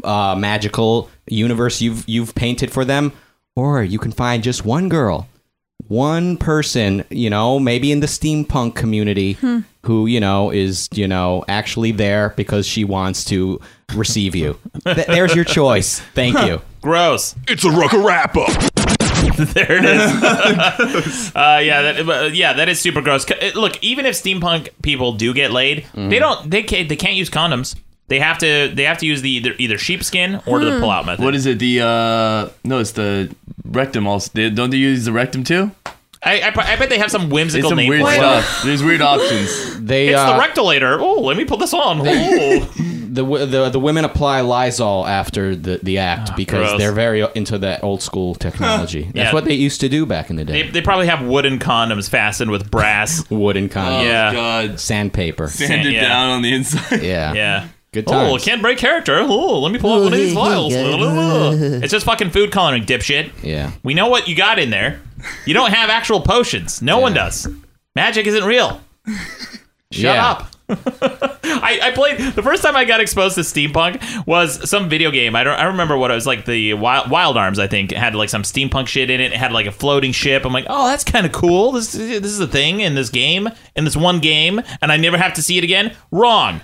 [0.04, 3.12] uh, magical universe you've you've painted for them,
[3.56, 5.28] or you can find just one girl,
[5.88, 9.38] one person, you know, maybe in the steampunk community,
[9.84, 13.60] who you know is you know actually there because she wants to
[13.96, 14.58] receive you.
[14.86, 16.00] Th- there's your choice.
[16.14, 16.62] Thank you.
[16.82, 17.36] Gross.
[17.48, 18.50] It's a Rucka wrap up.
[19.54, 21.32] there it is.
[21.36, 23.26] uh, yeah, that, uh, yeah, that is super gross.
[23.56, 26.50] Look, even if steampunk people do get laid, they don't.
[26.50, 26.90] They can't.
[26.90, 27.76] They can't use condoms.
[28.08, 28.72] They have to.
[28.74, 31.24] They have to use the either either sheepskin or the pull out method.
[31.24, 31.60] What is it?
[31.60, 33.34] The uh no, it's the
[33.66, 34.08] rectum.
[34.08, 35.72] Also, they, don't they use the rectum too?
[36.26, 38.16] I, I, I bet they have some It's whimsical some name weird for it.
[38.16, 38.62] stuff.
[38.64, 39.78] There's weird options.
[39.80, 40.98] They It's uh, the rectalator.
[41.00, 42.00] Oh, let me put this on.
[42.00, 42.04] Oh.
[43.14, 46.80] the, w- the the women apply Lysol after the, the act because Ah, gross.
[46.80, 49.04] they're very into that old school technology.
[49.04, 49.34] That's Yeah.
[49.34, 50.70] what they used to do back in the they, day.
[50.72, 53.30] they probably have wooden condoms fastened with brass.
[53.30, 54.32] Wooden condom, Yeah.
[54.32, 55.50] God, sandpaper.
[55.50, 56.08] sand it yeah.
[56.08, 57.04] down on the inside.
[57.04, 57.68] Yeah, Yeah.
[57.94, 59.20] Good Oh, can't break character.
[59.20, 60.74] Oh, let me pull out one of these files.
[60.74, 63.32] it's just fucking food coloring, dipshit.
[63.44, 63.72] Yeah.
[63.84, 65.00] We know what you got in there.
[65.46, 66.82] You don't have actual potions.
[66.82, 67.48] No one does.
[67.96, 68.82] Magic isn't real.
[69.92, 70.26] Shut Yeah.
[70.32, 70.48] up.
[70.70, 75.36] I, I played the first time I got exposed to steampunk was some video game.
[75.36, 77.98] I don't I remember what it was like the Wild, Wild Arms I think it
[77.98, 79.34] had like some steampunk shit in it.
[79.34, 80.46] It had like a floating ship.
[80.46, 81.74] I'm like, oh, that's kind of cool.
[81.74, 85.18] This this is a thing in this game in this one game, and I never
[85.18, 85.96] have to see it again.
[86.12, 86.62] Wrong.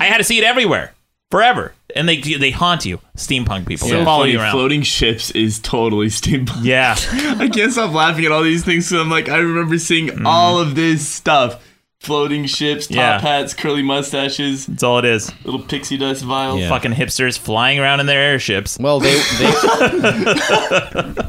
[0.00, 0.92] I had to see it everywhere,
[1.30, 3.00] forever, and they they haunt you.
[3.16, 4.52] Steampunk people So they follow funny, you around.
[4.52, 6.64] Floating ships is totally steampunk.
[6.64, 6.96] Yeah.
[7.38, 8.88] I can't stop laughing at all these things.
[8.88, 10.26] So I'm like, I remember seeing Mm-hmm.
[10.26, 11.62] all of this stuff.
[12.04, 13.20] Floating ships, top Yeah.
[13.20, 14.66] hats, curly mustaches.
[14.66, 15.32] That's all it is.
[15.44, 16.60] Little pixie dust vials.
[16.60, 16.68] Yeah.
[16.68, 18.78] Fucking hipsters flying around in their airships.
[18.78, 19.50] Well, they, they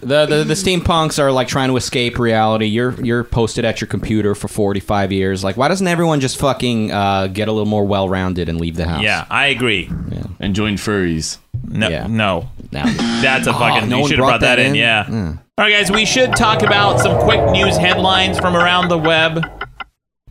[0.00, 2.66] the, the the steampunks are like trying to escape reality.
[2.66, 5.44] You're you're posted at your computer for 45 years.
[5.44, 8.76] Like, why doesn't everyone just fucking uh, get a little more well rounded and leave
[8.76, 9.02] the house?
[9.02, 9.90] Yeah, I agree.
[10.40, 11.38] And join furries.
[11.64, 12.06] No, Yeah.
[12.06, 12.84] no, Now,
[13.20, 13.88] That's a Oh, fucking.
[13.88, 14.68] no you should have brought brought that, that in.
[14.68, 14.74] in?
[14.76, 15.04] Yeah.
[15.04, 15.38] Mm.
[15.58, 15.90] All right, guys.
[15.90, 19.44] We should talk about some quick news headlines from around the web.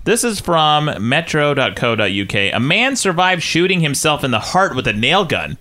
[0.05, 2.35] This is from Metro.co.uk.
[2.35, 5.57] A man survived shooting himself in the heart with a nail gun.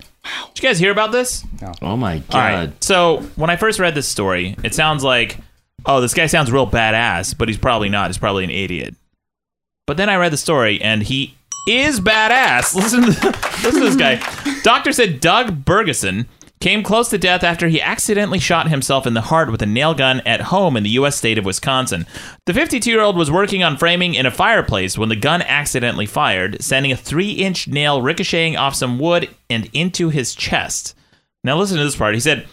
[0.53, 1.45] Did you guys hear about this?
[1.81, 2.33] Oh my god.
[2.35, 2.83] All right.
[2.83, 5.37] So when I first read this story, it sounds like,
[5.85, 8.07] oh, this guy sounds real badass, but he's probably not.
[8.09, 8.95] He's probably an idiot.
[9.85, 11.35] But then I read the story, and he
[11.67, 12.75] is badass.
[12.75, 13.07] Listen, to,
[13.63, 14.21] listen to this guy.
[14.63, 16.25] Doctor said Doug Bergeson
[16.59, 19.93] came close to death after he accidentally shot himself in the heart with a nail
[19.93, 21.15] gun at home in the U.S.
[21.15, 22.05] state of Wisconsin.
[22.45, 26.05] The 52 year old was working on framing in a fireplace when the gun accidentally
[26.05, 30.95] fired, sending a three inch nail ricocheting off some wood and into his chest.
[31.43, 32.13] Now, listen to this part.
[32.13, 32.47] He said,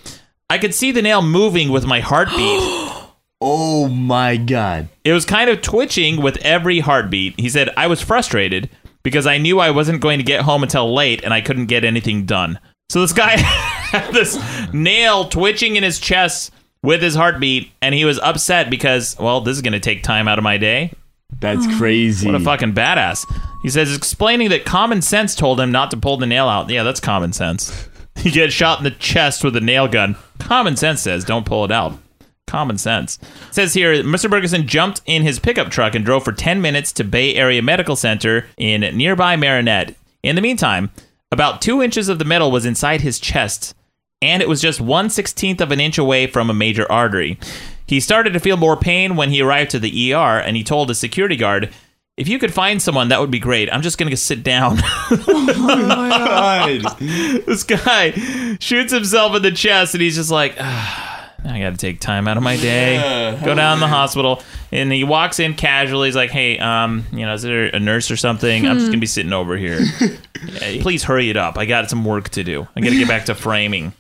[0.49, 2.83] I could see the nail moving with my heartbeat.
[3.39, 4.89] Oh my god.
[5.05, 7.39] It was kind of twitching with every heartbeat.
[7.39, 8.71] He said, I was frustrated
[9.03, 11.85] because I knew I wasn't going to get home until late and I couldn't get
[11.85, 12.59] anything done.
[12.89, 14.39] So this guy had this
[14.73, 16.53] nail twitching in his chest
[16.83, 20.29] with his heartbeat, and he was upset because, well, this is going to take time
[20.29, 20.93] out of my day.
[21.41, 21.79] That's oh.
[21.79, 22.27] crazy.
[22.27, 23.25] What a fucking badass.
[23.63, 26.71] He says, explaining that common sense told him not to pull the nail out.
[26.71, 27.89] Yeah, that's common sense.
[28.23, 30.17] You get shot in the chest with a nail gun.
[30.39, 31.99] Common sense says don't pull it out.
[32.47, 33.19] Common sense.
[33.49, 34.31] It says here, Mr.
[34.31, 37.95] Bergeson jumped in his pickup truck and drove for 10 minutes to Bay Area Medical
[37.95, 39.97] Center in nearby Marinette.
[40.23, 40.91] In the meantime,
[41.31, 43.75] about two inches of the metal was inside his chest,
[44.23, 47.39] and it was just one sixteenth of an inch away from a major artery.
[47.87, 50.91] He started to feel more pain when he arrived to the ER, and he told
[50.91, 51.73] a security guard,
[52.17, 53.71] if you could find someone, that would be great.
[53.73, 54.79] I'm just going to sit down.
[55.29, 55.45] Oh
[55.89, 56.99] my god.
[57.47, 58.13] this guy
[58.59, 61.06] shoots himself in the chest, and he's just like, ah,
[61.45, 62.95] I got to take time out of my day.
[62.95, 63.45] Yeah.
[63.45, 64.43] Go down to the hospital,
[64.73, 66.09] and he walks in casually.
[66.09, 68.67] He's like, Hey, um, you know, is there a nurse or something?
[68.67, 69.81] I'm just gonna be sitting over here.
[69.81, 70.09] Yeah,
[70.83, 71.59] Please hurry it up.
[71.59, 72.67] I got some work to do.
[72.77, 73.93] I got to get back to framing.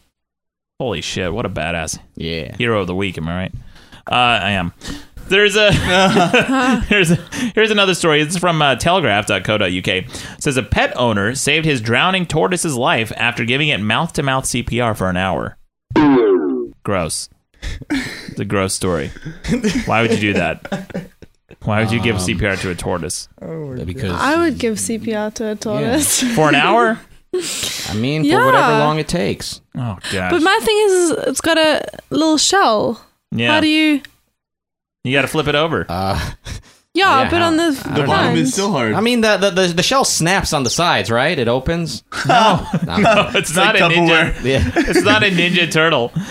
[0.78, 1.32] Holy shit!
[1.32, 2.54] What a badass yeah.
[2.56, 3.16] hero of the week.
[3.16, 3.52] Am I right?
[4.10, 4.72] Uh, I am.
[5.28, 5.72] There's a
[6.88, 7.16] here's a,
[7.54, 8.20] here's another story.
[8.20, 9.88] It's from uh, Telegraph.co.uk.
[9.88, 14.22] It says a pet owner saved his drowning tortoise's life after giving it mouth to
[14.22, 15.56] mouth CPR for an hour.
[16.86, 17.28] Gross.
[17.90, 19.10] It's a gross story.
[19.86, 21.08] Why would you do that?
[21.64, 23.28] Why would you give CPR to a tortoise
[23.84, 26.22] Because I would give CPR to a tortoise.
[26.36, 27.00] for an hour?
[27.34, 28.44] I mean, for Yeah.
[28.46, 29.60] whatever long it takes.
[29.74, 30.30] Oh gosh.
[30.30, 33.04] But my thing is, is it's got a little shell.
[33.32, 33.54] yeah.
[33.54, 34.00] How do you?
[35.02, 35.86] you got to flip it over.
[35.88, 36.20] Uh,
[36.96, 38.06] Yeah, Yeah, but how- on the, I the don't The know.
[38.06, 38.94] bottom is still hard.
[38.94, 41.38] I mean, the, the the the shell snaps on the sides, right?
[41.38, 42.02] It opens.
[42.26, 42.96] no, No.
[42.96, 44.32] no, it's, not like a ninja.
[44.32, 44.44] Tupperware.
[44.44, 44.72] Yeah.
[44.74, 46.12] It's not a ninja turtle.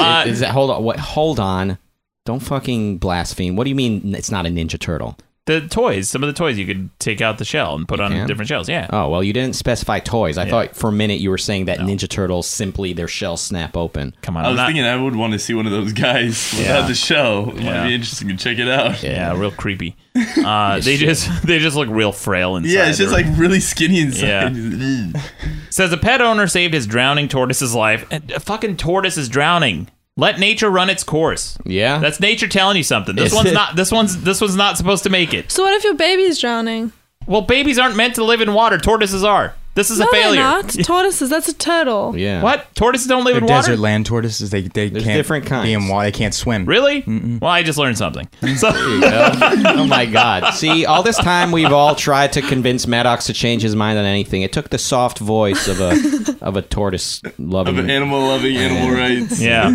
[0.00, 0.82] Uh, Is that hold on?
[0.82, 0.98] What?
[0.98, 1.76] Hold on.
[2.24, 3.54] Don't fucking blaspheme.
[3.56, 5.16] What do you mean it's not a Ninja Turtle?
[5.46, 8.12] The toys, some of the toys, you could take out the shell and put on
[8.12, 8.26] can?
[8.28, 8.68] different shells.
[8.68, 8.86] Yeah.
[8.92, 10.38] Oh well, you didn't specify toys.
[10.38, 10.50] I Yeah.
[10.50, 14.14] thought for a minute you were saying that Ninja Turtles simply their shells snap open.
[14.22, 14.44] Come on.
[14.44, 16.82] I I'm was not- thinking I would want to see one of those guys without
[16.82, 16.86] Yeah.
[16.86, 17.50] the shell.
[17.56, 17.80] It Yeah.
[17.82, 19.02] might be interesting to check it out.
[19.02, 19.96] yeah, real creepy.
[20.44, 22.70] Uh, they just they just look real frail inside.
[22.72, 24.54] Yeah, it's just They're- like really skinny inside.
[25.70, 28.06] says a pet owner saved his drowning tortoise's life.
[28.10, 29.88] And A fucking tortoise is drowning.
[30.16, 31.56] Let nature run its course.
[31.64, 31.98] Yeah.
[31.98, 33.16] That's nature telling you something.
[33.16, 33.54] This Is one's it?
[33.54, 33.76] not.
[33.76, 34.22] This one's.
[34.22, 35.50] This one's not supposed to make it.
[35.50, 36.92] So what if your baby's drowning?
[37.26, 38.76] Well, babies aren't meant to live in water.
[38.78, 39.54] Tortoises are.
[39.76, 40.32] This is no, a failure.
[40.40, 40.68] they're not.
[40.84, 41.30] Tortoises.
[41.30, 42.16] That's a turtle.
[42.16, 42.42] yeah.
[42.42, 42.74] What?
[42.74, 43.68] Tortoises don't live They're in water.
[43.68, 44.50] desert land tortoises.
[44.50, 45.90] They they There's can't different be in kinds.
[45.90, 46.06] water.
[46.10, 46.64] They can't swim.
[46.66, 47.04] Really?
[47.06, 48.28] Well, I just learned something.
[48.56, 50.54] So, oh my God!
[50.54, 54.04] See, all this time we've all tried to convince Maddox to change his mind on
[54.04, 54.42] anything.
[54.42, 57.78] It took the soft voice of a of a tortoise Of loving.
[57.78, 59.40] an animal loving animal rights.
[59.40, 59.70] yeah.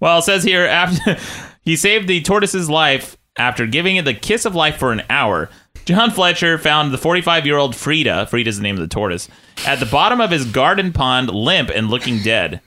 [0.00, 1.16] Well, it says here after
[1.62, 5.48] he saved the tortoise's life after giving it the kiss of life for an hour.
[5.84, 9.28] John Fletcher found the 45 year old Frida, Frida's the name of the tortoise,
[9.66, 12.60] at the bottom of his garden pond, limp and looking dead.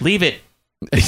[0.00, 0.40] Leave it
[0.94, 1.00] he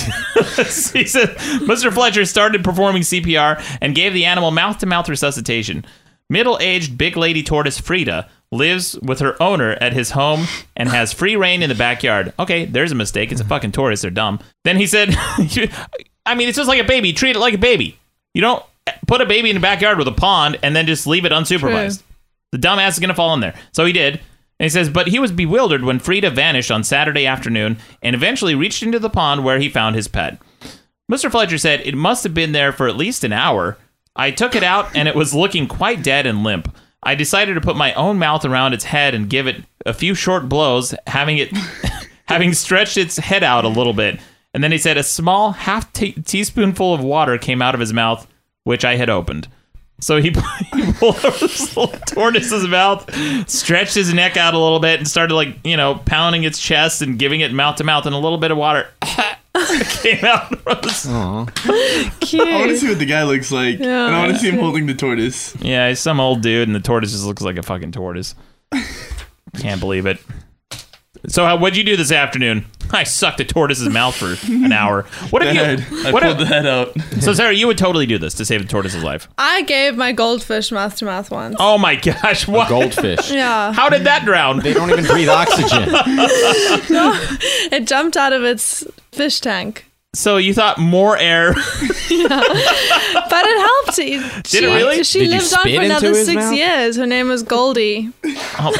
[1.07, 1.31] said
[1.65, 1.90] Mr.
[1.90, 5.85] Fletcher started performing CPR and gave the animal mouth to mouth resuscitation.
[6.28, 10.47] Middle aged big lady tortoise Frida lives with her owner at his home
[10.77, 12.35] and has free reign in the backyard.
[12.39, 13.32] Okay, there's a mistake.
[13.32, 14.03] It's a fucking tortoise.
[14.03, 14.40] They're dumb.
[14.65, 15.09] Then he said,
[16.27, 17.15] I mean, it's just like a baby.
[17.15, 17.99] Treat it like a baby.
[18.35, 18.62] You don't
[19.06, 22.02] put a baby in the backyard with a pond and then just leave it unsupervised.
[22.52, 23.54] The dumbass is going to fall in there.
[23.72, 24.14] So he did.
[24.14, 28.54] And he says, but he was bewildered when Frida vanished on Saturday afternoon and eventually
[28.54, 30.38] reached into the pond where he found his pet.
[31.10, 31.30] Mr.
[31.30, 33.76] Fletcher said it must have been there for at least an hour.
[34.14, 36.74] I took it out and it was looking quite dead and limp.
[37.02, 40.14] I decided to put my own mouth around its head and give it a few
[40.14, 41.50] short blows, having it
[42.26, 44.20] having stretched its head out a little bit.
[44.54, 47.92] And then he said a small half te- teaspoonful of water came out of his
[47.92, 48.26] mouth,
[48.64, 49.48] which I had opened.
[50.01, 50.30] So he,
[50.74, 53.09] he pulled over this little tortoise's mouth,
[53.48, 57.02] stretched his neck out a little bit, and started like you know pounding its chest
[57.02, 58.89] and giving it mouth to mouth, and a little bit of water
[60.01, 60.59] came out.
[60.60, 61.02] From his-
[62.20, 62.48] Cute.
[62.48, 64.06] I want to see what the guy looks like, Yeah.
[64.06, 65.55] and I want to see him holding the tortoise.
[65.60, 68.34] yeah, he's some old dude, and the tortoise just looks like a fucking tortoise.
[69.59, 70.18] Can't believe it.
[71.28, 72.66] So, how, what'd you do this afternoon?
[72.90, 75.05] I sucked a tortoise's mouth for an hour.
[75.31, 75.61] What The if you?
[75.62, 75.86] head.
[76.07, 76.94] I what pulled if- the head out.
[77.20, 79.28] so, Sarah, you would totally do this to save the tortoise's life.
[79.39, 81.57] I gave my goldfish mouth to mouth once.
[81.59, 82.47] Oh my gosh!
[82.49, 82.69] What?
[82.69, 83.31] Goldfish.
[83.43, 83.73] Yeah.
[83.73, 84.59] How did that drown?
[84.61, 85.90] They don't even breathe oxygen.
[86.90, 87.12] no,
[87.70, 89.86] It jumped out of its fish tank.
[90.15, 91.55] So you thought more air?
[92.11, 92.28] yeah.
[92.28, 93.94] But it helped.
[93.94, 95.05] She, Did it really?
[95.05, 96.55] She Did you lived on for another six mouth?
[96.55, 96.97] years.
[96.97, 98.11] Her name was Goldie.
[98.59, 98.74] Oh,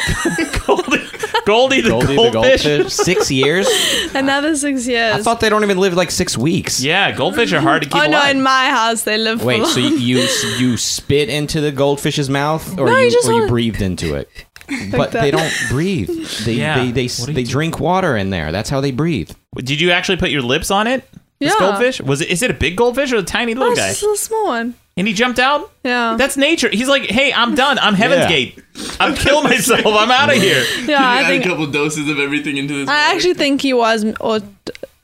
[0.67, 0.99] Goldie,
[1.45, 2.63] Goldie the Goldie goldfish.
[2.63, 2.93] the goldfish.
[2.93, 3.67] Six years?
[4.15, 5.15] Another six years.
[5.15, 6.81] I thought they don't even live like six weeks.
[6.81, 8.35] Yeah, goldfish are hard to keep oh no, alive.
[8.35, 9.69] in my house they live Wait, long.
[9.71, 13.31] so you, you you spit into the goldfish's mouth, or No, you, you just or
[13.33, 14.29] you wanna- breathed into it?
[14.91, 15.21] but that.
[15.21, 16.09] they don't breathe.
[16.45, 16.77] They Yeah.
[16.85, 17.51] they they, What do you do?
[17.51, 18.51] drink water in there.
[18.53, 19.31] That's how they breathe.
[19.57, 21.03] Did you actually put your lips on it?
[21.39, 21.67] This Yeah.
[21.71, 22.29] goldfish was it?
[22.29, 23.89] Is it a big goldfish or a tiny little it's guy?
[23.89, 24.75] just a little small one.
[24.95, 25.71] And he jumped out.
[25.83, 26.15] Yeah.
[26.17, 26.69] That's nature.
[26.69, 27.79] He's like, hey, I'm done.
[27.79, 28.29] I'm Heaven's Yeah.
[28.29, 28.63] Gate.
[28.99, 29.81] I'm killed myself.
[29.85, 30.63] I'm out of here.
[30.85, 32.87] yeah, I add think a couple doses of everything into this.
[32.87, 33.15] I water.
[33.15, 34.39] actually think he was or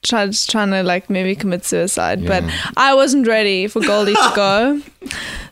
[0.02, 2.44] tried trying to like maybe commit suicide, but
[2.78, 4.82] I wasn't ready for Goldie to go.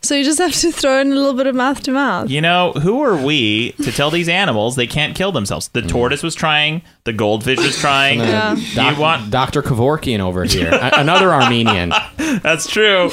[0.04, 2.30] So you just have to throw in a little bit of mouth to mouth.
[2.30, 5.70] You know, who are we to tell these animals they can't kill themselves?
[5.70, 5.90] The mm.
[5.90, 6.82] tortoise was trying.
[7.04, 8.20] The goldfish was trying.
[8.20, 8.56] Yeah.
[8.56, 9.32] You want?
[9.32, 9.62] Dr.
[9.62, 11.92] Kevorkian over here, A- another Armenian.
[12.18, 13.10] That's true.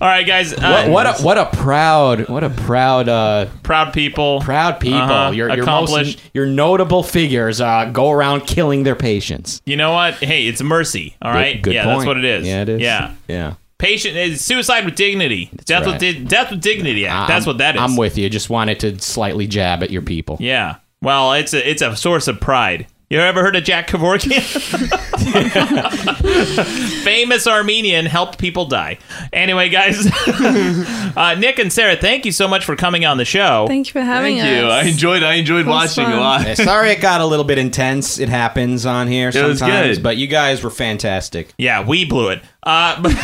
[0.00, 0.52] All right, guys.
[0.52, 4.40] Uh, What, what a what a proud what a proud uh, proud people.
[4.40, 4.98] proud people.
[4.98, 5.30] Uh-huh.
[5.32, 6.18] Your your Accomplished.
[6.18, 9.60] most your notable figures uh, go around killing their patients.
[9.66, 10.14] You know what?
[10.14, 11.16] Hey, it's mercy.
[11.20, 11.54] All right.
[11.54, 11.98] Good, good yeah, point.
[11.98, 12.46] that's what it is.
[12.46, 12.80] Yeah, it is.
[12.80, 13.14] Yeah.
[13.26, 13.54] yeah.
[13.78, 15.50] Patient is suicide with dignity.
[15.64, 15.92] death right.
[15.92, 17.28] with di- death with dignity act.
[17.28, 17.80] That's what that is.
[17.80, 18.28] I'm with you.
[18.28, 20.36] Just wanted to slightly jab at your people.
[20.40, 20.76] Yeah.
[21.00, 22.86] Well, it's a it's a source of pride.
[23.10, 24.42] You ever heard of Jack Kevorkian?
[27.04, 28.98] Famous Armenian helped people die.
[29.32, 30.06] Anyway, guys,
[31.16, 33.64] uh, Nick and Sarah, thank you so much for coming on the show.
[33.66, 34.68] Thank you for having Thank you.
[34.68, 35.22] I enjoyed.
[35.22, 36.46] I enjoyed was watching a lot.
[36.46, 38.18] Yeah, Sorry, it got a little bit intense.
[38.18, 40.02] It happens on here was sometimes, good.
[40.02, 41.54] but you guys were fantastic.
[41.56, 42.42] Yeah, we blew it.
[42.62, 43.14] Uh, but,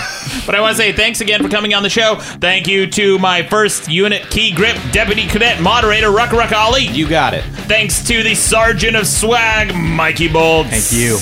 [0.46, 2.14] but I want to say thanks again for coming on the show.
[2.16, 6.86] Thank you to my first unit key grip deputy cadet moderator Ruck Ruck Ali.
[6.86, 7.44] You got it.
[7.66, 10.70] Thanks to the sergeant of swag Mikey Bolts.
[10.70, 11.18] Thank you.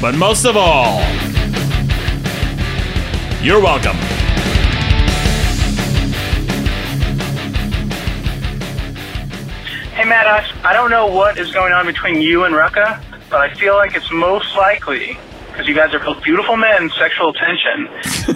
[0.00, 1.00] But most of all,
[3.42, 3.96] you're welcome.
[9.94, 13.54] Hey, Maddox, I don't know what is going on between you and Rucka, but I
[13.54, 15.18] feel like it's most likely
[15.48, 17.88] because you guys are both beautiful men, sexual tension,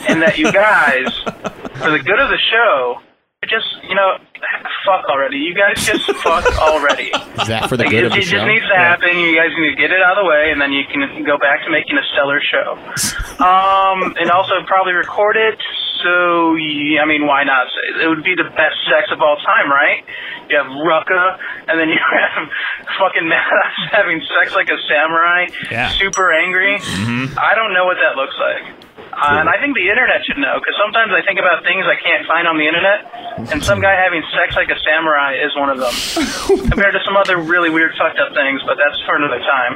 [0.09, 1.13] and that you guys,
[1.75, 3.03] for the good of the show,
[3.47, 4.17] just, you know,
[4.87, 5.39] fuck already.
[5.39, 7.11] You guys just fuck already.
[7.41, 8.37] Is that for the Like, good it, of the it show?
[8.43, 9.17] just needs to happen.
[9.19, 11.39] You guys need to get it out of the way, and then you can go
[11.39, 12.79] back to making a stellar show.
[13.41, 15.57] Um, and also probably record it.
[16.05, 17.69] So, yeah, I mean, why not?
[18.03, 20.05] It would be the best sex of all time, right?
[20.51, 21.39] You have Rucka,
[21.69, 22.49] and then you have
[23.01, 25.89] fucking Maddox having sex like a samurai, Yeah.
[25.97, 26.77] super angry.
[27.37, 28.80] I don't know what that looks like.
[29.12, 31.99] Uh, and I think the internet should know, because sometimes I think about things I
[31.99, 35.69] can't find on the internet, and some guy having sex like a samurai is one
[35.70, 35.93] of them.
[36.70, 39.73] compared to some other really weird, fucked up things, but that's for another time.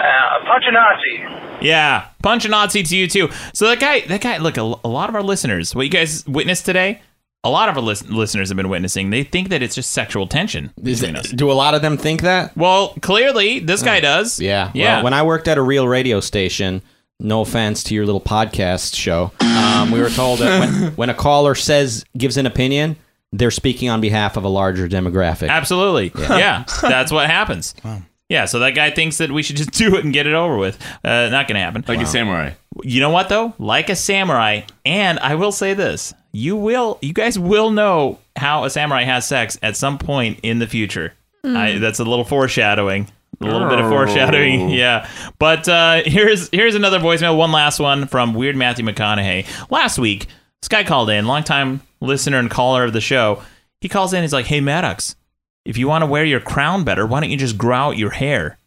[0.00, 1.66] Uh, punch a Nazi.
[1.66, 3.28] Yeah, punch a Nazi to you too.
[3.52, 4.38] So that guy, that guy.
[4.38, 7.02] Look, a, a lot of our listeners, what you guys witnessed today,
[7.44, 9.10] a lot of our lis- listeners have been witnessing.
[9.10, 11.30] They think that it's just sexual tension Is between it- us.
[11.32, 12.56] do a lot of them think that?
[12.56, 14.40] Well, clearly this guy does.
[14.40, 14.70] Yeah.
[14.74, 14.96] yeah.
[14.96, 16.82] Well, when I worked at a real radio station,
[17.20, 21.14] no offense to your little podcast show, um, we were told that when, when a
[21.14, 22.96] caller says gives an opinion,
[23.32, 25.48] they're speaking on behalf of a larger demographic.
[25.48, 26.12] Absolutely.
[26.18, 26.64] Yeah.
[26.82, 27.74] that's what happens.
[28.30, 30.56] Yeah, so that guy thinks that we should just do it and get it over
[30.56, 30.80] with.
[31.04, 31.84] Uh, not going to happen.
[31.86, 32.52] Like a samurai.
[32.82, 33.54] You know what though?
[33.58, 38.64] Like a samurai, and I will say this: you will, you guys will know how
[38.64, 41.12] a samurai has sex at some point in the future.
[41.44, 41.56] Mm.
[41.56, 43.10] I, that's a little foreshadowing.
[43.40, 45.08] A little bit of foreshadowing, yeah.
[45.38, 47.36] But uh, here's here's another voicemail.
[47.38, 49.46] One last one from Weird Matthew McConaughey.
[49.70, 50.26] Last week,
[50.60, 53.42] this guy called in, longtime listener and caller of the show.
[53.80, 54.22] He calls in.
[54.22, 55.16] He's like, "Hey Maddox,
[55.64, 58.10] if you want to wear your crown better, why don't you just grow out your
[58.10, 58.58] hair?"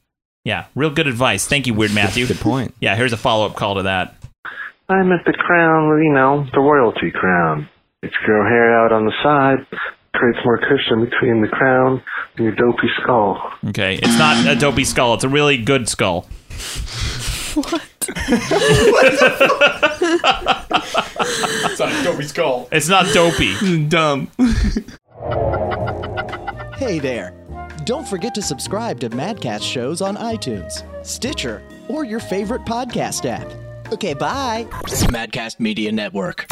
[0.44, 1.48] Yeah, real good advice.
[1.48, 2.26] Thank you, Weird Matthew.
[2.26, 2.73] good point.
[2.80, 4.15] Yeah, here's a follow up call to that.
[4.90, 7.69] I'm at the crown, you know, the royalty crown.
[8.02, 9.65] It's grow hair out on the side,
[10.14, 12.02] creates more cushion between the crown
[12.38, 13.41] and your dopey skull.
[13.69, 15.14] Okay, it's not a dopey skull.
[15.15, 16.27] It's a really good skull.
[17.56, 17.81] What?
[21.64, 22.68] it's not a dopey skull.
[22.72, 23.85] It's not dopey.
[23.88, 24.30] Dumb.
[26.77, 27.34] Hey there.
[27.85, 33.48] Don't forget to subscribe to Madcast shows on iTunes, Stitcher, or your favorite podcast app.
[33.94, 34.68] Okay, bye.
[35.10, 36.45] Madcast Media Network.